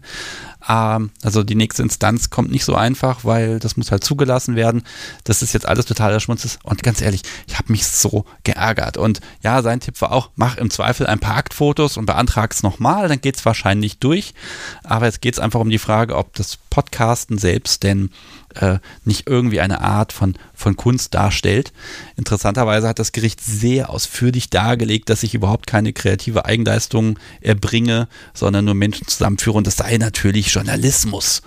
[0.69, 4.83] Ähm, also die nächste Instanz kommt nicht so einfach, weil das muss halt zugelassen werden.
[5.23, 6.59] Das ist jetzt alles totaler Schmutz.
[6.61, 8.97] Und ganz ehrlich, ich habe mich so geärgert.
[8.97, 12.61] Und ja, sein Tipp war auch, mach im Zweifel ein paar Aktfotos und beantrag es
[12.61, 14.35] nochmal, dann geht es wahrscheinlich durch.
[14.83, 18.11] Aber jetzt geht es einfach um die Frage, ob das Podcasten selbst denn
[18.55, 21.73] äh, nicht irgendwie eine Art von, von Kunst darstellt.
[22.15, 28.65] Interessanterweise hat das Gericht sehr ausführlich dargelegt, dass ich überhaupt keine kreative Eigenleistung erbringe, sondern
[28.65, 31.41] nur Menschen zusammenführe und das sei natürlich Journalismus.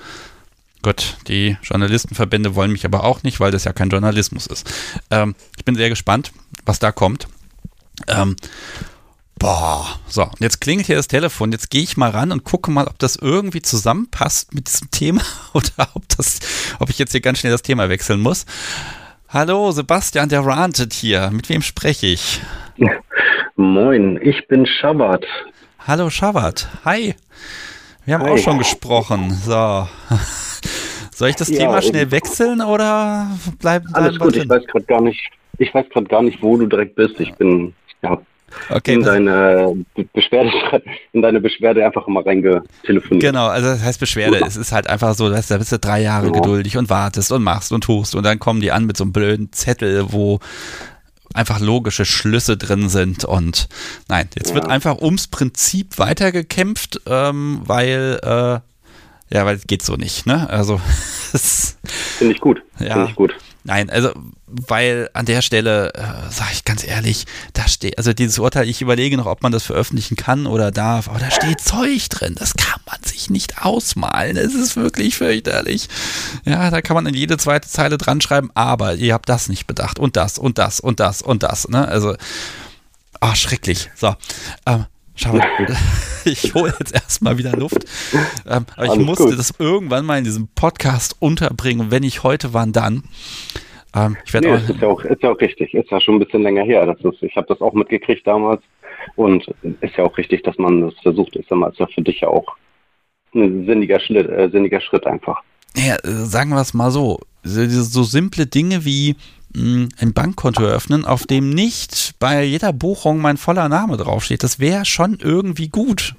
[0.83, 4.71] Gott, die Journalistenverbände wollen mich aber auch nicht, weil das ja kein Journalismus ist.
[5.11, 6.33] Ähm, ich bin sehr gespannt,
[6.67, 7.27] was da kommt.
[8.07, 8.37] Ähm,
[9.45, 11.53] Boah, so, jetzt klingelt hier das Telefon.
[11.53, 15.21] Jetzt gehe ich mal ran und gucke mal, ob das irgendwie zusammenpasst mit diesem Thema
[15.53, 16.41] oder ob das,
[16.81, 18.47] ob ich jetzt hier ganz schnell das Thema wechseln muss.
[19.29, 21.29] Hallo, Sebastian, der rantet hier.
[21.31, 22.41] Mit wem spreche ich?
[23.57, 25.27] Moin, ich bin Shabbat.
[25.87, 26.67] Hallo Shabbat.
[26.87, 27.15] Hi.
[28.07, 28.31] Wir haben Hi.
[28.31, 29.31] auch schon gesprochen.
[29.31, 29.87] So.
[31.15, 33.27] Soll ich das ja, Thema schnell wechseln oder
[33.59, 33.91] bleiben?
[33.93, 35.21] Alles gut, ich weiß gerade gar nicht,
[35.59, 37.21] ich weiß gerade gar nicht, wo du direkt bist.
[37.21, 38.19] Ich bin, ja,
[38.71, 40.51] okay, in, deine Beschwerde,
[41.13, 43.23] in deine Beschwerde einfach mal reingetelefoniert.
[43.23, 44.41] Genau, also das heißt Beschwerde.
[44.47, 46.41] Es ist halt einfach so, dass da bist du drei Jahre genau.
[46.43, 49.13] geduldig und wartest und machst und tust und dann kommen die an mit so einem
[49.13, 50.41] blöden Zettel, wo
[51.35, 53.69] einfach logische Schlüsse drin sind und
[54.09, 54.55] nein, jetzt ja.
[54.55, 58.61] wird einfach ums Prinzip weitergekämpft, ähm, weil äh,
[59.35, 60.49] ja, weil es geht so nicht, ne?
[60.49, 60.79] Also
[61.33, 62.63] finde ich gut.
[62.79, 63.35] Ja, finde ich gut.
[63.67, 64.13] Nein, also
[64.47, 67.25] weil an der Stelle, äh, sage ich ganz ehrlich,
[67.55, 71.09] da steht, also dieses Urteil, ich überlege noch, ob man das veröffentlichen kann oder darf,
[71.09, 75.89] aber da steht Zeug drin, das kann man sich nicht ausmalen, es ist wirklich fürchterlich.
[76.45, 79.67] Ja, da kann man in jede zweite Zeile dran schreiben, aber ihr habt das nicht
[79.67, 81.89] bedacht und das und das und das und das, ne?
[81.89, 82.17] Also,
[83.21, 83.91] ah, schrecklich.
[83.97, 84.15] So,
[84.67, 84.85] ähm,
[85.17, 85.47] Schau mal,
[86.25, 87.85] ich hole jetzt erstmal wieder Luft.
[88.47, 89.39] Ähm, aber Alles ich musste gut.
[89.39, 91.91] das irgendwann mal in diesem Podcast unterbringen.
[91.91, 93.05] wenn nicht heute, wann dann?
[93.95, 95.73] Ähm, ich nee, auch, ist, ja auch, ist ja auch richtig.
[95.75, 96.85] Ist ja schon ein bisschen länger her.
[96.87, 98.63] Das ist, ich habe das auch mitgekriegt damals.
[99.17, 99.47] Und
[99.81, 101.37] ist ja auch richtig, dass man das versucht.
[101.37, 102.57] Ist ja, ist ja für dich ja auch
[103.35, 105.41] ein sinniger Schritt, äh, sinniger Schritt einfach.
[105.77, 106.91] Ja, sagen wir es mal.
[106.91, 109.17] So, so simple Dinge wie
[109.55, 114.43] ein Bankkonto eröffnen, auf dem nicht bei jeder Buchung mein voller Name draufsteht.
[114.43, 116.15] Das wäre schon irgendwie gut.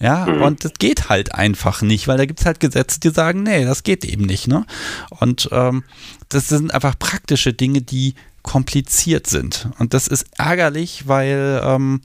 [0.00, 0.42] Ja, mhm.
[0.42, 3.64] und das geht halt einfach nicht, weil da gibt es halt Gesetze, die sagen, nee,
[3.64, 4.48] das geht eben nicht.
[4.48, 4.66] Ne?
[5.10, 5.84] Und ähm,
[6.28, 9.68] das sind einfach praktische Dinge, die kompliziert sind.
[9.78, 12.00] Und das ist ärgerlich, weil, ähm,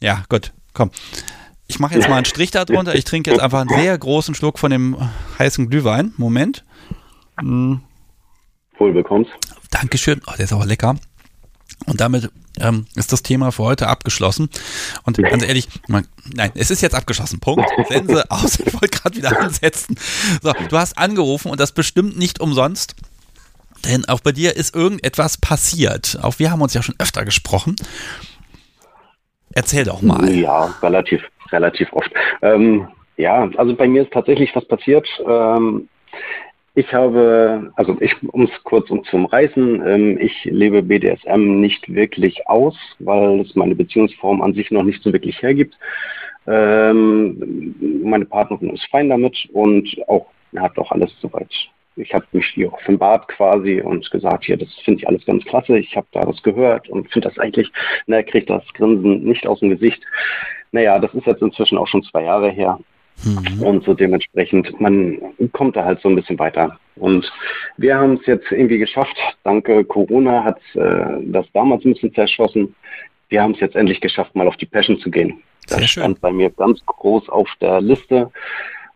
[0.00, 0.90] ja, gut, komm.
[1.68, 2.94] Ich mache jetzt mal einen Strich darunter.
[2.94, 4.96] Ich trinke jetzt einfach einen sehr großen Schluck von dem
[5.38, 6.14] heißen Glühwein.
[6.16, 6.64] Moment.
[7.40, 7.80] Hm.
[8.78, 9.32] Wohl bekommst.
[9.70, 10.20] Dankeschön.
[10.26, 10.96] Oh, der ist aber lecker.
[11.86, 12.30] Und damit
[12.60, 14.48] ähm, ist das Thema für heute abgeschlossen.
[15.04, 17.40] Und ganz ehrlich, man, nein, es ist jetzt abgeschlossen.
[17.40, 17.68] Punkt.
[17.88, 18.58] Sense aus.
[18.60, 19.96] Ich wollte gerade wieder ansetzen.
[20.42, 22.94] So, du hast angerufen und das bestimmt nicht umsonst.
[23.84, 26.18] Denn auch bei dir ist irgendetwas passiert.
[26.22, 27.76] Auch wir haben uns ja schon öfter gesprochen.
[29.52, 30.28] Erzähl doch mal.
[30.34, 31.22] Ja, relativ,
[31.52, 32.10] relativ oft.
[32.42, 35.06] Ähm, ja, also bei mir ist tatsächlich was passiert.
[35.26, 35.88] Ähm,
[36.76, 41.92] ich habe, also ich, um es kurz um zum Reißen, ähm, ich lebe BDSM nicht
[41.92, 45.74] wirklich aus, weil es meine Beziehungsform an sich noch nicht so wirklich hergibt.
[46.46, 47.74] Ähm,
[48.04, 51.50] meine Partnerin ist fein damit und auch hat auch alles soweit.
[51.96, 55.78] Ich habe mich hier offenbart quasi und gesagt, hier, das finde ich alles ganz klasse.
[55.78, 57.72] Ich habe da was gehört und finde das eigentlich,
[58.06, 60.02] na, kriegt das Grinsen nicht aus dem Gesicht.
[60.72, 62.78] Naja, das ist jetzt inzwischen auch schon zwei Jahre her.
[63.24, 63.62] Mhm.
[63.62, 65.18] Und so dementsprechend, man
[65.52, 66.78] kommt da halt so ein bisschen weiter.
[66.96, 67.30] Und
[67.76, 69.16] wir haben es jetzt irgendwie geschafft.
[69.44, 72.74] Danke Corona hat äh, das damals ein bisschen zerschossen.
[73.28, 75.42] Wir haben es jetzt endlich geschafft, mal auf die Passion zu gehen.
[75.68, 76.20] Das Sehr stand schön.
[76.20, 78.30] bei mir ganz groß auf der Liste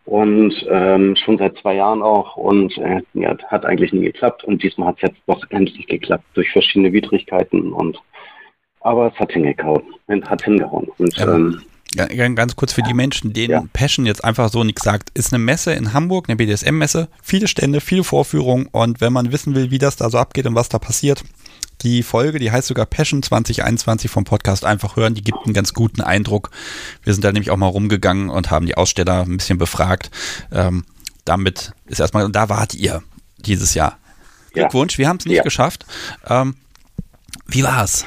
[0.05, 4.63] und ähm, schon seit zwei Jahren auch und äh, ja, hat eigentlich nie geklappt und
[4.63, 8.01] diesmal hat es jetzt doch endlich geklappt durch verschiedene Widrigkeiten und
[8.81, 11.61] aber es hat hingehauen, hat hingehauen und ähm,
[11.97, 13.65] Ganz kurz für die Menschen, denen ja.
[13.73, 17.81] Passion jetzt einfach so nichts sagt, ist eine Messe in Hamburg, eine BDSM-Messe, viele Stände,
[17.81, 20.79] viele Vorführungen und wenn man wissen will, wie das da so abgeht und was da
[20.79, 21.25] passiert,
[21.83, 25.73] die Folge, die heißt sogar Passion 2021 vom Podcast einfach hören, die gibt einen ganz
[25.73, 26.51] guten Eindruck.
[27.03, 30.11] Wir sind da nämlich auch mal rumgegangen und haben die Aussteller ein bisschen befragt.
[30.53, 30.85] Ähm,
[31.25, 33.03] damit ist erstmal, und da wart ihr
[33.39, 33.99] dieses Jahr.
[34.53, 35.43] Glückwunsch, wir haben es nicht ja.
[35.43, 35.87] geschafft.
[36.27, 36.57] Ähm,
[37.47, 38.05] wie war's?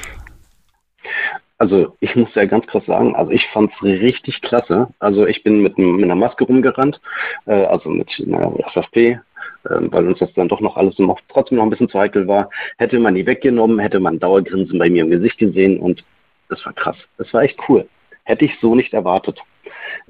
[1.57, 4.88] Also ich muss ja ganz krass sagen, also ich fand es richtig klasse.
[4.99, 6.99] Also ich bin mit, mit einer Maske rumgerannt,
[7.45, 9.19] äh, also mit einer FFP, äh,
[9.63, 12.49] weil uns das dann doch noch alles noch, trotzdem noch ein bisschen zu heikel war.
[12.77, 16.03] Hätte man die weggenommen, hätte man Dauergrinsen bei mir im Gesicht gesehen und
[16.49, 16.97] das war krass.
[17.17, 17.88] Das war echt cool.
[18.23, 19.39] Hätte ich so nicht erwartet.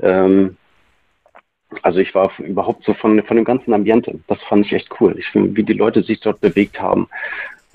[0.01, 0.57] Ähm,
[1.81, 4.19] also ich war überhaupt so von, von dem ganzen Ambiente.
[4.27, 5.15] Das fand ich echt cool.
[5.17, 7.07] Ich wie die Leute sich dort bewegt haben.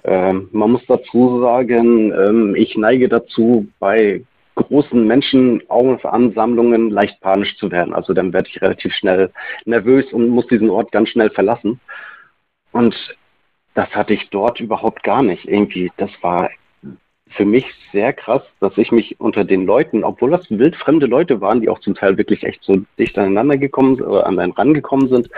[0.04, 4.22] Ähm, man muss dazu sagen, ähm, ich neige dazu, bei
[4.54, 7.94] großen Menschenansammlungen leicht panisch zu werden.
[7.94, 9.30] Also dann werde ich relativ schnell
[9.64, 11.80] nervös und muss diesen Ort ganz schnell verlassen.
[12.72, 12.94] Und
[13.74, 15.46] das hatte ich dort überhaupt gar nicht.
[15.46, 16.50] Irgendwie, das war
[17.30, 21.60] für mich sehr krass, dass ich mich unter den Leuten, obwohl das wildfremde Leute waren,
[21.60, 25.28] die auch zum Teil wirklich echt so dicht aneinander gekommen oder an einen rangekommen sind,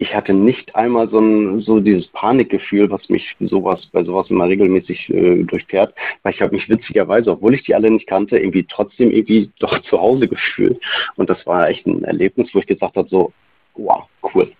[0.00, 4.46] ich hatte nicht einmal so ein so dieses Panikgefühl, was mich sowas bei sowas immer
[4.46, 8.66] regelmäßig äh, durchfährt, weil ich habe mich witzigerweise, obwohl ich die alle nicht kannte, irgendwie
[8.68, 10.80] trotzdem irgendwie doch zu Hause gefühlt
[11.16, 13.32] und das war echt ein Erlebnis, wo ich gesagt habe so,
[13.74, 14.04] wow,
[14.34, 14.50] cool.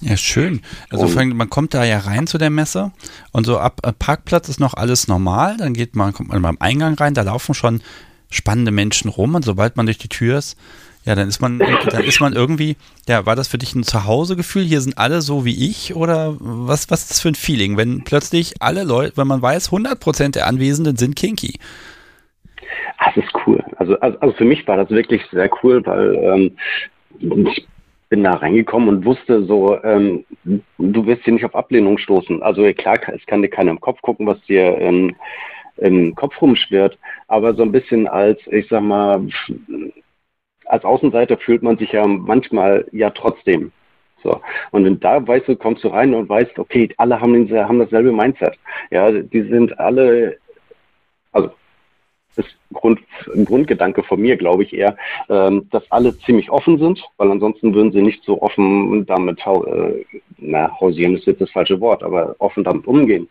[0.00, 0.60] Ja, schön.
[0.90, 2.90] Also und, man kommt da ja rein zu der Messe
[3.30, 6.56] und so ab äh, Parkplatz ist noch alles normal, dann geht man, kommt man beim
[6.58, 7.80] Eingang rein, da laufen schon
[8.28, 10.58] spannende Menschen rum und sobald man durch die Tür ist,
[11.04, 12.76] ja, dann ist man, dann ist man irgendwie,
[13.08, 14.62] ja, war das für dich ein Zuhausegefühl?
[14.62, 18.04] Hier sind alle so wie ich oder was, was ist das für ein Feeling, wenn
[18.04, 21.58] plötzlich alle Leute, wenn man weiß, 100% der Anwesenden sind kinky?
[23.04, 23.62] Das ist cool.
[23.76, 27.66] Also, also, also für mich war das wirklich sehr cool, weil ähm, ich
[28.08, 32.42] bin da reingekommen und wusste so, ähm, du wirst hier nicht auf Ablehnung stoßen.
[32.42, 35.16] Also klar, es kann dir keiner im Kopf gucken, was dir ähm,
[35.78, 36.98] im Kopf rumschwirrt,
[37.28, 39.26] aber so ein bisschen als, ich sag mal,
[40.72, 43.72] als Außenseiter fühlt man sich ja manchmal ja trotzdem.
[44.22, 44.40] So.
[44.70, 48.10] Und wenn da weißt du, kommst du rein und weißt, okay, alle haben, haben dasselbe
[48.10, 48.54] Mindset.
[48.90, 50.38] Ja, die sind alle,
[51.32, 51.50] also
[52.36, 53.00] das ist Grund,
[53.34, 54.96] ein Grundgedanke von mir, glaube ich eher,
[55.28, 60.04] ähm, dass alle ziemlich offen sind, weil ansonsten würden sie nicht so offen damit, äh,
[60.38, 63.28] na, hausieren ist jetzt das falsche Wort, aber offen damit umgehen.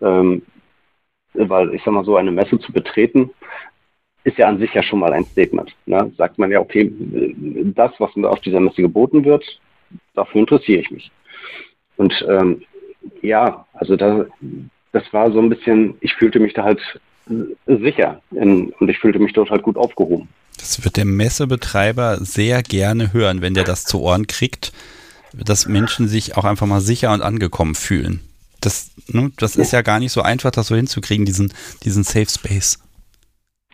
[0.00, 0.40] Ähm,
[1.34, 3.30] weil ich sag mal so, eine Messe zu betreten,
[4.28, 5.74] ist ja an sich ja schon mal ein Statement.
[5.86, 6.12] Ne?
[6.16, 6.92] Sagt man ja, okay,
[7.74, 9.44] das, was mir auf dieser Messe geboten wird,
[10.14, 11.10] dafür interessiere ich mich.
[11.96, 12.62] Und ähm,
[13.22, 14.26] ja, also da,
[14.92, 16.80] das war so ein bisschen, ich fühlte mich da halt
[17.66, 20.28] sicher in, und ich fühlte mich dort halt gut aufgehoben.
[20.58, 24.72] Das wird der Messebetreiber sehr gerne hören, wenn der das zu Ohren kriegt,
[25.32, 28.20] dass Menschen sich auch einfach mal sicher und angekommen fühlen.
[28.60, 31.52] Das, ne, das ist ja gar nicht so einfach, das so hinzukriegen, diesen,
[31.84, 32.78] diesen Safe Space.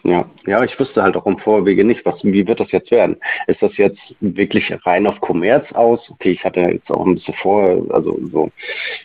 [0.04, 3.16] Ja, ja, ich wüsste halt auch im Vorwege nicht, was, wie wird das jetzt werden?
[3.46, 5.98] Ist das jetzt wirklich rein auf Kommerz aus?
[6.10, 8.50] Okay, ich hatte jetzt auch ein bisschen vor, also so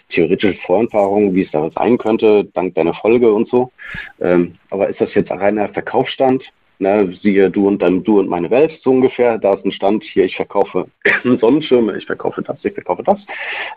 [0.10, 3.72] theoretische Vorerfahrungen, wie es da sein könnte, dank deiner Folge und so.
[4.20, 6.44] Ähm, aber ist das jetzt reiner Verkaufsstand?
[6.82, 9.38] Ne, siehe du und dann du und meine Welt so ungefähr.
[9.38, 10.88] Da ist ein Stand hier, ich verkaufe
[11.24, 13.20] Sonnenschirme, ich verkaufe das, ich verkaufe das.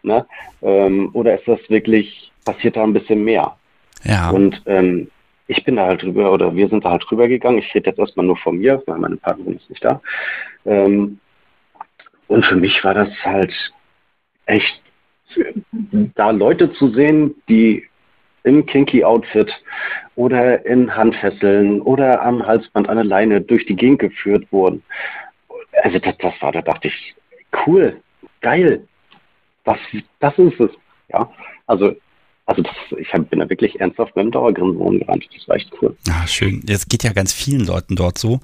[0.03, 0.25] Ne?
[0.63, 3.57] Ähm, oder ist das wirklich, passiert da ein bisschen mehr?
[4.05, 4.31] Ja.
[4.31, 5.09] Und ähm,
[5.53, 7.59] ich bin da halt drüber oder wir sind da halt drüber gegangen.
[7.59, 10.01] Ich rede jetzt erstmal nur von mir, weil meine Partnerin ist nicht da.
[10.65, 11.21] Ähm,
[12.29, 13.53] und für mich war das halt
[14.47, 14.81] echt,
[16.15, 17.87] da Leute zu sehen, die
[18.45, 19.53] im Kinky-Outfit
[20.17, 24.83] oder in Handfesseln oder am Halsband an der Leine durch die Gegend geführt wurden.
[25.83, 27.15] Also das, das war, da dachte ich,
[27.67, 28.01] cool,
[28.41, 28.87] geil,
[29.65, 29.79] das,
[30.19, 30.71] das ist es.
[31.09, 31.31] Ja,
[31.67, 31.95] also
[32.45, 35.29] also das, ich hab, bin da wirklich ernsthaft mit dem Dauergrinsen rumgerannt.
[35.37, 35.97] Das war echt cool.
[36.09, 36.61] Ah, schön.
[36.65, 38.41] Das geht ja ganz vielen Leuten dort so.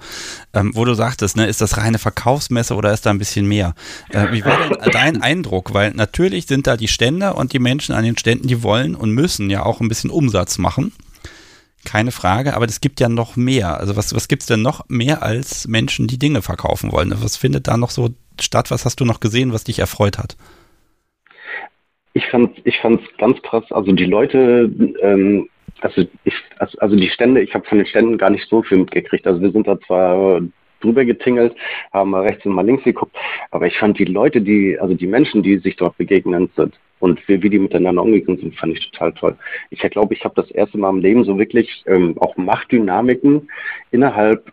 [0.55, 3.75] Ähm, wo du sagtest, ne, ist das reine Verkaufsmesse oder ist da ein bisschen mehr?
[4.11, 5.75] Äh, wie war denn dein Eindruck?
[5.75, 9.11] Weil natürlich sind da die Stände und die Menschen an den Ständen, die wollen und
[9.11, 10.93] müssen ja auch ein bisschen Umsatz machen.
[11.85, 13.79] Keine Frage, aber es gibt ja noch mehr.
[13.79, 17.12] Also was, was gibt es denn noch mehr als Menschen, die Dinge verkaufen wollen?
[17.16, 18.11] Was findet da noch so
[18.41, 18.70] statt?
[18.70, 20.37] Was hast du noch gesehen, was dich erfreut hat?
[22.19, 23.65] Ich fand ich fand's ganz krass.
[23.70, 24.70] Also die Leute,
[25.01, 25.49] ähm,
[25.81, 29.27] also ich, also die Stände, ich habe von den Ständen gar nicht so viel mitgekriegt.
[29.27, 30.40] Also wir sind da zwar
[30.81, 31.55] drüber getingelt,
[31.93, 33.16] haben mal rechts und mal links geguckt,
[33.51, 37.20] aber ich fand die Leute, die, also die Menschen, die sich dort begegnen sind und
[37.28, 39.36] wie, wie die miteinander umgegangen sind, fand ich total toll.
[39.70, 43.49] Ich glaube, ich habe das erste Mal im Leben so wirklich ähm, auch Machtdynamiken
[43.90, 44.53] innerhalb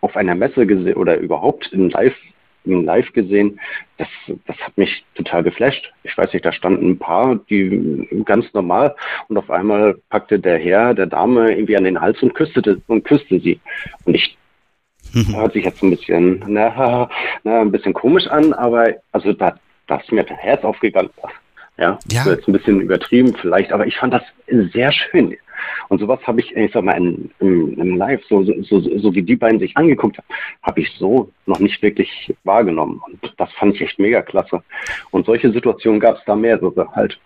[0.00, 2.16] auf einer Messe gesehen oder überhaupt in Live
[2.66, 3.60] live gesehen.
[3.98, 4.08] Das,
[4.46, 5.92] das hat mich total geflasht.
[6.04, 8.94] Ich weiß nicht, da standen ein paar, die ganz normal
[9.28, 13.04] und auf einmal packte der Herr der Dame irgendwie an den Hals und küsste, und
[13.04, 13.60] küsste sie.
[14.04, 14.36] Und ich
[15.34, 17.08] hört sich jetzt ein bisschen, na,
[17.44, 21.10] na, ein bisschen komisch an, aber also da, da ist mir das Herz aufgegangen.
[21.78, 22.24] Ja, ja.
[22.26, 24.22] Jetzt ein bisschen übertrieben vielleicht, aber ich fand das
[24.72, 25.36] sehr schön.
[25.88, 29.14] Und sowas habe ich, ich sag mal, in, im, im Live, so, so, so, so
[29.14, 30.26] wie die beiden sich angeguckt haben,
[30.62, 33.00] habe ich so noch nicht wirklich wahrgenommen.
[33.06, 34.62] Und das fand ich echt mega klasse.
[35.10, 37.18] Und solche Situationen gab es da mehrere halt.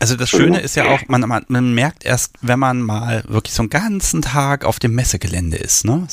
[0.00, 3.54] Also das Schöne ist ja auch, man, man, man, merkt erst, wenn man mal wirklich
[3.54, 6.06] so einen ganzen Tag auf dem Messegelände ist, ne?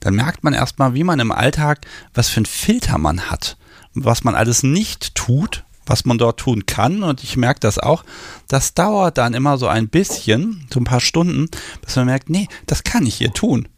[0.00, 1.82] Dann merkt man erstmal, wie man im Alltag,
[2.14, 3.56] was für ein Filter man hat,
[3.94, 7.02] was man alles nicht tut, was man dort tun kann.
[7.02, 8.04] Und ich merke das auch.
[8.48, 11.48] Das dauert dann immer so ein bisschen, so ein paar Stunden,
[11.84, 13.68] bis man merkt, nee, das kann ich hier tun.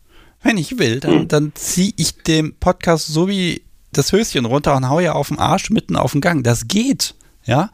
[0.42, 3.62] Wenn ich will, dann, dann ziehe ich den Podcast so wie
[3.92, 6.44] das Höschen runter und haue ja auf den Arsch mitten auf den Gang.
[6.44, 7.14] Das geht.
[7.44, 7.70] Ja.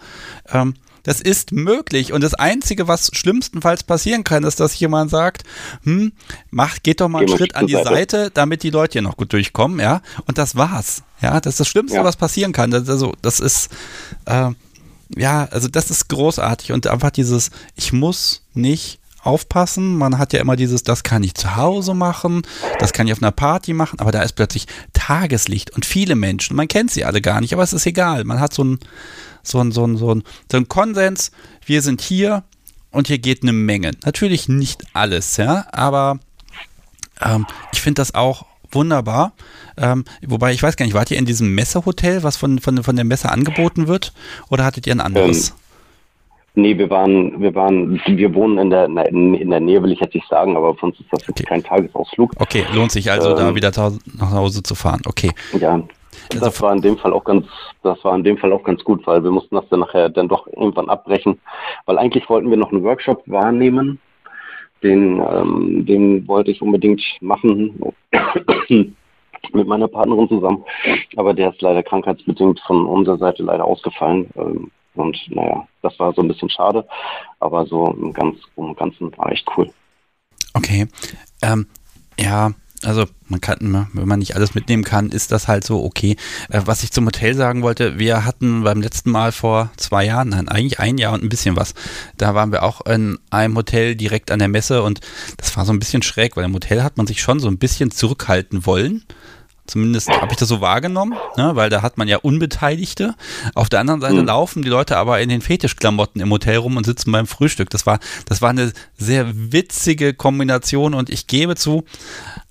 [0.52, 2.12] Ähm, das ist möglich.
[2.12, 5.44] Und das Einzige, was schlimmstenfalls passieren kann, ist, dass jemand sagt,
[5.84, 6.12] hm,
[6.50, 7.90] mach, geht doch mal einen Schritt an die Seite.
[7.90, 8.30] Seite.
[8.32, 10.02] damit die Leute hier noch gut durchkommen, ja.
[10.26, 11.02] Und das war's.
[11.20, 12.04] Ja, das ist das Schlimmste, ja.
[12.04, 12.70] was passieren kann.
[12.70, 13.70] Das, also, das ist,
[14.26, 14.50] äh,
[15.16, 16.72] ja, also das ist großartig.
[16.72, 19.96] Und einfach dieses, ich muss nicht aufpassen.
[19.96, 22.42] Man hat ja immer dieses, das kann ich zu Hause machen,
[22.78, 26.56] das kann ich auf einer Party machen, aber da ist plötzlich Tageslicht und viele Menschen.
[26.56, 28.24] Man kennt sie alle gar nicht, aber es ist egal.
[28.24, 28.78] Man hat so ein,
[29.42, 31.30] so so ein, so ein, so ein Konsens,
[31.64, 32.44] wir sind hier
[32.90, 33.92] und hier geht eine Menge.
[34.04, 36.18] Natürlich nicht alles, ja, aber
[37.20, 39.32] ähm, ich finde das auch wunderbar.
[39.76, 42.96] Ähm, wobei, ich weiß gar nicht, wart ihr in diesem Messehotel, was von, von, von
[42.96, 44.12] der Messe angeboten wird,
[44.48, 45.50] oder hattet ihr ein anderes?
[45.50, 45.54] Ähm,
[46.54, 50.14] nee, wir waren, wir waren, wir wohnen in der, in der Nähe, will ich jetzt
[50.14, 51.44] nicht sagen, aber für uns ist das okay.
[51.44, 52.32] kein Tagesausflug.
[52.38, 53.72] Okay, lohnt sich also, ähm, da wieder
[54.18, 55.02] nach Hause zu fahren.
[55.06, 55.30] Okay.
[55.58, 55.82] Ja,
[56.32, 57.46] also das war in dem Fall auch ganz,
[57.82, 60.28] das war in dem Fall auch ganz gut, weil wir mussten das dann nachher dann
[60.28, 61.40] doch irgendwann abbrechen,
[61.86, 63.98] weil eigentlich wollten wir noch einen Workshop wahrnehmen,
[64.82, 67.78] den, ähm, den wollte ich unbedingt machen
[68.68, 70.64] mit meiner Partnerin zusammen,
[71.16, 74.28] aber der ist leider krankheitsbedingt von unserer Seite leider ausgefallen.
[74.36, 76.86] Ähm, und naja, das war so ein bisschen schade,
[77.38, 79.70] aber so im, ganz, im Ganzen war echt cool.
[80.54, 80.88] Okay.
[81.42, 81.66] Ähm,
[82.18, 82.52] ja,
[82.82, 86.16] also man kann, ne, wenn man nicht alles mitnehmen kann, ist das halt so okay.
[86.48, 90.30] Äh, was ich zum Hotel sagen wollte, wir hatten beim letzten Mal vor zwei Jahren,
[90.30, 91.74] nein, eigentlich ein Jahr und ein bisschen was,
[92.16, 95.00] da waren wir auch in einem Hotel direkt an der Messe und
[95.36, 97.58] das war so ein bisschen schräg, weil im Hotel hat man sich schon so ein
[97.58, 99.04] bisschen zurückhalten wollen.
[99.70, 103.14] Zumindest habe ich das so wahrgenommen, ne, weil da hat man ja Unbeteiligte.
[103.54, 104.26] Auf der anderen Seite mhm.
[104.26, 107.70] laufen die Leute aber in den Fetischklamotten im Hotel rum und sitzen beim Frühstück.
[107.70, 111.84] Das war, das war eine sehr witzige Kombination und ich gebe zu,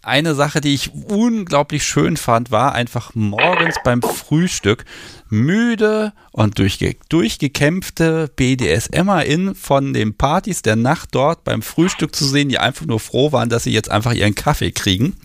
[0.02, 4.86] eine Sache, die ich unglaublich schön fand, war einfach morgens beim Frühstück
[5.30, 12.50] müde und durchge durchgekämpfte BDSMerInnen von den Partys der Nacht dort beim Frühstück zu sehen,
[12.50, 15.16] die einfach nur froh waren, dass sie jetzt einfach ihren Kaffee kriegen.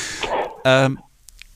[0.64, 0.98] ähm,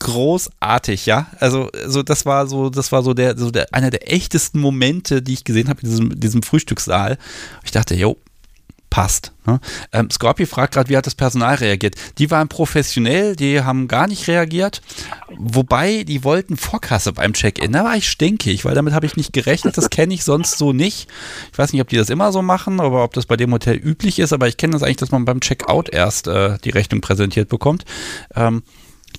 [0.01, 1.27] großartig, ja.
[1.39, 5.21] Also, also das war so, das war so der, so der, einer der echtesten Momente,
[5.21, 7.17] die ich gesehen habe in diesem, diesem Frühstückssaal.
[7.63, 8.17] Ich dachte, jo,
[8.91, 9.31] passt.
[9.47, 9.59] Ne?
[9.91, 11.95] Ähm, Scorpio fragt gerade, wie hat das Personal reagiert?
[12.19, 14.81] Die waren professionell, die haben gar nicht reagiert.
[15.39, 17.71] Wobei, die wollten Vorkasse beim Check-in.
[17.71, 19.77] Da war ich stinkig, weil damit habe ich nicht gerechnet.
[19.77, 21.07] Das kenne ich sonst so nicht.
[21.51, 23.77] Ich weiß nicht, ob die das immer so machen oder ob das bei dem Hotel
[23.77, 27.01] üblich ist, aber ich kenne das eigentlich, dass man beim Checkout erst äh, die Rechnung
[27.01, 27.85] präsentiert bekommt.
[28.35, 28.61] Ähm,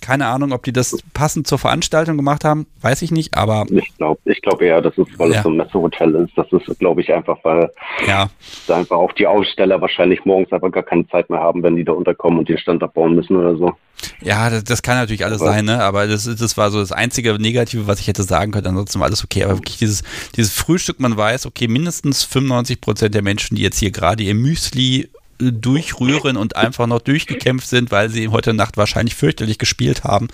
[0.03, 3.65] keine Ahnung, ob die das passend zur Veranstaltung gemacht haben, weiß ich nicht, aber.
[3.71, 5.39] Ich glaube ich glaube eher, dass es, weil ja.
[5.39, 7.71] es so ein Messehotel ist, das ist, glaube ich, einfach, weil
[8.07, 8.29] ja.
[8.67, 11.85] da einfach auch die Aussteller wahrscheinlich morgens einfach gar keine Zeit mehr haben, wenn die
[11.85, 13.73] da unterkommen und den Stand abbauen müssen oder so.
[14.21, 15.83] Ja, das, das kann natürlich alles aber sein, ne?
[15.83, 18.67] Aber das, das war so das einzige Negative, was ich hätte sagen können.
[18.67, 19.45] Ansonsten war alles okay.
[19.45, 20.03] Aber wirklich dieses,
[20.37, 24.35] dieses Frühstück, man weiß, okay, mindestens 95 Prozent der Menschen, die jetzt hier gerade ihr
[24.35, 25.09] Müsli
[25.51, 30.29] durchrühren und einfach noch durchgekämpft sind, weil sie heute Nacht wahrscheinlich fürchterlich gespielt haben.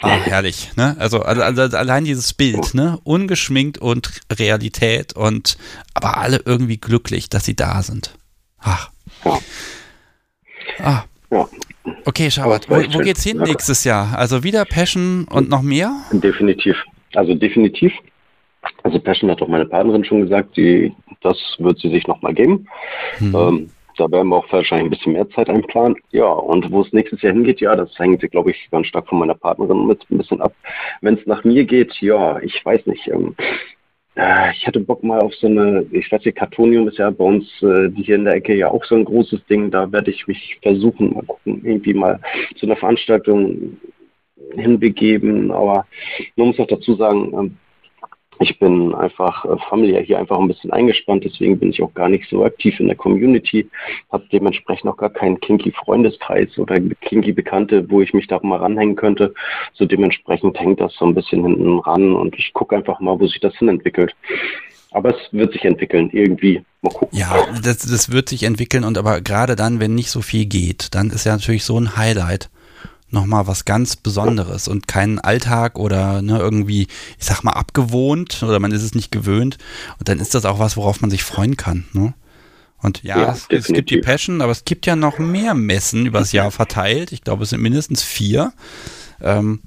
[0.00, 0.96] Ah, herrlich, ne?
[0.98, 3.00] Also, also, also, allein dieses Bild, ne?
[3.02, 5.58] Ungeschminkt und Realität und
[5.92, 8.14] aber alle irgendwie glücklich, dass sie da sind.
[8.60, 8.90] Ach.
[10.78, 11.04] Ah.
[12.04, 14.16] Okay, Schabat, wo, wo geht's hin nächstes Jahr?
[14.16, 15.92] Also wieder Passion und noch mehr?
[16.12, 16.76] Definitiv.
[17.14, 17.92] Also definitiv.
[18.82, 22.68] Also Passion hat doch meine Partnerin schon gesagt, die, das wird sie sich nochmal geben.
[23.18, 23.34] Hm.
[23.34, 25.96] Ähm, da werden wir auch wahrscheinlich ein bisschen mehr Zeit einplanen.
[26.10, 29.18] Ja, und wo es nächstes Jahr hingeht, ja, das hängt, glaube ich, ganz stark von
[29.18, 30.54] meiner Partnerin mit ein bisschen ab.
[31.00, 33.08] Wenn es nach mir geht, ja, ich weiß nicht.
[33.08, 33.34] Ähm,
[34.14, 37.24] äh, ich hätte Bock mal auf so eine, ich weiß nicht, Kartonium ist ja bei
[37.24, 39.70] uns äh, hier in der Ecke ja auch so ein großes Ding.
[39.70, 42.20] Da werde ich mich versuchen, mal gucken, irgendwie mal
[42.56, 43.78] zu einer Veranstaltung
[44.54, 45.50] hinbegeben.
[45.50, 45.86] Aber
[46.36, 47.56] man muss auch dazu sagen, ähm,
[48.40, 52.08] ich bin einfach äh, familiär hier einfach ein bisschen eingespannt, deswegen bin ich auch gar
[52.08, 53.68] nicht so aktiv in der Community,
[54.12, 58.58] habe dementsprechend auch gar keinen kinky Freundeskreis oder kinky Bekannte, wo ich mich da mal
[58.58, 59.34] ranhängen könnte.
[59.74, 63.26] So dementsprechend hängt das so ein bisschen hinten ran und ich gucke einfach mal, wo
[63.26, 64.14] sich das hin entwickelt.
[64.90, 66.62] Aber es wird sich entwickeln, irgendwie.
[66.80, 67.18] Mal gucken.
[67.18, 70.94] Ja, das, das wird sich entwickeln und aber gerade dann, wenn nicht so viel geht,
[70.94, 72.48] dann ist ja natürlich so ein Highlight
[73.10, 78.58] nochmal was ganz Besonderes und keinen Alltag oder ne, irgendwie, ich sag mal, abgewohnt oder
[78.60, 79.58] man ist es nicht gewöhnt.
[79.98, 81.84] Und dann ist das auch was, worauf man sich freuen kann.
[81.92, 82.14] Ne?
[82.82, 86.06] Und ja, ja es, es, gibt die Passion, aber es gibt ja noch mehr Messen
[86.06, 87.12] übers Jahr verteilt.
[87.12, 88.52] Ich glaube, es sind mindestens vier.
[89.20, 89.62] Ähm,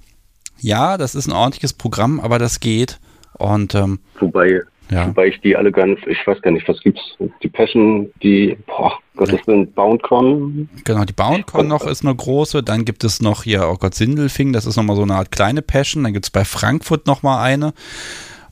[0.60, 3.00] ja, das ist ein ordentliches Programm, aber das geht.
[3.34, 4.62] Und ähm, wobei,
[4.92, 5.08] ja.
[5.08, 7.02] wobei ich die alle ganz, ich weiß gar nicht, was gibt's?
[7.42, 10.70] Die Passion, die, boah, Gott, das sind BoundCon.
[10.84, 12.62] Genau, die BoundCon noch ist eine große.
[12.62, 15.62] Dann gibt es noch hier, oh Gott, Sindelfing, das ist nochmal so eine Art kleine
[15.62, 16.04] Passion.
[16.04, 17.74] Dann gibt es bei Frankfurt nochmal eine.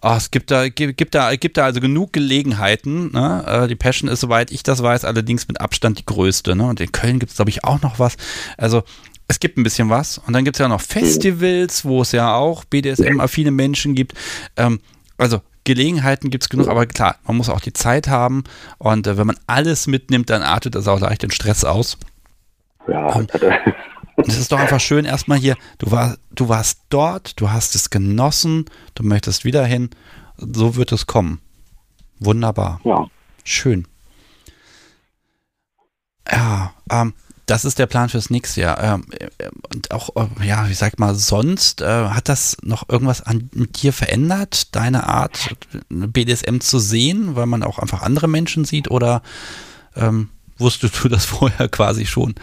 [0.01, 3.11] Oh, es gibt da, gibt, da, gibt da also genug Gelegenheiten.
[3.11, 3.43] Ne?
[3.45, 6.55] Äh, die Passion ist, soweit ich das weiß, allerdings mit Abstand die größte.
[6.55, 6.67] Ne?
[6.67, 8.15] Und in Köln gibt es, glaube ich, auch noch was.
[8.57, 8.83] Also
[9.27, 10.17] es gibt ein bisschen was.
[10.17, 14.13] Und dann gibt es ja noch Festivals, wo es ja auch BDSM-affine Menschen gibt.
[14.55, 14.79] Ähm,
[15.17, 18.43] also Gelegenheiten gibt es genug, aber klar, man muss auch die Zeit haben.
[18.79, 21.97] Und äh, wenn man alles mitnimmt, dann artet das auch leicht den Stress aus.
[22.87, 23.31] Ja, Und
[24.27, 27.91] es ist doch einfach schön, erstmal hier, du, war, du warst dort, du hast es
[27.91, 28.65] genossen,
[28.95, 29.91] du möchtest wieder hin.
[30.37, 31.39] So wird es kommen.
[32.19, 32.81] Wunderbar.
[32.83, 33.07] Ja.
[33.43, 33.87] Schön.
[36.31, 37.13] Ja, ähm,
[37.49, 38.81] das ist der Plan fürs nächste Jahr.
[38.81, 43.21] Ähm, äh, und auch, äh, ja, wie sag mal, sonst, äh, hat das noch irgendwas
[43.21, 45.55] an dir verändert, deine Art,
[45.89, 49.23] BDSM zu sehen, weil man auch einfach andere Menschen sieht oder
[49.95, 52.35] ähm, wusstest du das vorher quasi schon?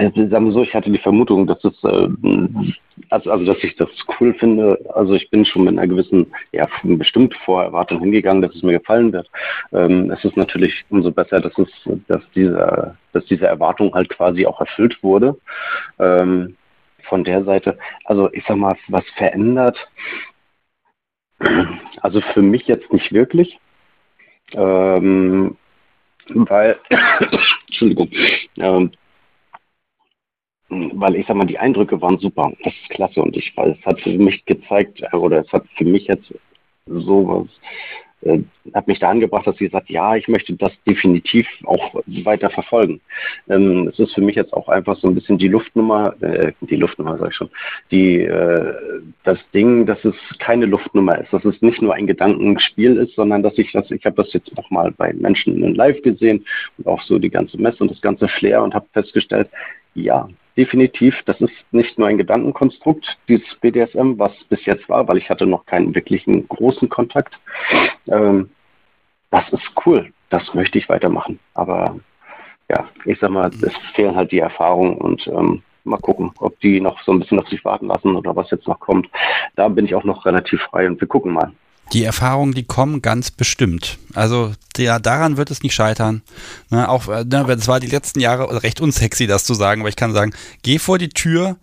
[0.00, 2.08] Sagen wir so, ich hatte die Vermutung, dass es, äh,
[3.10, 3.88] also, also dass ich das
[4.18, 4.78] cool finde.
[4.94, 9.12] Also ich bin schon mit einer gewissen, ja, bestimmt Vorerwartung hingegangen, dass es mir gefallen
[9.12, 9.30] wird.
[9.72, 11.68] Ähm, es ist natürlich umso besser, dass es,
[12.08, 15.36] dass diese, dass diese Erwartung halt quasi auch erfüllt wurde.
[15.98, 16.56] Ähm,
[17.04, 19.78] von der Seite, also ich sag mal, was verändert?
[22.00, 23.58] Also für mich jetzt nicht wirklich.
[24.52, 25.56] Ähm,
[26.28, 26.78] weil,
[27.66, 28.10] Entschuldigung,
[28.56, 28.92] ähm,
[30.68, 32.52] weil ich sag mal, die Eindrücke waren super.
[32.62, 35.84] Das ist klasse und ich, es hat für mich gezeigt, äh, oder es hat für
[35.84, 36.32] mich jetzt
[36.86, 37.48] sowas,
[38.22, 38.40] äh,
[38.72, 43.00] hat mich da angebracht, dass sie sagt, ja, ich möchte das definitiv auch weiter verfolgen.
[43.48, 46.76] Ähm, es ist für mich jetzt auch einfach so ein bisschen die Luftnummer, äh, die
[46.76, 47.50] Luftnummer sag ich schon,
[47.90, 48.74] die, äh,
[49.24, 53.42] das Ding, dass es keine Luftnummer ist, dass es nicht nur ein Gedankenspiel ist, sondern
[53.42, 56.46] dass ich das, ich habe das jetzt nochmal bei Menschen in Live gesehen
[56.78, 59.48] und auch so die ganze Messe und das ganze Flair und habe festgestellt,
[59.94, 61.14] ja, definitiv.
[61.26, 65.46] Das ist nicht nur ein Gedankenkonstrukt, dieses BDSM, was bis jetzt war, weil ich hatte
[65.46, 67.38] noch keinen wirklichen großen Kontakt.
[68.06, 68.50] Ähm,
[69.30, 70.12] das ist cool.
[70.30, 71.38] Das möchte ich weitermachen.
[71.54, 71.98] Aber
[72.68, 76.80] ja, ich sag mal, es fehlen halt die Erfahrungen und ähm, mal gucken, ob die
[76.80, 79.08] noch so ein bisschen auf sich warten lassen oder was jetzt noch kommt.
[79.56, 81.52] Da bin ich auch noch relativ frei und wir gucken mal.
[81.92, 83.98] Die Erfahrungen, die kommen ganz bestimmt.
[84.14, 86.22] Also der, daran wird es nicht scheitern.
[86.70, 89.88] Ne, auch, äh, ne, es war die letzten Jahre recht unsexy, das zu sagen, aber
[89.88, 90.32] ich kann sagen,
[90.62, 91.56] geh vor die Tür,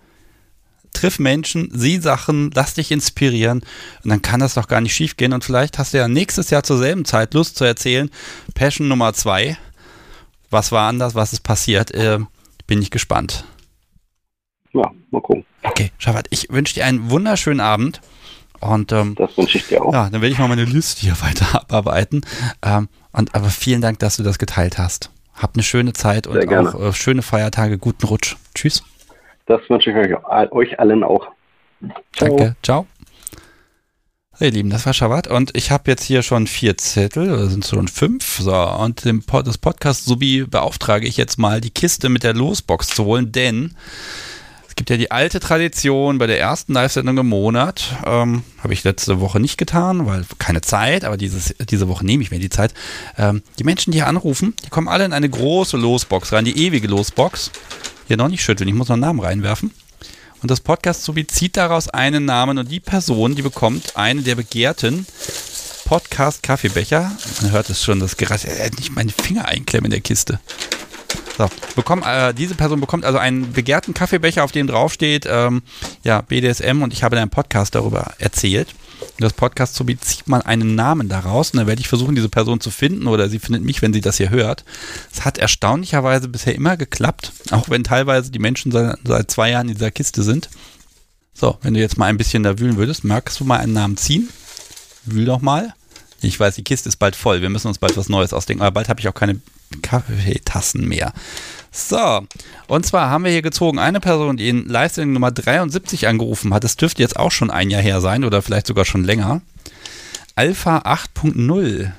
[0.93, 3.61] triff Menschen, sieh Sachen, lass dich inspirieren
[4.03, 5.33] und dann kann das doch gar nicht schief gehen.
[5.33, 8.09] Und vielleicht hast du ja nächstes Jahr zur selben Zeit Lust zu erzählen,
[8.53, 9.57] Passion Nummer zwei,
[10.49, 12.19] was war anders, was ist passiert, äh,
[12.67, 13.45] bin ich gespannt.
[14.73, 15.45] Ja, mal gucken.
[15.63, 18.01] Okay, Schafat, ich wünsche dir einen wunderschönen Abend.
[18.61, 19.93] Und ähm, das wünsche ich dir auch.
[19.93, 22.21] Ja, dann werde ich mal meine Liste hier weiter abarbeiten.
[22.63, 25.11] Ähm, und aber vielen Dank, dass du das geteilt hast.
[25.33, 28.35] Habt eine schöne Zeit und auch äh, schöne Feiertage, guten Rutsch.
[28.53, 28.83] Tschüss.
[29.47, 31.27] Das wünsche ich euch, euch allen auch.
[32.15, 32.37] Ciao.
[32.37, 32.85] Danke, ciao.
[34.37, 37.47] Hey, ihr Lieben, das war Schabat und ich habe jetzt hier schon vier Zettel, oder
[37.47, 38.39] sind es schon fünf?
[38.39, 42.33] So, und dem Pod, das Podcast sowie beauftrage ich jetzt mal die Kiste mit der
[42.33, 43.75] Losbox zu holen, denn
[44.81, 47.95] gibt ja die alte Tradition bei der ersten Live-Sendung im Monat.
[48.03, 52.23] Ähm, Habe ich letzte Woche nicht getan, weil keine Zeit, aber dieses, diese Woche nehme
[52.23, 52.73] ich mir die Zeit.
[53.15, 56.65] Ähm, die Menschen, die hier anrufen, die kommen alle in eine große Losbox rein, die
[56.65, 57.51] ewige Losbox.
[58.07, 59.71] Hier noch nicht schütteln, ich muss noch einen Namen reinwerfen.
[60.41, 64.33] Und das Podcast sowie zieht daraus einen Namen und die Person, die bekommt eine der
[64.33, 65.05] begehrten
[65.85, 67.11] Podcast Kaffeebecher.
[67.43, 68.45] Man hört es schon, das Geräusch.
[68.45, 70.39] Er hat nicht meine Finger einklemmen in der Kiste.
[71.41, 75.63] So, bekomm, äh, diese Person bekommt also einen begehrten Kaffeebecher, auf dem draufsteht, ähm,
[76.03, 78.75] ja, BDSM und ich habe in einem Podcast darüber erzählt.
[79.17, 82.59] Das Podcast so zieht man einen Namen daraus und dann werde ich versuchen, diese Person
[82.59, 84.63] zu finden oder sie findet mich, wenn sie das hier hört.
[85.11, 89.67] Es hat erstaunlicherweise bisher immer geklappt, auch wenn teilweise die Menschen seit, seit zwei Jahren
[89.67, 90.47] in dieser Kiste sind.
[91.33, 93.97] So, wenn du jetzt mal ein bisschen da wühlen würdest, magst du mal einen Namen
[93.97, 94.29] ziehen?
[95.05, 95.73] Wühl doch mal.
[96.21, 97.41] Ich weiß, die Kiste ist bald voll.
[97.41, 98.61] Wir müssen uns bald was Neues ausdenken.
[98.61, 99.41] Aber bald habe ich auch keine
[99.81, 101.13] Kaffeetassen mehr.
[101.71, 102.25] So,
[102.67, 106.65] und zwar haben wir hier gezogen eine Person, die in Leistung Nummer 73 angerufen hat.
[106.65, 109.41] Das dürfte jetzt auch schon ein Jahr her sein oder vielleicht sogar schon länger.
[110.35, 111.91] Alpha 8.0.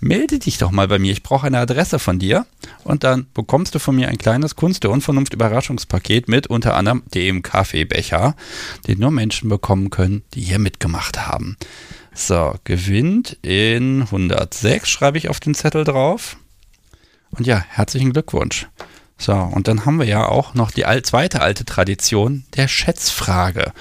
[0.00, 1.12] melde dich doch mal bei mir.
[1.12, 2.46] Ich brauche eine Adresse von dir.
[2.82, 7.04] Und dann bekommst du von mir ein kleines Kunst der Unvernunft Überraschungspaket mit unter anderem
[7.14, 8.34] dem Kaffeebecher,
[8.88, 11.56] den nur Menschen bekommen können, die hier mitgemacht haben.
[12.14, 16.36] So, gewinnt in 106 schreibe ich auf den Zettel drauf.
[17.32, 18.68] Und ja, herzlichen Glückwunsch.
[19.18, 23.72] So, und dann haben wir ja auch noch die zweite alte Tradition der Schätzfrage.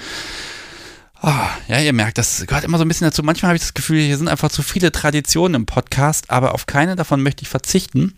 [1.23, 1.29] Oh,
[1.67, 3.21] ja, ihr merkt, das gehört immer so ein bisschen dazu.
[3.23, 6.65] Manchmal habe ich das Gefühl, hier sind einfach zu viele Traditionen im Podcast, aber auf
[6.65, 8.17] keine davon möchte ich verzichten.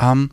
[0.00, 0.30] Ähm,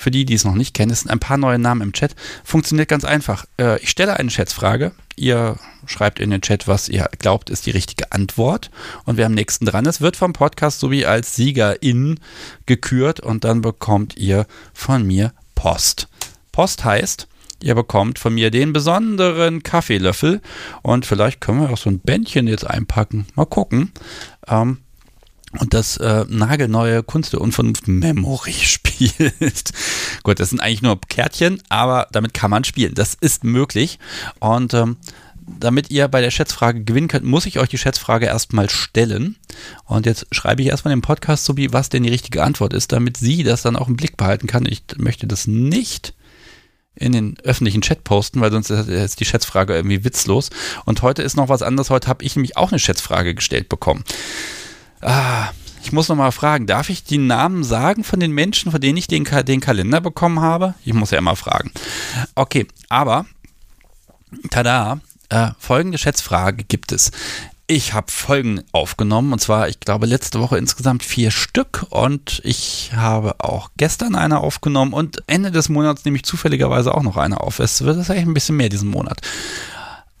[0.00, 2.16] für die, die es noch nicht kennen, es sind ein paar neue Namen im Chat.
[2.42, 3.44] Funktioniert ganz einfach.
[3.58, 4.92] Äh, ich stelle eine Schätzfrage.
[5.14, 5.56] Ihr
[5.86, 8.70] schreibt in den Chat, was ihr glaubt, ist die richtige Antwort.
[9.04, 12.18] Und wer am nächsten dran ist, wird vom Podcast sowie als Siegerin
[12.64, 16.08] gekürt und dann bekommt ihr von mir Post.
[16.50, 17.28] Post heißt,
[17.62, 20.40] Ihr bekommt von mir den besonderen Kaffeelöffel
[20.80, 23.26] und vielleicht können wir auch so ein Bändchen jetzt einpacken.
[23.34, 23.92] Mal gucken.
[24.48, 24.78] Ähm,
[25.58, 29.72] und das äh, nagelneue Kunst der Unvernunft Memory spielt.
[30.22, 32.94] Gut, das sind eigentlich nur Kärtchen, aber damit kann man spielen.
[32.94, 33.98] Das ist möglich.
[34.38, 34.96] Und ähm,
[35.58, 39.36] damit ihr bei der Schätzfrage gewinnen könnt, muss ich euch die Schätzfrage erstmal stellen.
[39.84, 42.92] Und jetzt schreibe ich erstmal im Podcast so wie, was denn die richtige Antwort ist,
[42.92, 44.66] damit sie das dann auch im Blick behalten kann.
[44.66, 46.14] Ich möchte das nicht
[46.94, 50.50] in den öffentlichen Chat posten, weil sonst ist die Schätzfrage irgendwie witzlos.
[50.84, 51.90] Und heute ist noch was anderes.
[51.90, 54.04] Heute habe ich nämlich auch eine Schätzfrage gestellt bekommen.
[55.00, 55.50] Ah,
[55.82, 58.98] ich muss noch mal fragen, darf ich die Namen sagen von den Menschen, von denen
[58.98, 60.74] ich den, den Kalender bekommen habe?
[60.84, 61.72] Ich muss ja immer fragen.
[62.34, 63.26] Okay, aber
[64.50, 65.00] tada,
[65.30, 67.10] äh, folgende Schätzfrage gibt es.
[67.66, 72.90] Ich habe Folgen aufgenommen und zwar, ich glaube, letzte Woche insgesamt vier Stück und ich
[72.96, 77.40] habe auch gestern eine aufgenommen und Ende des Monats nehme ich zufälligerweise auch noch eine
[77.40, 77.60] auf.
[77.60, 79.20] Es wird eigentlich ein bisschen mehr diesen Monat.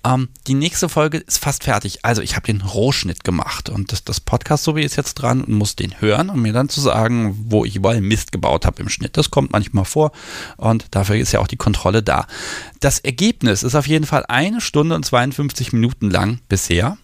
[0.04, 2.04] Ähm, die nächste Folge ist fast fertig.
[2.04, 5.44] Also ich habe den Rohschnitt gemacht und das, das Podcast so wie ist jetzt dran
[5.44, 8.80] und muss den hören, um mir dann zu sagen, wo ich überall Mist gebaut habe
[8.82, 9.16] im Schnitt.
[9.16, 10.12] Das kommt manchmal vor
[10.56, 12.26] und dafür ist ja auch die Kontrolle da.
[12.80, 16.96] Das Ergebnis ist auf jeden Fall eine Stunde und 52 Minuten lang bisher.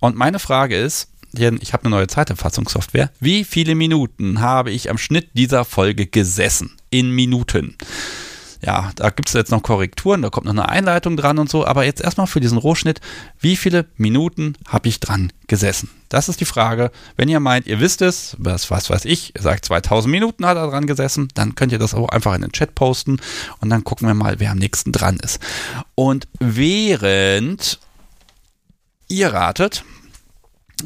[0.00, 3.10] Und meine Frage ist, ich habe eine neue Zeiterfassungssoftware.
[3.20, 6.76] Wie viele Minuten habe ich am Schnitt dieser Folge gesessen?
[6.90, 7.76] In Minuten.
[8.62, 11.66] Ja, da gibt es jetzt noch Korrekturen, da kommt noch eine Einleitung dran und so,
[11.66, 13.00] aber jetzt erstmal für diesen Rohschnitt,
[13.38, 15.90] wie viele Minuten habe ich dran gesessen?
[16.08, 16.90] Das ist die Frage.
[17.16, 20.56] Wenn ihr meint, ihr wisst es, was, was weiß ich, ihr sagt 2000 Minuten hat
[20.56, 23.18] er dran gesessen, dann könnt ihr das auch einfach in den Chat posten
[23.60, 25.40] und dann gucken wir mal, wer am nächsten dran ist.
[25.94, 27.80] Und während
[29.08, 29.84] ihr ratet,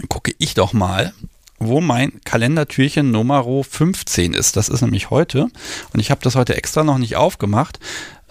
[0.08, 1.12] gucke ich doch mal,
[1.60, 4.56] wo mein Kalendertürchen Nummer 15 ist.
[4.56, 5.48] Das ist nämlich heute.
[5.92, 7.78] Und ich habe das heute extra noch nicht aufgemacht,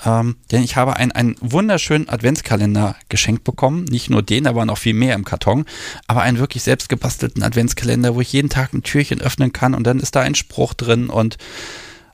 [0.04, 3.86] ähm, denn ich habe einen, einen wunderschönen Adventskalender geschenkt bekommen.
[3.86, 5.66] Nicht nur den, aber noch viel mehr im Karton.
[6.08, 9.84] Aber einen wirklich selbst gebastelten Adventskalender, wo ich jeden Tag ein Türchen öffnen kann und
[9.86, 11.38] dann ist da ein Spruch drin und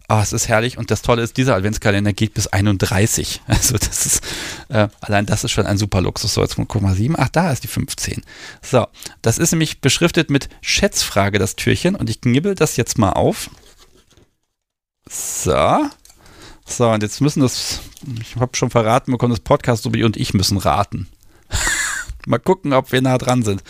[0.07, 3.41] Ah, es ist herrlich und das Tolle ist, dieser Adventskalender geht bis 31.
[3.48, 4.23] Also das ist,
[4.69, 6.34] äh, allein das ist schon ein super Luxus.
[6.34, 8.22] So, jetzt guck mal, 7, ach, da ist die 15.
[8.61, 8.86] So,
[9.22, 13.49] das ist nämlich beschriftet mit Schätzfrage, das Türchen und ich knibbel das jetzt mal auf.
[15.10, 15.90] So.
[16.68, 17.80] So, und jetzt müssen das,
[18.19, 21.07] ich habe schon verraten bekommen, das Podcast Sobi und ich müssen raten.
[22.26, 23.64] mal gucken, ob wir nah dran sind.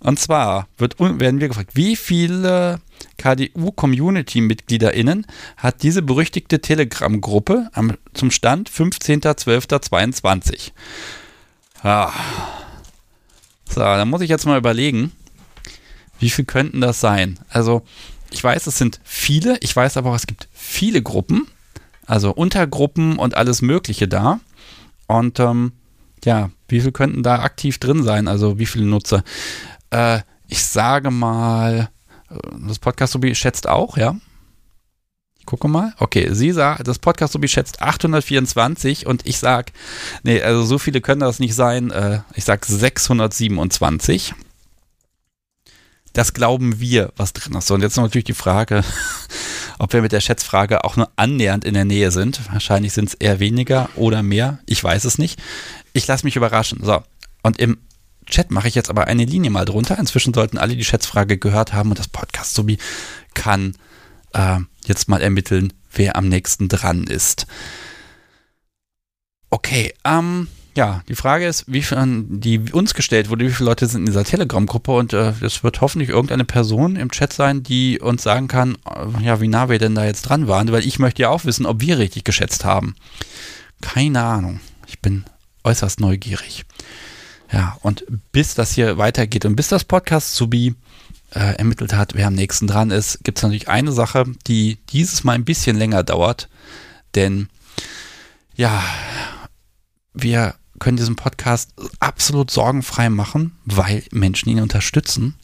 [0.00, 2.80] Und zwar wird, werden wir gefragt, wie viele
[3.18, 5.26] KDU-Community-MitgliederInnen
[5.56, 7.70] hat diese berüchtigte Telegram-Gruppe
[8.14, 10.70] zum Stand 15.12.22?
[11.82, 12.12] Ah.
[13.68, 15.12] So, dann muss ich jetzt mal überlegen,
[16.18, 17.38] wie viel könnten das sein?
[17.48, 17.82] Also,
[18.30, 21.46] ich weiß, es sind viele, ich weiß aber auch, es gibt viele Gruppen,
[22.06, 24.40] also Untergruppen und alles Mögliche da.
[25.06, 25.72] Und ähm,
[26.24, 28.28] ja, wie viel könnten da aktiv drin sein?
[28.28, 29.22] Also, wie viele Nutzer?
[29.90, 31.90] Äh, ich sage mal,
[32.68, 34.16] das Podcast Subi schätzt auch, ja.
[35.38, 35.94] Ich gucke mal.
[35.98, 39.72] Okay, sie sagt, das Podcast Subi schätzt 824 und ich sage,
[40.24, 41.90] nee, also so viele können das nicht sein.
[41.90, 44.34] Äh, ich sage 627.
[46.12, 47.70] Das glauben wir, was drin ist.
[47.70, 48.82] Und jetzt natürlich die Frage,
[49.78, 52.40] ob wir mit der Schätzfrage auch nur annähernd in der Nähe sind.
[52.52, 54.58] Wahrscheinlich sind es eher weniger oder mehr.
[54.66, 55.38] Ich weiß es nicht.
[55.92, 56.80] Ich lasse mich überraschen.
[56.82, 57.02] So,
[57.42, 57.78] und im
[58.26, 59.98] Chat mache ich jetzt aber eine Linie mal drunter.
[59.98, 62.78] Inzwischen sollten alle die Schätzfrage gehört haben und das Podcast Subi
[63.34, 63.74] kann
[64.32, 67.46] äh, jetzt mal ermitteln, wer am nächsten dran ist.
[69.50, 73.86] Okay, ähm, ja, die Frage ist, wie viel, die uns gestellt wurde, wie viele Leute
[73.86, 77.98] sind in dieser Telegram-Gruppe und äh, es wird hoffentlich irgendeine Person im Chat sein, die
[77.98, 80.98] uns sagen kann, äh, ja, wie nah wir denn da jetzt dran waren, weil ich
[80.98, 82.94] möchte ja auch wissen, ob wir richtig geschätzt haben.
[83.80, 84.60] Keine Ahnung.
[84.86, 85.24] Ich bin
[85.64, 86.66] äußerst neugierig.
[87.52, 90.74] Ja, und bis das hier weitergeht und bis das Podcast Subi
[91.32, 95.24] äh, ermittelt hat, wer am nächsten dran ist, gibt es natürlich eine Sache, die dieses
[95.24, 96.48] Mal ein bisschen länger dauert.
[97.14, 97.48] Denn
[98.56, 98.82] ja,
[100.14, 105.34] wir können diesen Podcast absolut sorgenfrei machen, weil Menschen ihn unterstützen.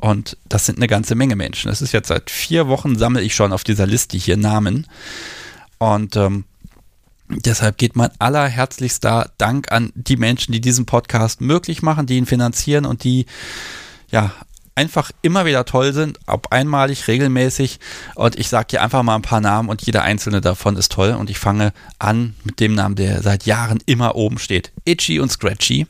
[0.00, 1.68] Und das sind eine ganze Menge Menschen.
[1.68, 4.86] Das ist jetzt seit vier Wochen, sammle ich schon auf dieser Liste hier Namen.
[5.78, 6.44] Und ähm,
[7.40, 12.26] deshalb geht mein allerherzlichster Dank an die Menschen, die diesen Podcast möglich machen, die ihn
[12.26, 13.26] finanzieren und die
[14.10, 14.32] ja
[14.74, 17.78] einfach immer wieder toll sind, ob einmalig, regelmäßig.
[18.14, 21.12] Und ich sage hier einfach mal ein paar Namen und jeder einzelne davon ist toll.
[21.12, 24.72] Und ich fange an mit dem Namen, der seit Jahren immer oben steht.
[24.84, 25.86] Itchy und Scratchy.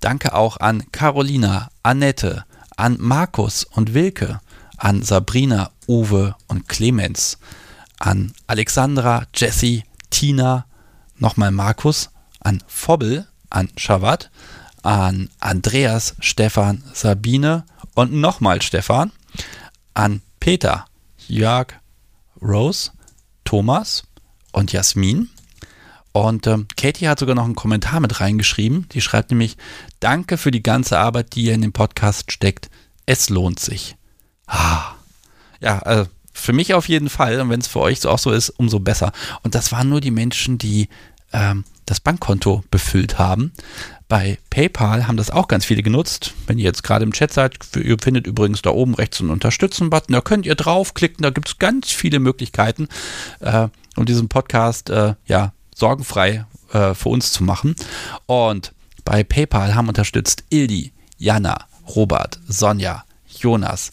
[0.00, 2.44] Danke auch an Carolina, Annette,
[2.76, 4.40] an Markus und Wilke,
[4.76, 7.38] an Sabrina, Uwe und Clemens,
[7.98, 10.66] an Alexandra, Jessie, Tina,
[11.16, 12.10] nochmal Markus,
[12.40, 14.30] an Fobbel, an Shavat,
[14.82, 17.64] an Andreas, Stefan, Sabine
[17.94, 19.12] und nochmal Stefan,
[19.94, 20.86] an Peter,
[21.28, 21.74] Jörg,
[22.40, 22.90] Rose,
[23.44, 24.04] Thomas
[24.52, 25.30] und Jasmin.
[26.12, 28.88] Und ähm, Katie hat sogar noch einen Kommentar mit reingeschrieben.
[28.90, 29.56] Die schreibt nämlich,
[30.00, 32.68] danke für die ganze Arbeit, die ihr in den Podcast steckt.
[33.06, 33.96] Es lohnt sich.
[34.46, 34.94] Ah.
[35.60, 36.08] Ja, also
[36.40, 37.40] für mich auf jeden Fall.
[37.40, 39.12] Und wenn es für euch auch so ist, umso besser.
[39.42, 40.88] Und das waren nur die Menschen, die
[41.32, 43.52] ähm, das Bankkonto befüllt haben.
[44.08, 46.34] Bei PayPal haben das auch ganz viele genutzt.
[46.46, 50.12] Wenn ihr jetzt gerade im Chat seid, ihr findet übrigens da oben rechts einen Unterstützen-Button.
[50.12, 51.22] Da könnt ihr draufklicken.
[51.22, 52.88] Da gibt es ganz viele Möglichkeiten,
[53.40, 57.76] äh, um diesen Podcast äh, ja, sorgenfrei äh, für uns zu machen.
[58.26, 58.72] Und
[59.04, 63.92] bei PayPal haben unterstützt Ildi, Jana, Robert, Sonja, Jonas,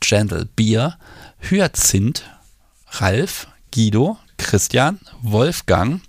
[0.00, 0.96] Gentle Bier,
[1.40, 2.22] Hyazinth,
[2.90, 6.00] Ralf, Guido, Christian, Wolfgang,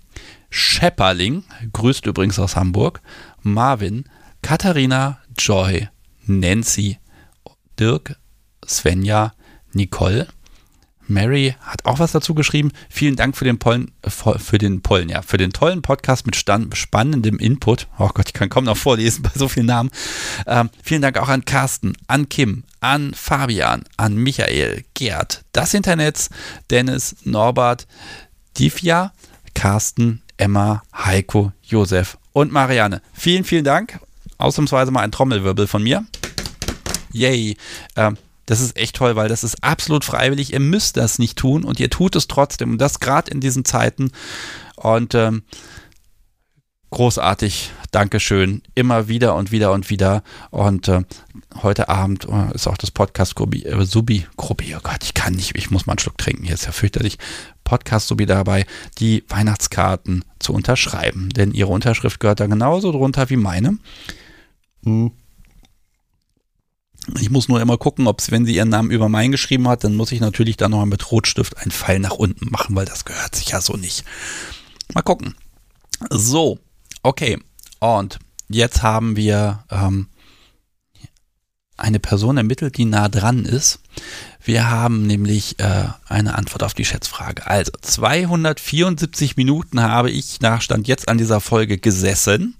[0.49, 3.01] Schepperling, grüßt übrigens aus Hamburg,
[3.41, 4.05] Marvin,
[4.41, 5.87] Katharina, Joy,
[6.25, 6.97] Nancy,
[7.79, 8.17] Dirk,
[8.65, 9.33] Svenja,
[9.73, 10.27] Nicole.
[11.09, 12.71] Mary hat auch was dazu geschrieben.
[12.89, 16.35] Vielen Dank für den Pollen, äh, für den Pollen, ja, für den tollen Podcast mit
[16.35, 17.87] spannendem Input.
[17.97, 19.89] Oh Gott, ich kann kaum noch vorlesen bei so vielen Namen.
[20.47, 26.29] Ähm, vielen Dank auch an Carsten, an Kim, an Fabian, an Michael, Gerd, das Internet,
[26.69, 27.87] Dennis, Norbert,
[28.57, 29.13] Divya,
[29.53, 33.01] Carsten, Emma, Heiko, Josef und Marianne.
[33.13, 33.99] Vielen, vielen Dank.
[34.37, 36.05] Ausnahmsweise mal ein Trommelwirbel von mir.
[37.11, 37.57] Yay.
[37.95, 38.17] Ähm,
[38.49, 40.53] das ist echt toll, weil das ist absolut freiwillig.
[40.53, 42.71] Ihr müsst das nicht tun und ihr tut es trotzdem.
[42.71, 44.09] Und das gerade in diesen Zeiten.
[44.75, 45.43] Und ähm,
[46.89, 47.71] großartig.
[47.91, 48.63] Dankeschön.
[48.73, 50.23] Immer wieder und wieder und wieder.
[50.49, 51.03] Und äh,
[51.61, 54.75] heute Abend äh, ist auch das Podcast Grubi, äh, Subi Grubi.
[54.75, 56.43] Oh Gott, ich kann nicht, ich muss mal einen Schluck trinken.
[56.43, 57.19] Hier ist ja fürchterlich.
[57.63, 58.65] Podcast Subi dabei,
[58.97, 61.29] die Weihnachtskarten zu unterschreiben.
[61.29, 63.77] Denn ihre Unterschrift gehört da genauso drunter wie meine.
[64.85, 65.11] Hm.
[67.19, 69.83] Ich muss nur immer gucken, ob es, wenn sie ihren Namen über meinen geschrieben hat,
[69.83, 73.05] dann muss ich natürlich da noch mit Rotstift einen Pfeil nach unten machen, weil das
[73.05, 74.03] gehört sich ja so nicht.
[74.93, 75.35] Mal gucken.
[76.09, 76.59] So,
[77.01, 77.39] Okay,
[77.79, 78.19] und
[78.49, 80.07] jetzt haben wir ähm,
[81.77, 83.79] eine Person ermittelt, die nah dran ist.
[84.43, 87.47] Wir haben nämlich äh, eine Antwort auf die Schätzfrage.
[87.47, 92.55] Also 274 Minuten habe ich nach Stand jetzt an dieser Folge gesessen.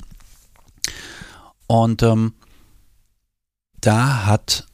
[1.67, 2.33] Und ähm,
[3.81, 4.65] da hat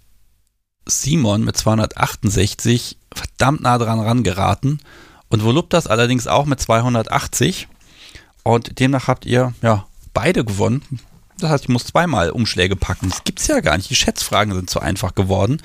[0.86, 4.82] Simon mit 268 verdammt nah dran rangeraten
[5.30, 7.68] und Voluptas allerdings auch mit 280.
[8.44, 10.84] Und demnach habt ihr ja beide gewonnen.
[11.40, 13.10] Das heißt, ich muss zweimal Umschläge packen.
[13.10, 13.90] Das gibt's ja gar nicht.
[13.90, 15.62] Die Schätzfragen sind zu einfach geworden.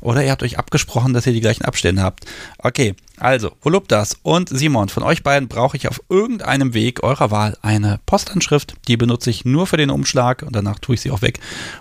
[0.00, 2.24] Oder ihr habt euch abgesprochen, dass ihr die gleichen Abstände habt.
[2.58, 7.58] Okay, also, Voluptas und Simon, von euch beiden brauche ich auf irgendeinem Weg eurer Wahl
[7.60, 8.74] eine Postanschrift.
[8.88, 11.38] Die benutze ich nur für den Umschlag und danach tue ich sie auch weg.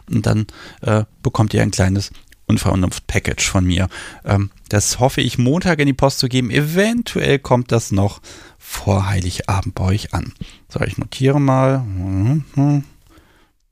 [0.10, 0.48] Und dann
[0.82, 2.12] äh, bekommt ihr ein kleines
[2.48, 3.88] Unvernunft-Package von mir.
[4.26, 6.52] Ähm, das hoffe ich Montag in die Post zu geben.
[6.52, 8.22] Eventuell kommt das noch
[8.58, 10.34] vor Heiligabend bei euch an.
[10.68, 11.86] So, ich notiere mal.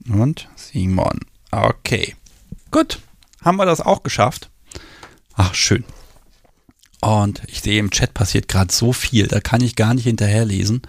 [0.07, 1.19] Und Simon.
[1.51, 2.15] Okay.
[2.71, 2.99] Gut.
[3.47, 4.49] Haben wir das auch geschafft?
[5.35, 5.85] Ach, schön.
[6.99, 10.81] Und ich sehe im Chat passiert gerade so viel, da kann ich gar nicht hinterherlesen.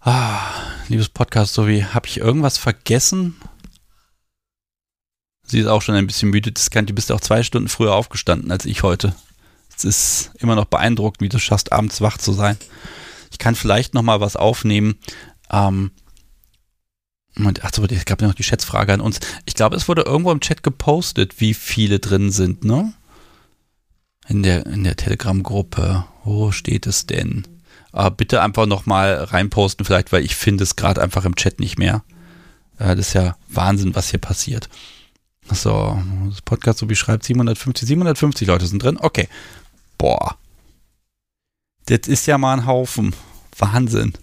[0.00, 0.52] Ah,
[0.88, 3.36] liebes Podcast, so wie habe ich irgendwas vergessen?
[5.46, 6.52] Sie ist auch schon ein bisschen müde.
[6.52, 9.14] Das kann, du bist auch zwei Stunden früher aufgestanden als ich heute.
[9.74, 12.58] Es ist immer noch beeindruckend, wie du schaffst, abends wach zu sein.
[13.30, 14.98] Ich kann vielleicht noch mal was aufnehmen.
[15.50, 15.90] Ähm,
[17.36, 19.18] und, achso, es gab ja noch die Schätzfrage an uns.
[19.44, 22.92] Ich glaube, es wurde irgendwo im Chat gepostet, wie viele drin sind, ne?
[24.28, 26.04] In der, in der Telegram-Gruppe.
[26.22, 27.46] Wo steht es denn?
[27.92, 31.60] Äh, bitte einfach noch mal reinposten, vielleicht, weil ich finde es gerade einfach im Chat
[31.60, 32.04] nicht mehr.
[32.78, 34.68] Äh, das ist ja Wahnsinn, was hier passiert.
[35.50, 38.96] So, das Podcast so beschreibt 750, 750 Leute sind drin.
[38.98, 39.28] Okay.
[39.98, 40.38] Boah.
[41.86, 43.14] Das ist ja mal ein Haufen.
[43.58, 44.14] Wahnsinn.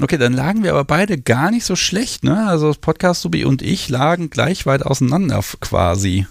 [0.00, 2.46] Okay, dann lagen wir aber beide gar nicht so schlecht, ne?
[2.48, 6.26] Also das Podcast Subi und ich lagen gleich weit auseinander quasi.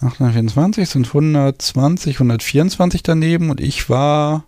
[0.00, 4.44] 824 sind 120, 124 daneben und ich war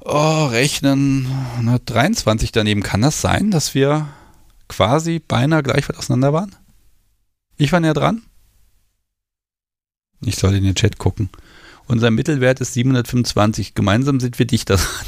[0.00, 2.82] oh, rechnen 123 daneben.
[2.82, 4.08] Kann das sein, dass wir
[4.68, 6.54] quasi beinahe gleich weit auseinander waren?
[7.58, 8.22] Ich war näher dran?
[10.22, 11.28] Ich soll in den Chat gucken.
[11.88, 13.74] Unser Mittelwert ist 725.
[13.74, 15.06] Gemeinsam sind wir dichter dran.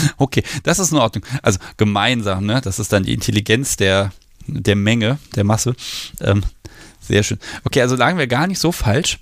[0.16, 1.24] okay, das ist in Ordnung.
[1.42, 2.60] Also gemeinsam, ne?
[2.62, 4.12] Das ist dann die Intelligenz der,
[4.46, 5.74] der Menge, der Masse.
[6.20, 6.42] Ähm,
[7.00, 7.38] sehr schön.
[7.64, 9.18] Okay, also lagen wir gar nicht so falsch.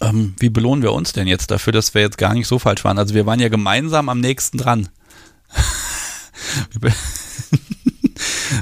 [0.00, 2.84] Ähm, wie belohnen wir uns denn jetzt dafür, dass wir jetzt gar nicht so falsch
[2.84, 2.98] waren?
[2.98, 4.88] Also wir waren ja gemeinsam am nächsten dran.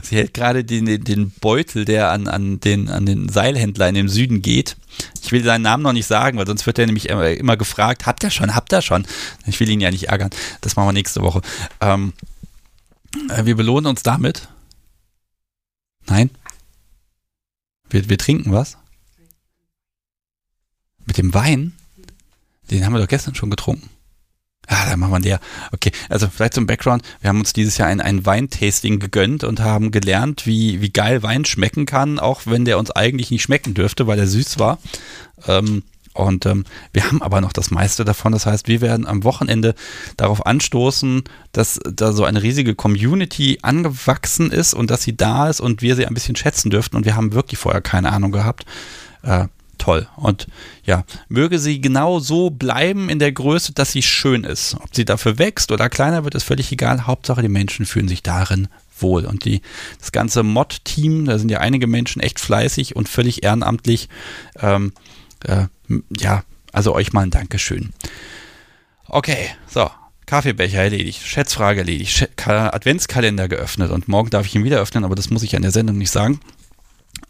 [0.03, 4.09] Sie hält gerade den, den Beutel, der an, an, den, an den Seilhändler in dem
[4.09, 4.77] Süden geht.
[5.23, 8.07] Ich will seinen Namen noch nicht sagen, weil sonst wird er nämlich immer, immer gefragt,
[8.07, 9.07] habt ihr schon, habt ihr schon?
[9.47, 10.31] Ich will ihn ja nicht ärgern.
[10.61, 11.43] Das machen wir nächste Woche.
[11.81, 12.13] Ähm,
[13.31, 14.49] äh, wir belohnen uns damit.
[16.07, 16.31] Nein?
[17.89, 18.77] Wir, wir trinken was?
[21.07, 21.75] Mit dem Wein?
[22.71, 23.91] Den haben wir doch gestern schon getrunken.
[24.67, 25.41] Ah, dann machen wir der.
[25.73, 27.03] Okay, also vielleicht zum Background.
[27.21, 31.23] Wir haben uns dieses Jahr ein, ein Weintasting gegönnt und haben gelernt, wie, wie geil
[31.23, 34.79] Wein schmecken kann, auch wenn der uns eigentlich nicht schmecken dürfte, weil er süß war.
[35.47, 35.83] Ähm,
[36.15, 38.33] und ähm, wir haben aber noch das meiste davon.
[38.33, 39.75] Das heißt, wir werden am Wochenende
[40.17, 45.61] darauf anstoßen, dass da so eine riesige Community angewachsen ist und dass sie da ist
[45.61, 46.97] und wir sie ein bisschen schätzen dürften.
[46.97, 48.65] Und wir haben wirklich vorher keine Ahnung gehabt.
[49.23, 49.49] Äh,
[49.85, 50.09] toll.
[50.17, 50.47] Und
[50.85, 54.77] ja, möge sie genau so bleiben in der Größe, dass sie schön ist.
[54.81, 57.07] Ob sie dafür wächst oder kleiner wird, ist völlig egal.
[57.07, 59.27] Hauptsache, die Menschen fühlen sich darin wohl.
[59.27, 59.61] Und die,
[59.99, 64.09] das ganze Mod-Team, da sind ja einige Menschen echt fleißig und völlig ehrenamtlich.
[64.59, 64.93] Ähm,
[65.45, 65.67] äh,
[66.19, 67.91] ja, also euch mal ein Dankeschön.
[69.07, 69.91] Okay, so.
[70.27, 75.29] Kaffeebecher erledigt, Schätzfrage erledigt, Adventskalender geöffnet und morgen darf ich ihn wieder öffnen, aber das
[75.29, 76.41] muss ich an der Sendung nicht sagen.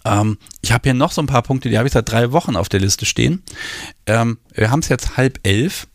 [0.04, 2.56] Ähm, ich habe hier noch so ein paar Punkte, die habe ich seit drei Wochen
[2.56, 3.42] auf der Liste stehen.
[4.06, 5.86] Ähm, wir haben es jetzt halb elf.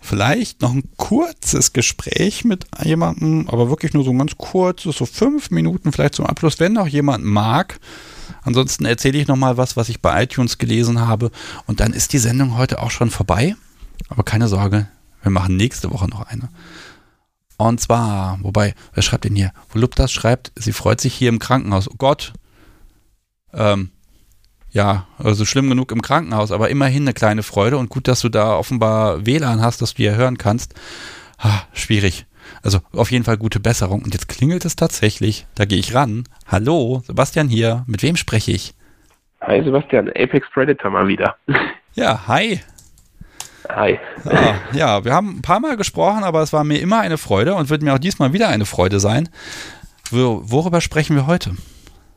[0.00, 5.04] Vielleicht noch ein kurzes Gespräch mit jemandem, aber wirklich nur so ein ganz kurzes, so
[5.04, 7.78] fünf Minuten vielleicht zum Abschluss, wenn noch jemand mag.
[8.42, 11.30] Ansonsten erzähle ich noch mal was, was ich bei iTunes gelesen habe.
[11.66, 13.54] Und dann ist die Sendung heute auch schon vorbei.
[14.08, 14.88] Aber keine Sorge,
[15.22, 16.48] wir machen nächste Woche noch eine.
[17.58, 19.52] Und zwar, wobei, wer schreibt denn hier?
[19.68, 21.88] Voluptas schreibt, sie freut sich hier im Krankenhaus.
[21.90, 22.32] Oh Gott,
[23.52, 23.90] ähm,
[24.70, 28.28] ja, also schlimm genug im Krankenhaus, aber immerhin eine kleine Freude und gut, dass du
[28.28, 30.74] da offenbar WLAN hast, dass du hier hören kannst.
[31.38, 32.26] Ah, schwierig.
[32.62, 34.02] Also auf jeden Fall gute Besserung.
[34.02, 35.46] Und jetzt klingelt es tatsächlich.
[35.54, 36.24] Da gehe ich ran.
[36.46, 37.84] Hallo, Sebastian hier.
[37.86, 38.74] Mit wem spreche ich?
[39.40, 41.36] Hi Sebastian, Apex Predator mal wieder.
[41.94, 42.60] Ja, hi.
[43.68, 43.98] Hi.
[44.24, 47.56] Ah, ja, wir haben ein paar Mal gesprochen, aber es war mir immer eine Freude
[47.56, 49.28] und wird mir auch diesmal wieder eine Freude sein.
[50.12, 51.56] Worüber sprechen wir heute?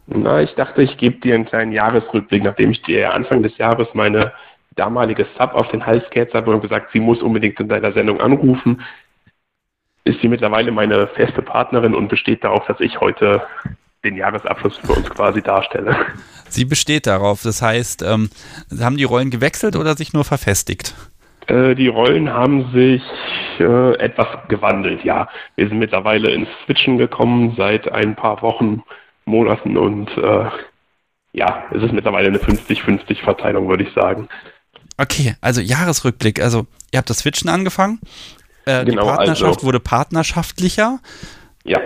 [0.07, 3.88] Na, ich dachte, ich gebe dir einen kleinen Jahresrückblick, nachdem ich dir Anfang des Jahres
[3.94, 4.34] meine
[4.76, 8.19] damalige Sub auf den Hals gehetzt habe und gesagt, sie muss unbedingt in deiner Sendung
[8.22, 8.82] anrufen,
[10.03, 13.44] ist sie mittlerweile meine feste Partnerin und besteht darauf, dass ich heute
[14.03, 15.95] den Jahresabschluss für uns quasi darstelle.
[16.49, 17.44] Sie besteht darauf.
[17.44, 18.30] Das heißt, ähm,
[18.80, 20.95] haben die Rollen gewechselt oder sich nur verfestigt?
[21.48, 23.03] Äh, die Rollen haben sich
[23.60, 25.28] äh, etwas gewandelt, ja.
[25.56, 28.84] Wir sind mittlerweile ins Switchen gekommen seit ein paar Wochen
[29.32, 30.45] Monaten und äh,
[31.34, 34.28] ja, es ist mittlerweile eine 50-50 Verteilung, würde ich sagen.
[34.98, 36.41] Okay, also Jahresrückblick.
[36.41, 37.99] Also ihr habt das Switchen angefangen.
[38.66, 40.99] Äh, genau, die Partnerschaft also, wurde partnerschaftlicher.
[41.64, 41.80] Ja,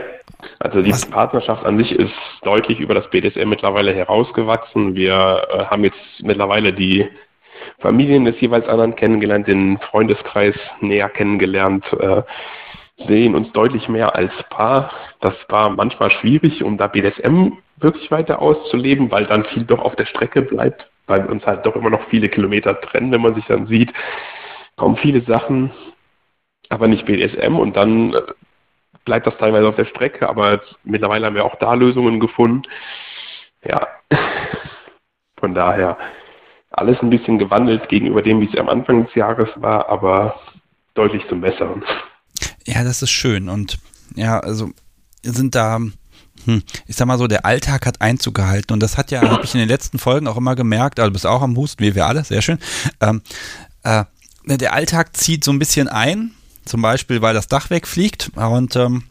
[0.59, 1.05] also die Was?
[1.05, 4.95] Partnerschaft an sich ist deutlich über das BDSM mittlerweile herausgewachsen.
[4.95, 7.07] Wir äh, haben jetzt mittlerweile die
[7.79, 11.85] Familien des jeweils anderen kennengelernt, den Freundeskreis näher kennengelernt.
[11.99, 12.23] Äh,
[12.97, 14.91] sehen uns deutlich mehr als Paar.
[15.21, 19.95] Das war manchmal schwierig, um da BDSM wirklich weiter auszuleben, weil dann viel doch auf
[19.95, 23.45] der Strecke bleibt, weil uns halt doch immer noch viele Kilometer trennen, wenn man sich
[23.45, 23.91] dann sieht.
[24.77, 25.71] Kommen viele Sachen,
[26.69, 28.21] aber nicht BDSM und dann äh,
[29.03, 32.63] bleibt das teilweise auf der Strecke, aber mittlerweile haben wir auch da Lösungen gefunden.
[33.63, 33.87] Ja,
[35.39, 35.97] von daher
[36.71, 40.39] alles ein bisschen gewandelt gegenüber dem, wie es am Anfang des Jahres war, aber
[40.93, 41.83] deutlich zum Besseren.
[42.65, 43.49] Ja, das ist schön.
[43.49, 43.77] Und
[44.15, 44.71] ja, also
[45.23, 45.79] sind da,
[46.45, 48.73] hm, ich sag mal so, der Alltag hat Einzug gehalten.
[48.73, 51.13] Und das hat ja, habe ich in den letzten Folgen auch immer gemerkt, also du
[51.13, 52.59] bist auch am Husten, wie wir alle, sehr schön.
[52.99, 53.21] Ähm,
[53.83, 54.05] äh,
[54.45, 56.31] der Alltag zieht so ein bisschen ein,
[56.65, 58.31] zum Beispiel, weil das Dach wegfliegt.
[58.35, 59.03] Und ähm,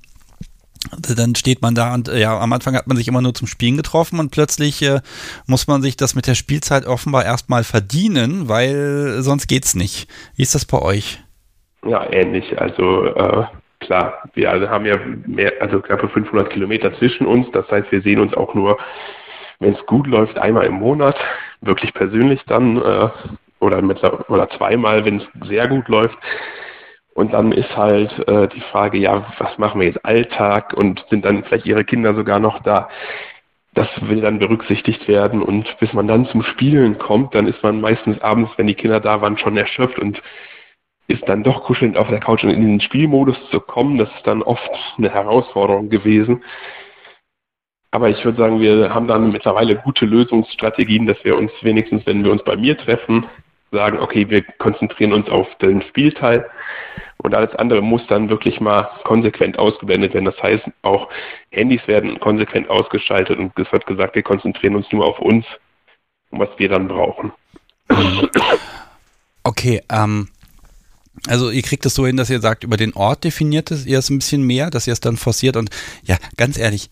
[1.00, 3.76] dann steht man da und ja, am Anfang hat man sich immer nur zum Spielen
[3.76, 5.00] getroffen und plötzlich äh,
[5.46, 10.08] muss man sich das mit der Spielzeit offenbar erstmal verdienen, weil sonst geht's nicht.
[10.36, 11.23] Wie ist das bei euch?
[11.86, 12.58] Ja, ähnlich.
[12.60, 13.44] Also äh,
[13.80, 14.96] klar, wir haben ja
[15.26, 17.50] mehr, also knappe 500 Kilometer zwischen uns.
[17.52, 18.78] Das heißt, wir sehen uns auch nur,
[19.60, 21.16] wenn es gut läuft, einmal im Monat,
[21.60, 23.08] wirklich persönlich dann äh,
[23.60, 26.16] oder, mit, oder zweimal, wenn es sehr gut läuft.
[27.14, 31.24] Und dann ist halt äh, die Frage, ja, was machen wir jetzt Alltag und sind
[31.24, 32.88] dann vielleicht ihre Kinder sogar noch da?
[33.74, 37.80] Das will dann berücksichtigt werden und bis man dann zum Spielen kommt, dann ist man
[37.80, 40.22] meistens abends, wenn die Kinder da waren, schon erschöpft und
[41.06, 44.26] ist dann doch kuschelnd auf der Couch und in den Spielmodus zu kommen, das ist
[44.26, 46.42] dann oft eine Herausforderung gewesen.
[47.90, 52.24] Aber ich würde sagen, wir haben dann mittlerweile gute Lösungsstrategien, dass wir uns wenigstens, wenn
[52.24, 53.26] wir uns bei mir treffen,
[53.70, 56.48] sagen, okay, wir konzentrieren uns auf den Spielteil
[57.18, 60.24] und alles andere muss dann wirklich mal konsequent ausgeblendet werden.
[60.24, 61.08] Das heißt, auch
[61.50, 65.44] Handys werden konsequent ausgeschaltet und es wird gesagt, wir konzentrieren uns nur auf uns
[66.30, 67.32] und was wir dann brauchen.
[69.44, 70.28] Okay, ähm,
[71.26, 73.98] also ihr kriegt es so hin, dass ihr sagt, über den Ort definiert es ihr
[73.98, 75.70] es ein bisschen mehr, dass ihr es dann forciert und
[76.04, 76.90] ja, ganz ehrlich,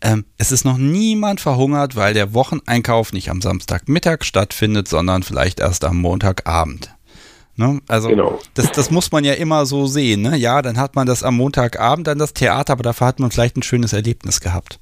[0.00, 5.60] ähm, es ist noch niemand verhungert, weil der Wocheneinkauf nicht am Samstagmittag stattfindet, sondern vielleicht
[5.60, 6.94] erst am Montagabend.
[7.54, 7.80] Ne?
[7.86, 8.40] Also genau.
[8.54, 10.22] das, das muss man ja immer so sehen.
[10.22, 10.36] Ne?
[10.36, 13.56] Ja, dann hat man das am Montagabend, dann das Theater, aber dafür hat man vielleicht
[13.56, 14.80] ein schönes Erlebnis gehabt.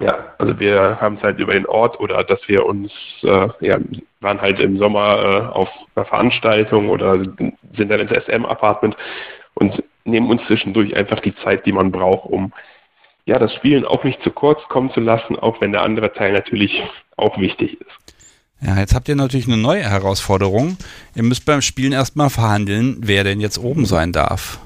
[0.00, 2.92] Ja, also wir haben es halt über den Ort oder dass wir uns,
[3.22, 3.78] äh, ja,
[4.20, 8.96] waren halt im Sommer äh, auf einer Veranstaltung oder sind dann ins SM-Apartment
[9.54, 12.52] und nehmen uns zwischendurch einfach die Zeit, die man braucht, um
[13.24, 16.32] ja, das Spielen auch nicht zu kurz kommen zu lassen, auch wenn der andere Teil
[16.32, 16.82] natürlich
[17.16, 18.16] auch wichtig ist.
[18.60, 20.78] Ja, jetzt habt ihr natürlich eine neue Herausforderung.
[21.14, 24.60] Ihr müsst beim Spielen erstmal verhandeln, wer denn jetzt oben sein darf.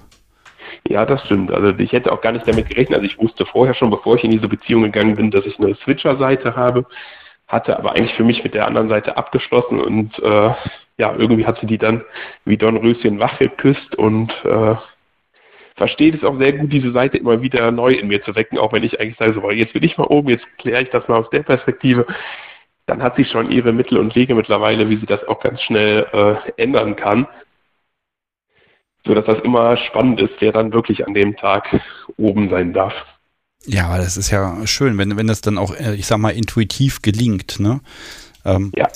[0.89, 1.53] Ja, das stimmt.
[1.53, 2.99] Also ich hätte auch gar nicht damit gerechnet.
[2.99, 5.75] Also ich wusste vorher schon, bevor ich in diese Beziehung gegangen bin, dass ich eine
[5.77, 6.87] Switcher-Seite habe,
[7.47, 10.51] hatte aber eigentlich für mich mit der anderen Seite abgeschlossen und äh,
[10.99, 12.03] ja, irgendwie hat sie die dann
[12.45, 14.75] wie Don Röschen wach geküsst und äh,
[15.77, 18.73] versteht es auch sehr gut, diese Seite immer wieder neu in mir zu wecken, auch
[18.73, 21.21] wenn ich eigentlich sage, so, jetzt will ich mal oben, jetzt kläre ich das mal
[21.21, 22.07] aus der Perspektive.
[22.87, 26.07] Dann hat sie schon ihre Mittel und Wege mittlerweile, wie sie das auch ganz schnell
[26.13, 27.27] äh, ändern kann
[29.07, 31.81] so dass das immer spannend ist, wer dann wirklich an dem Tag
[32.17, 32.95] oben sein darf.
[33.65, 37.03] Ja, das ist ja schön, wenn, wenn das dann auch, äh, ich sag mal, intuitiv
[37.03, 37.81] gelingt, ne?
[38.45, 38.89] Ähm, ja.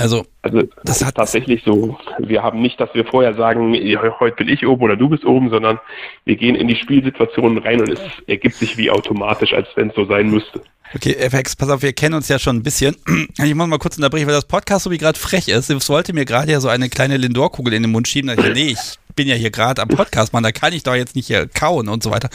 [0.00, 3.74] Also, also das hat tatsächlich so, wir haben nicht, dass wir vorher sagen,
[4.18, 5.78] heute bin ich oben oder du bist oben, sondern
[6.24, 9.94] wir gehen in die Spielsituationen rein und es ergibt sich wie automatisch, als wenn es
[9.94, 10.62] so sein müsste.
[10.92, 12.96] Okay, FX, pass auf, wir kennen uns ja schon ein bisschen.
[13.38, 15.70] Ich muss mal kurz unterbrechen, weil das Podcast so wie gerade frech ist.
[15.70, 18.34] Ich wollte mir gerade ja so eine kleine Lindor-Kugel in den Mund schieben.
[18.34, 20.94] Da ich, nee, ich bin ja hier gerade am Podcast, Mann, da kann ich doch
[20.94, 22.28] jetzt nicht hier kauen und so weiter.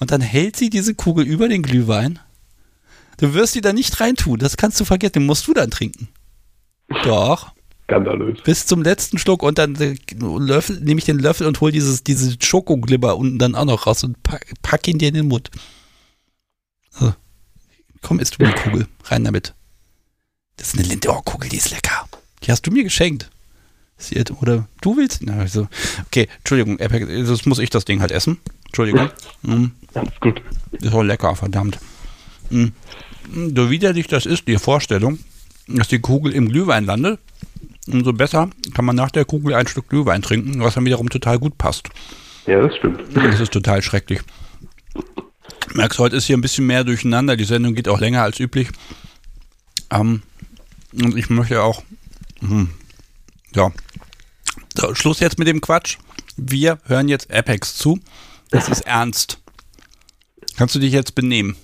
[0.00, 2.18] Und dann hält sie diese Kugel über den Glühwein.
[3.18, 6.08] Du wirst die da nicht reintun, das kannst du vergessen, den musst du dann trinken.
[7.02, 7.52] Doch.
[7.84, 8.40] Skandalös.
[8.42, 9.76] Bis zum letzten Schluck und dann
[10.18, 14.04] Löffel, nehme ich den Löffel und hole dieses, dieses Schokoglibber unten dann auch noch raus
[14.04, 15.50] und pack, pack ihn dir in den Mund.
[16.90, 17.12] So.
[18.00, 18.86] Komm, isst du die Kugel.
[19.04, 19.54] Rein damit.
[20.56, 22.08] Das ist eine Lindor-Kugel, die ist lecker.
[22.42, 23.30] Die hast du mir geschenkt.
[24.40, 25.20] Oder du willst?
[25.22, 25.68] Na, also,
[26.06, 28.38] okay, Entschuldigung, das muss ich das Ding halt essen.
[28.66, 29.10] Entschuldigung.
[29.42, 29.72] Mhm.
[29.94, 30.42] Alles gut.
[30.72, 31.78] Ist auch lecker, verdammt.
[32.50, 32.72] Mhm.
[33.56, 35.18] So widerlich das ist, die Vorstellung,
[35.66, 37.20] dass die Kugel im Glühwein landet,
[37.86, 41.38] umso besser kann man nach der Kugel ein Stück Glühwein trinken, was dann wiederum total
[41.38, 41.88] gut passt.
[42.46, 43.02] Ja, das stimmt.
[43.14, 44.20] Das ist total schrecklich.
[45.74, 47.36] Merkst, heute ist hier ein bisschen mehr durcheinander.
[47.36, 48.68] Die Sendung geht auch länger als üblich.
[49.90, 50.22] Ähm,
[50.92, 51.82] und ich möchte auch,
[52.40, 52.68] hm,
[53.54, 53.72] ja,
[54.76, 55.98] so, Schluss jetzt mit dem Quatsch.
[56.36, 58.00] Wir hören jetzt Apex zu.
[58.50, 59.38] Das ist ernst.
[60.56, 61.56] Kannst du dich jetzt benehmen?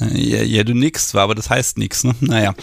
[0.00, 2.14] Ja, ja du nix aber das heißt nichts, ne?
[2.20, 2.54] Naja.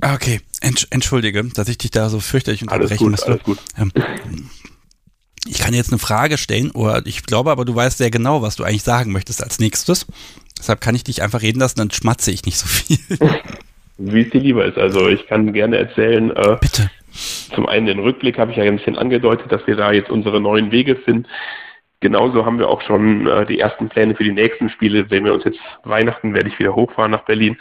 [0.00, 3.32] Okay, entschuldige, dass ich dich da so fürchterlich unterbrechen musste.
[3.32, 3.58] Alles gut.
[3.78, 3.92] Ähm,
[5.46, 8.56] ich kann jetzt eine Frage stellen, oder ich glaube aber, du weißt sehr genau, was
[8.56, 10.06] du eigentlich sagen möchtest als nächstes.
[10.58, 12.98] Deshalb kann ich dich einfach reden lassen, dann schmatze ich nicht so viel.
[13.98, 14.78] Wie es dir lieber ist.
[14.78, 16.30] Also ich kann gerne erzählen.
[16.30, 16.90] Äh, Bitte.
[17.54, 20.40] Zum einen den Rückblick habe ich ja ein bisschen angedeutet, dass wir da jetzt unsere
[20.40, 21.26] neuen Wege finden.
[22.02, 25.08] Genauso haben wir auch schon äh, die ersten Pläne für die nächsten Spiele.
[25.08, 27.56] Wenn wir uns jetzt Weihnachten, werde ich wieder hochfahren nach Berlin.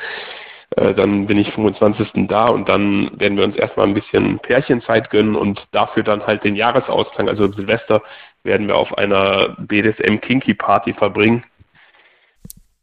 [0.75, 2.27] Äh, dann bin ich 25.
[2.27, 6.43] da und dann werden wir uns erstmal ein bisschen Pärchenzeit gönnen und dafür dann halt
[6.43, 8.01] den Jahresausklang, also Silvester,
[8.43, 11.43] werden wir auf einer BDSM Kinky Party verbringen.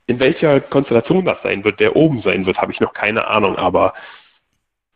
[0.07, 3.57] In welcher Konstellation das sein wird, der oben sein wird, habe ich noch keine Ahnung,
[3.57, 3.95] aber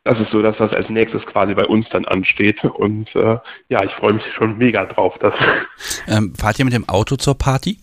[0.05, 2.65] das ist so, dass das als nächstes quasi bei uns dann ansteht.
[2.65, 3.39] Und äh,
[3.69, 5.15] ja, ich freue mich schon mega drauf.
[5.21, 5.35] Dass
[6.09, 7.79] ähm, fahrt ihr mit dem Auto zur Party?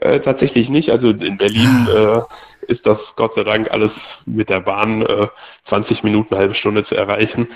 [0.00, 0.90] Äh, tatsächlich nicht.
[0.90, 2.26] Also in Berlin ah.
[2.68, 3.92] äh, ist das Gott sei Dank alles
[4.24, 5.28] mit der Bahn äh,
[5.68, 7.48] 20 Minuten, eine halbe Stunde zu erreichen.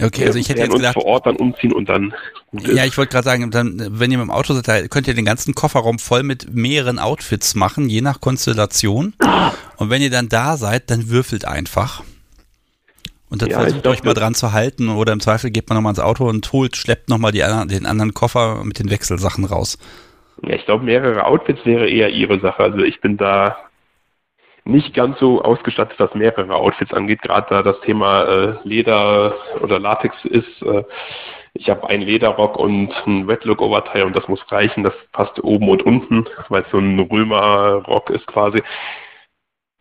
[0.00, 2.12] Okay, also ich hätte jetzt gedacht, vor Ort dann umziehen und dann.
[2.52, 5.24] Ja, ich wollte gerade sagen, dann, wenn ihr mit dem Auto seid, könnt ihr den
[5.24, 9.14] ganzen Kofferraum voll mit mehreren Outfits machen, je nach Konstellation.
[9.78, 12.02] Und wenn ihr dann da seid, dann würfelt einfach.
[13.28, 15.90] Und dann ja, versucht euch mal dran zu halten oder im Zweifel geht man nochmal
[15.90, 19.78] ins Auto und holt, schleppt nochmal den anderen Koffer mit den Wechselsachen raus.
[20.42, 22.62] Ja, ich glaube, mehrere Outfits wäre eher ihre Sache.
[22.62, 23.56] Also ich bin da
[24.64, 29.78] nicht ganz so ausgestattet, was mehrere Outfits angeht, gerade da das Thema äh, Leder oder
[29.78, 30.62] Latex ist.
[30.62, 30.82] Äh,
[31.54, 34.84] ich habe einen Lederrock und ein Wetlook-Oberteil und das muss reichen.
[34.84, 38.62] Das passt oben und unten, weil es so ein Römerrock ist quasi.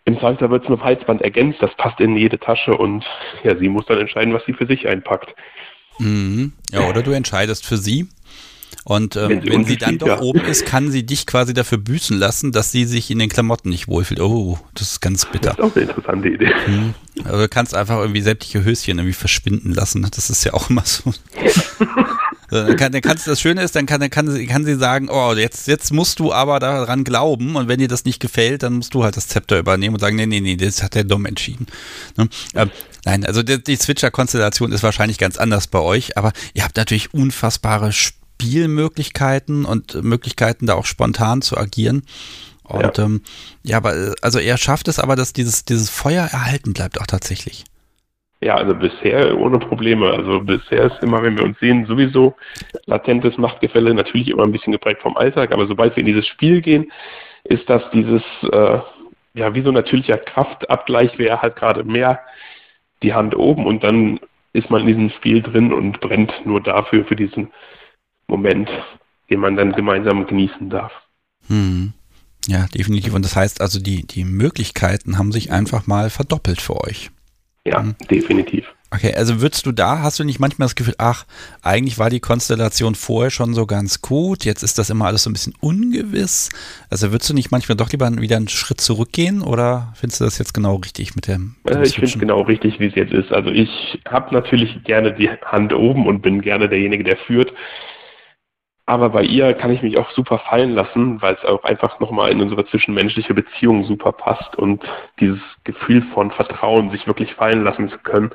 [0.06, 3.04] Im Zweifel wird es mit Halsband ergänzt, das passt in jede Tasche und
[3.44, 5.36] ja, sie muss dann entscheiden, was sie für sich einpackt.
[5.98, 6.54] Mhm.
[6.72, 8.08] Ja, oder du entscheidest für sie.
[8.84, 10.22] Und ähm, wenn, sie, wenn sie dann doch ja.
[10.22, 13.70] oben ist, kann sie dich quasi dafür büßen lassen, dass sie sich in den Klamotten
[13.70, 14.20] nicht wohlfühlt.
[14.20, 15.56] Oh, das ist ganz bitter.
[15.58, 16.54] Das ist auch eine interessante Idee.
[16.66, 16.94] Hm.
[17.24, 20.08] Also du kannst einfach irgendwie sämtliche Höschen irgendwie verschwinden lassen.
[20.14, 21.12] Das ist ja auch immer so.
[22.50, 25.10] dann, kann, dann kannst, das Schöne ist, dann kann, dann kann, sie, kann sie sagen,
[25.10, 28.74] oh, jetzt, jetzt musst du aber daran glauben und wenn dir das nicht gefällt, dann
[28.74, 31.26] musst du halt das Zepter übernehmen und sagen, nee, nee, nee, das hat der Dom
[31.26, 31.68] entschieden.
[32.18, 32.30] Ne?
[32.54, 32.72] Ähm,
[33.06, 37.14] nein, also die, die Switcher-Konstellation ist wahrscheinlich ganz anders bei euch, aber ihr habt natürlich
[37.14, 42.04] unfassbare Spielmöglichkeiten und Möglichkeiten, da auch spontan zu agieren.
[42.64, 43.22] Und ja, ähm,
[43.64, 47.66] ja aber also er schafft es aber, dass dieses, dieses Feuer erhalten bleibt auch tatsächlich.
[48.42, 50.12] Ja, also bisher ohne Probleme.
[50.12, 52.36] Also bisher ist immer, wenn wir uns sehen, sowieso
[52.86, 56.62] latentes Machtgefälle, natürlich immer ein bisschen geprägt vom Alltag, aber sobald wir in dieses Spiel
[56.62, 56.92] gehen,
[57.44, 58.80] ist das dieses, äh,
[59.34, 62.20] ja, wie so natürlicher Kraftabgleich, wer hat gerade mehr
[63.04, 64.20] die Hand oben und dann
[64.54, 67.52] ist man in diesem Spiel drin und brennt nur dafür, für diesen
[68.28, 68.70] Moment,
[69.30, 70.92] den man dann gemeinsam genießen darf.
[71.48, 71.94] Hm.
[72.48, 73.14] Ja, definitiv.
[73.14, 77.12] Und das heißt also, die, die Möglichkeiten haben sich einfach mal verdoppelt für euch.
[77.66, 77.96] Ja, hm.
[78.10, 78.66] definitiv.
[78.92, 81.26] Okay, also würdest du da, hast du nicht manchmal das Gefühl, ach,
[81.62, 85.30] eigentlich war die Konstellation vorher schon so ganz gut, jetzt ist das immer alles so
[85.30, 86.50] ein bisschen ungewiss.
[86.90, 90.38] Also würdest du nicht manchmal doch lieber wieder einen Schritt zurückgehen oder findest du das
[90.38, 91.56] jetzt genau richtig mit dem?
[91.64, 93.34] Mit dem äh, ich finde es genau richtig, wie es jetzt ist.
[93.34, 97.52] Also ich habe natürlich gerne die Hand oben und bin gerne derjenige, der führt.
[98.88, 102.32] Aber bei ihr kann ich mich auch super fallen lassen, weil es auch einfach nochmal
[102.32, 104.84] in unsere zwischenmenschliche Beziehung super passt und
[105.20, 108.32] dieses Gefühl von Vertrauen, sich wirklich fallen lassen zu können.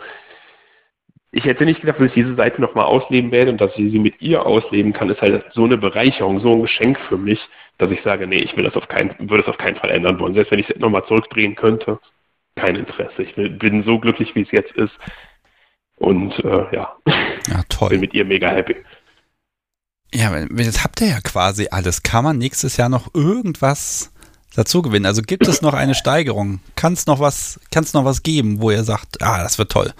[1.31, 4.01] Ich hätte nicht gedacht, dass ich diese Seite nochmal ausleben werde und dass ich sie
[4.01, 7.39] mit ihr ausleben kann, ist halt so eine Bereicherung, so ein Geschenk für mich,
[7.79, 10.19] dass ich sage, nee, ich will das auf keinen, würde das auf keinen Fall ändern
[10.19, 10.35] wollen.
[10.35, 12.01] Selbst wenn ich es nochmal zurückdrehen könnte,
[12.57, 13.23] kein Interesse.
[13.23, 14.93] Ich bin so glücklich, wie es jetzt ist.
[15.97, 16.97] Und äh, ja,
[17.47, 17.91] ja toll.
[17.91, 18.75] bin mit ihr mega happy.
[20.13, 22.03] Ja, jetzt habt ihr ja quasi alles.
[22.03, 24.13] Kann man nächstes Jahr noch irgendwas
[24.57, 25.07] dazu gewinnen?
[25.07, 26.61] Also gibt es noch eine Steigerung?
[26.77, 29.71] Kann es noch was, kann es noch was geben, wo ihr sagt, ah, das wird
[29.71, 29.93] toll?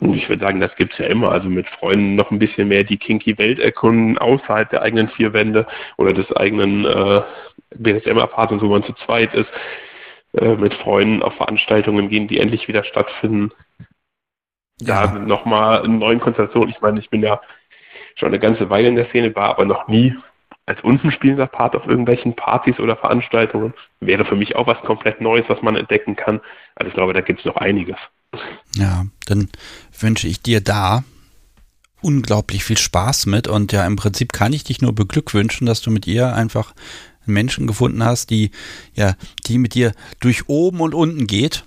[0.00, 1.30] Ich würde sagen, das gibt es ja immer.
[1.30, 5.32] Also mit Freunden noch ein bisschen mehr die kinky Welt erkunden, außerhalb der eigenen vier
[5.32, 5.66] Wände
[5.96, 7.22] oder des eigenen äh,
[7.76, 9.48] BSM-Apartments, wo man zu zweit ist.
[10.34, 13.52] Äh, mit Freunden auf Veranstaltungen gehen, die endlich wieder stattfinden.
[14.80, 16.70] Ja, ja nochmal in neuen Konstellationen.
[16.70, 17.40] Ich meine, ich bin ja
[18.16, 20.14] schon eine ganze Weile in der Szene, war aber noch nie
[20.66, 23.74] als untenspielender Part auf irgendwelchen Partys oder Veranstaltungen.
[24.00, 26.40] Wäre für mich auch was komplett Neues, was man entdecken kann.
[26.76, 27.96] Also ich glaube, da gibt es noch einiges.
[28.76, 29.48] Ja, dann
[29.98, 31.04] wünsche ich dir da
[32.00, 35.90] unglaublich viel Spaß mit und ja, im Prinzip kann ich dich nur beglückwünschen, dass du
[35.90, 36.74] mit ihr einfach
[37.26, 38.50] Menschen gefunden hast, die
[38.94, 39.14] ja,
[39.46, 41.64] die mit dir durch oben und unten geht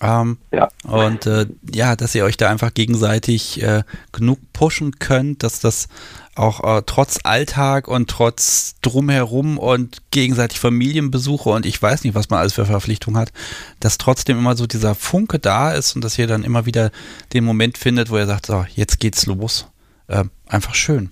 [0.00, 0.68] ähm, ja.
[0.84, 3.82] Und äh, ja, dass ihr euch da einfach gegenseitig äh,
[4.12, 5.88] genug pushen könnt, dass das
[6.34, 12.28] auch äh, trotz Alltag und trotz drumherum und gegenseitig Familienbesuche und ich weiß nicht, was
[12.28, 13.32] man alles für Verpflichtungen hat,
[13.80, 16.90] dass trotzdem immer so dieser Funke da ist und dass ihr dann immer wieder
[17.32, 19.70] den Moment findet, wo ihr sagt, so, jetzt geht's los.
[20.08, 21.10] Äh, einfach schön.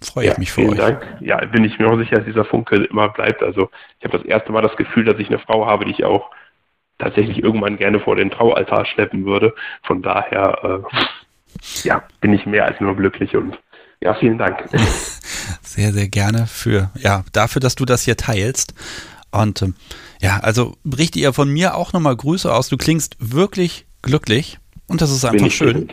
[0.00, 0.78] Freue ja, ich mich für vielen euch.
[0.78, 1.06] Dank.
[1.20, 3.42] Ja, bin ich mir auch sicher, dass dieser Funke immer bleibt.
[3.42, 6.04] Also ich habe das erste Mal das Gefühl, dass ich eine Frau habe, die ich
[6.04, 6.30] auch
[6.98, 9.54] tatsächlich irgendwann gerne vor den Traualtar schleppen würde.
[9.82, 13.58] Von daher, äh, ja, bin ich mehr als nur glücklich und
[14.00, 14.64] ja, vielen Dank.
[15.62, 18.74] Sehr, sehr gerne für, ja, dafür, dass du das hier teilst.
[19.30, 19.74] Und ähm,
[20.20, 22.68] ja, also richte ihr von mir auch nochmal Grüße aus.
[22.68, 24.58] Du klingst wirklich glücklich.
[24.88, 25.86] Und das ist einfach schön.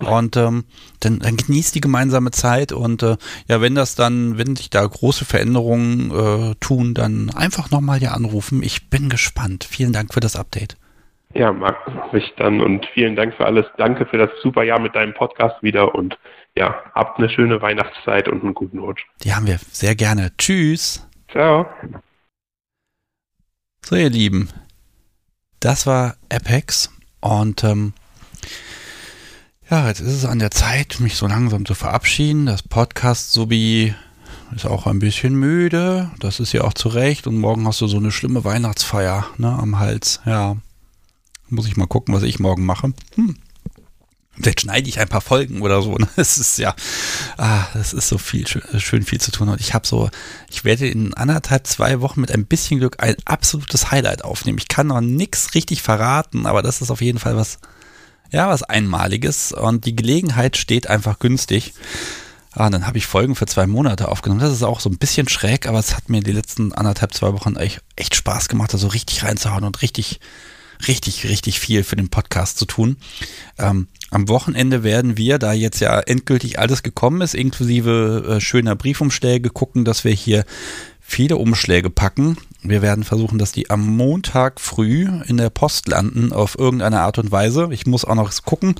[0.00, 0.08] Ja.
[0.08, 0.64] Und ähm,
[1.00, 3.16] dann, dann genießt die gemeinsame Zeit und äh,
[3.48, 8.14] ja, wenn das dann, wenn sich da große Veränderungen äh, tun, dann einfach nochmal hier
[8.14, 8.62] anrufen.
[8.62, 9.64] Ich bin gespannt.
[9.64, 10.76] Vielen Dank für das Update.
[11.34, 11.76] Ja, mag
[12.12, 13.66] ich dann und vielen Dank für alles.
[13.76, 16.16] Danke für das super Jahr mit deinem Podcast wieder und
[16.56, 19.02] ja, habt eine schöne Weihnachtszeit und einen guten Rutsch.
[19.24, 20.32] Die haben wir sehr gerne.
[20.38, 21.06] Tschüss.
[21.30, 21.66] Ciao.
[23.84, 24.48] So, ihr Lieben,
[25.60, 26.90] das war Apex
[27.20, 27.92] und ähm,
[29.70, 32.46] ja, jetzt ist es an der Zeit, mich so langsam zu verabschieden.
[32.46, 33.94] Das Podcast sowie
[34.54, 36.10] ist auch ein bisschen müde.
[36.20, 37.26] Das ist ja auch zu Recht.
[37.26, 40.20] Und morgen hast du so eine schlimme Weihnachtsfeier ne, am Hals.
[40.24, 40.56] Ja,
[41.48, 42.92] muss ich mal gucken, was ich morgen mache.
[43.16, 43.36] Hm.
[44.38, 45.96] Vielleicht schneide ich ein paar Folgen oder so.
[45.98, 46.08] Ne?
[46.14, 46.74] Es ist ja,
[47.36, 49.48] ah, das ist so viel schön viel zu tun.
[49.48, 50.10] Und ich habe so,
[50.48, 54.58] ich werde in anderthalb, zwei Wochen mit ein bisschen Glück ein absolutes Highlight aufnehmen.
[54.58, 57.58] Ich kann noch nichts richtig verraten, aber das ist auf jeden Fall was,
[58.30, 59.52] ja, was Einmaliges.
[59.52, 61.74] Und die Gelegenheit steht einfach günstig.
[62.52, 64.40] Ah, dann habe ich Folgen für zwei Monate aufgenommen.
[64.40, 67.32] Das ist auch so ein bisschen schräg, aber es hat mir die letzten anderthalb, zwei
[67.32, 70.20] Wochen echt, echt Spaß gemacht, da so richtig reinzuhauen und richtig
[70.86, 72.96] richtig, richtig viel für den Podcast zu tun.
[73.58, 78.76] Ähm, am Wochenende werden wir, da jetzt ja endgültig alles gekommen ist, inklusive äh, schöner
[78.76, 80.44] Briefumschläge, gucken, dass wir hier
[81.00, 82.36] viele Umschläge packen.
[82.68, 87.18] Wir werden versuchen, dass die am Montag früh in der Post landen, auf irgendeine Art
[87.18, 87.68] und Weise.
[87.70, 88.74] Ich muss auch noch gucken.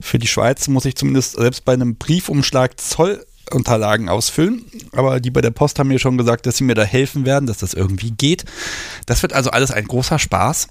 [0.00, 4.64] Für die Schweiz muss ich zumindest selbst bei einem Briefumschlag Zollunterlagen ausfüllen.
[4.92, 7.46] Aber die bei der Post haben mir schon gesagt, dass sie mir da helfen werden,
[7.46, 8.44] dass das irgendwie geht.
[9.06, 10.68] Das wird also alles ein großer Spaß.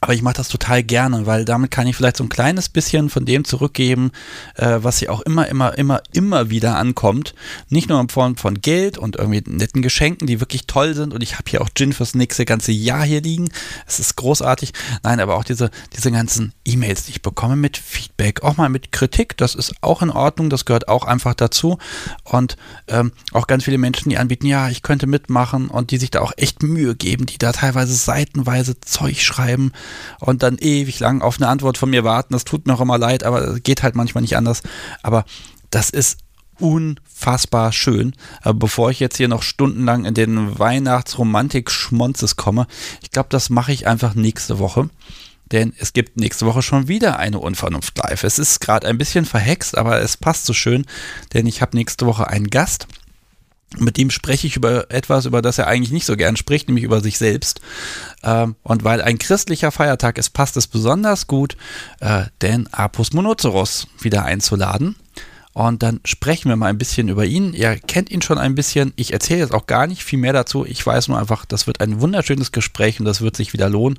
[0.00, 3.10] Aber ich mache das total gerne, weil damit kann ich vielleicht so ein kleines bisschen
[3.10, 4.12] von dem zurückgeben,
[4.54, 7.34] äh, was sie auch immer, immer, immer, immer wieder ankommt.
[7.68, 11.12] Nicht nur in Form von Geld und irgendwie netten Geschenken, die wirklich toll sind.
[11.12, 13.48] Und ich habe hier auch Gin fürs nächste ganze Jahr hier liegen.
[13.88, 14.72] Es ist großartig.
[15.02, 18.92] Nein, aber auch diese, diese ganzen E-Mails, die ich bekomme mit Feedback, auch mal mit
[18.92, 19.36] Kritik.
[19.36, 20.48] Das ist auch in Ordnung.
[20.48, 21.78] Das gehört auch einfach dazu.
[22.22, 22.56] Und
[22.86, 26.20] ähm, auch ganz viele Menschen, die anbieten, ja, ich könnte mitmachen und die sich da
[26.20, 29.72] auch echt Mühe geben, die da teilweise seitenweise Zeug schreiben
[30.20, 32.32] und dann ewig lang auf eine Antwort von mir warten.
[32.32, 34.62] Das tut mir auch immer leid, aber geht halt manchmal nicht anders.
[35.02, 35.24] Aber
[35.70, 36.18] das ist
[36.58, 38.14] unfassbar schön.
[38.42, 42.66] Aber bevor ich jetzt hier noch stundenlang in den Weihnachtsromantik-Schmonzes komme,
[43.02, 44.90] ich glaube, das mache ich einfach nächste Woche.
[45.50, 48.22] Denn es gibt nächste Woche schon wieder eine Unvernunft live.
[48.22, 50.84] Es ist gerade ein bisschen verhext, aber es passt so schön,
[51.32, 52.86] denn ich habe nächste Woche einen Gast
[53.76, 56.84] mit dem spreche ich über etwas, über das er eigentlich nicht so gern spricht, nämlich
[56.84, 57.60] über sich selbst.
[58.22, 61.56] Ähm, und weil ein christlicher Feiertag ist, passt es besonders gut,
[62.00, 64.96] äh, den Apus Monoceros wieder einzuladen.
[65.52, 67.52] Und dann sprechen wir mal ein bisschen über ihn.
[67.52, 68.92] Ihr kennt ihn schon ein bisschen.
[68.94, 70.64] Ich erzähle jetzt auch gar nicht viel mehr dazu.
[70.64, 73.98] Ich weiß nur einfach, das wird ein wunderschönes Gespräch und das wird sich wieder lohnen.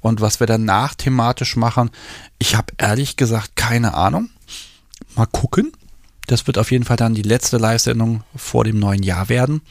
[0.00, 1.90] Und was wir danach thematisch machen,
[2.38, 4.30] ich habe ehrlich gesagt keine Ahnung.
[5.16, 5.72] Mal gucken.
[6.30, 9.62] Das wird auf jeden Fall dann die letzte Live-Sendung vor dem neuen Jahr werden.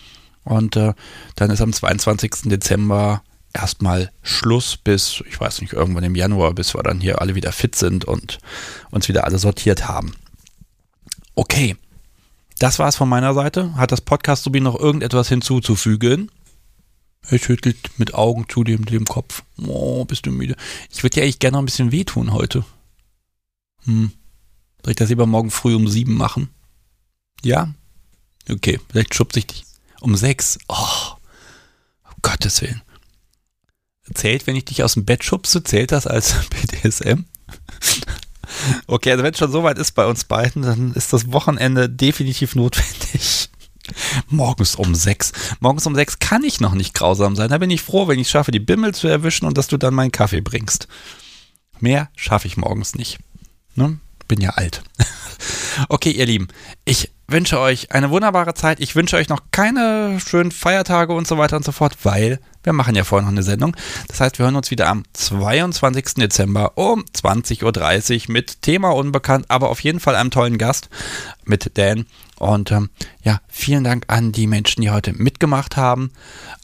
[0.43, 0.93] Und äh,
[1.37, 2.49] dann ist am 22.
[2.49, 3.23] Dezember
[3.53, 7.53] erstmal Schluss bis, ich weiß nicht, irgendwann im Januar, bis wir dann hier alle wieder
[7.53, 8.39] fit sind und
[8.91, 10.15] uns wieder alle sortiert haben.
[11.33, 11.77] Okay,
[12.57, 13.73] das war's von meiner Seite.
[13.75, 16.29] Hat das Podcast Subi noch irgendetwas hinzuzufügen?
[17.29, 19.43] Er schüttelt mit Augen zu dem, dem Kopf.
[19.65, 20.57] Oh, bist du müde?
[20.91, 22.65] Ich würde dir eigentlich gerne noch ein bisschen wehtun heute.
[23.85, 24.11] Hm.
[24.83, 26.49] Soll ich das lieber morgen früh um sieben machen?
[27.43, 27.73] Ja?
[28.49, 29.65] Okay, vielleicht schubse ich dich.
[30.01, 30.57] Um sechs?
[30.67, 31.15] Oh,
[32.05, 32.81] um Gottes Willen.
[34.13, 37.25] Zählt, wenn ich dich aus dem Bett schubse, zählt das als BDSM?
[38.87, 41.89] okay, also wenn es schon so weit ist bei uns beiden, dann ist das Wochenende
[41.89, 43.49] definitiv notwendig.
[44.27, 45.31] Morgens um sechs.
[45.59, 47.49] Morgens um sechs kann ich noch nicht grausam sein.
[47.49, 49.77] Da bin ich froh, wenn ich es schaffe, die Bimmel zu erwischen und dass du
[49.77, 50.87] dann meinen Kaffee bringst.
[51.79, 53.19] Mehr schaffe ich morgens nicht.
[53.75, 53.99] Ne?
[54.29, 54.81] Bin ja alt.
[55.89, 56.47] okay, ihr Lieben,
[56.85, 58.79] ich wünsche euch eine wunderbare Zeit.
[58.79, 62.73] Ich wünsche euch noch keine schönen Feiertage und so weiter und so fort, weil wir
[62.73, 63.75] machen ja vorher noch eine Sendung.
[64.07, 66.15] Das heißt, wir hören uns wieder am 22.
[66.15, 70.89] Dezember um 20.30 Uhr mit Thema unbekannt, aber auf jeden Fall einem tollen Gast
[71.45, 72.05] mit Dan.
[72.37, 72.89] Und ähm,
[73.23, 76.11] ja, vielen Dank an die Menschen, die heute mitgemacht haben,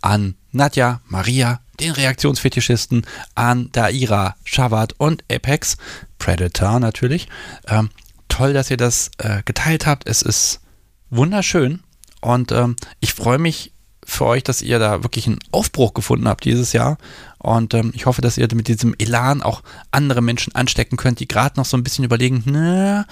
[0.01, 5.77] an Nadja, Maria, den Reaktionsfetischisten, an Daira, Shavat und Apex.
[6.17, 7.27] Predator natürlich.
[7.67, 7.89] Ähm,
[8.29, 10.07] toll, dass ihr das äh, geteilt habt.
[10.07, 10.61] Es ist
[11.09, 11.81] wunderschön
[12.21, 13.71] und ähm, ich freue mich
[14.05, 16.97] für euch, dass ihr da wirklich einen Aufbruch gefunden habt dieses Jahr.
[17.39, 21.27] Und ähm, ich hoffe, dass ihr mit diesem Elan auch andere Menschen anstecken könnt, die
[21.27, 23.05] gerade noch so ein bisschen überlegen, na,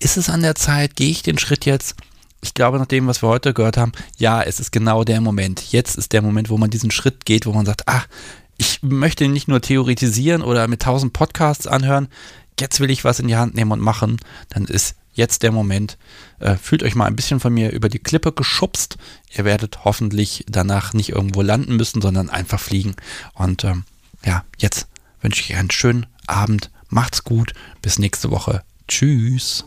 [0.00, 1.94] ist es an der Zeit, gehe ich den Schritt jetzt?
[2.42, 5.72] Ich glaube, nach dem, was wir heute gehört haben, ja, es ist genau der Moment.
[5.72, 8.06] Jetzt ist der Moment, wo man diesen Schritt geht, wo man sagt, ach,
[8.58, 12.08] ich möchte nicht nur theoretisieren oder mit tausend Podcasts anhören
[12.60, 15.98] jetzt will ich was in die Hand nehmen und machen, dann ist jetzt der Moment.
[16.38, 18.96] Äh, fühlt euch mal ein bisschen von mir über die Klippe geschubst.
[19.36, 22.96] Ihr werdet hoffentlich danach nicht irgendwo landen müssen, sondern einfach fliegen.
[23.34, 23.84] Und ähm,
[24.24, 24.88] ja, jetzt
[25.20, 26.70] wünsche ich einen schönen Abend.
[26.88, 27.52] Macht's gut.
[27.82, 28.62] Bis nächste Woche.
[28.88, 29.64] Tschüss.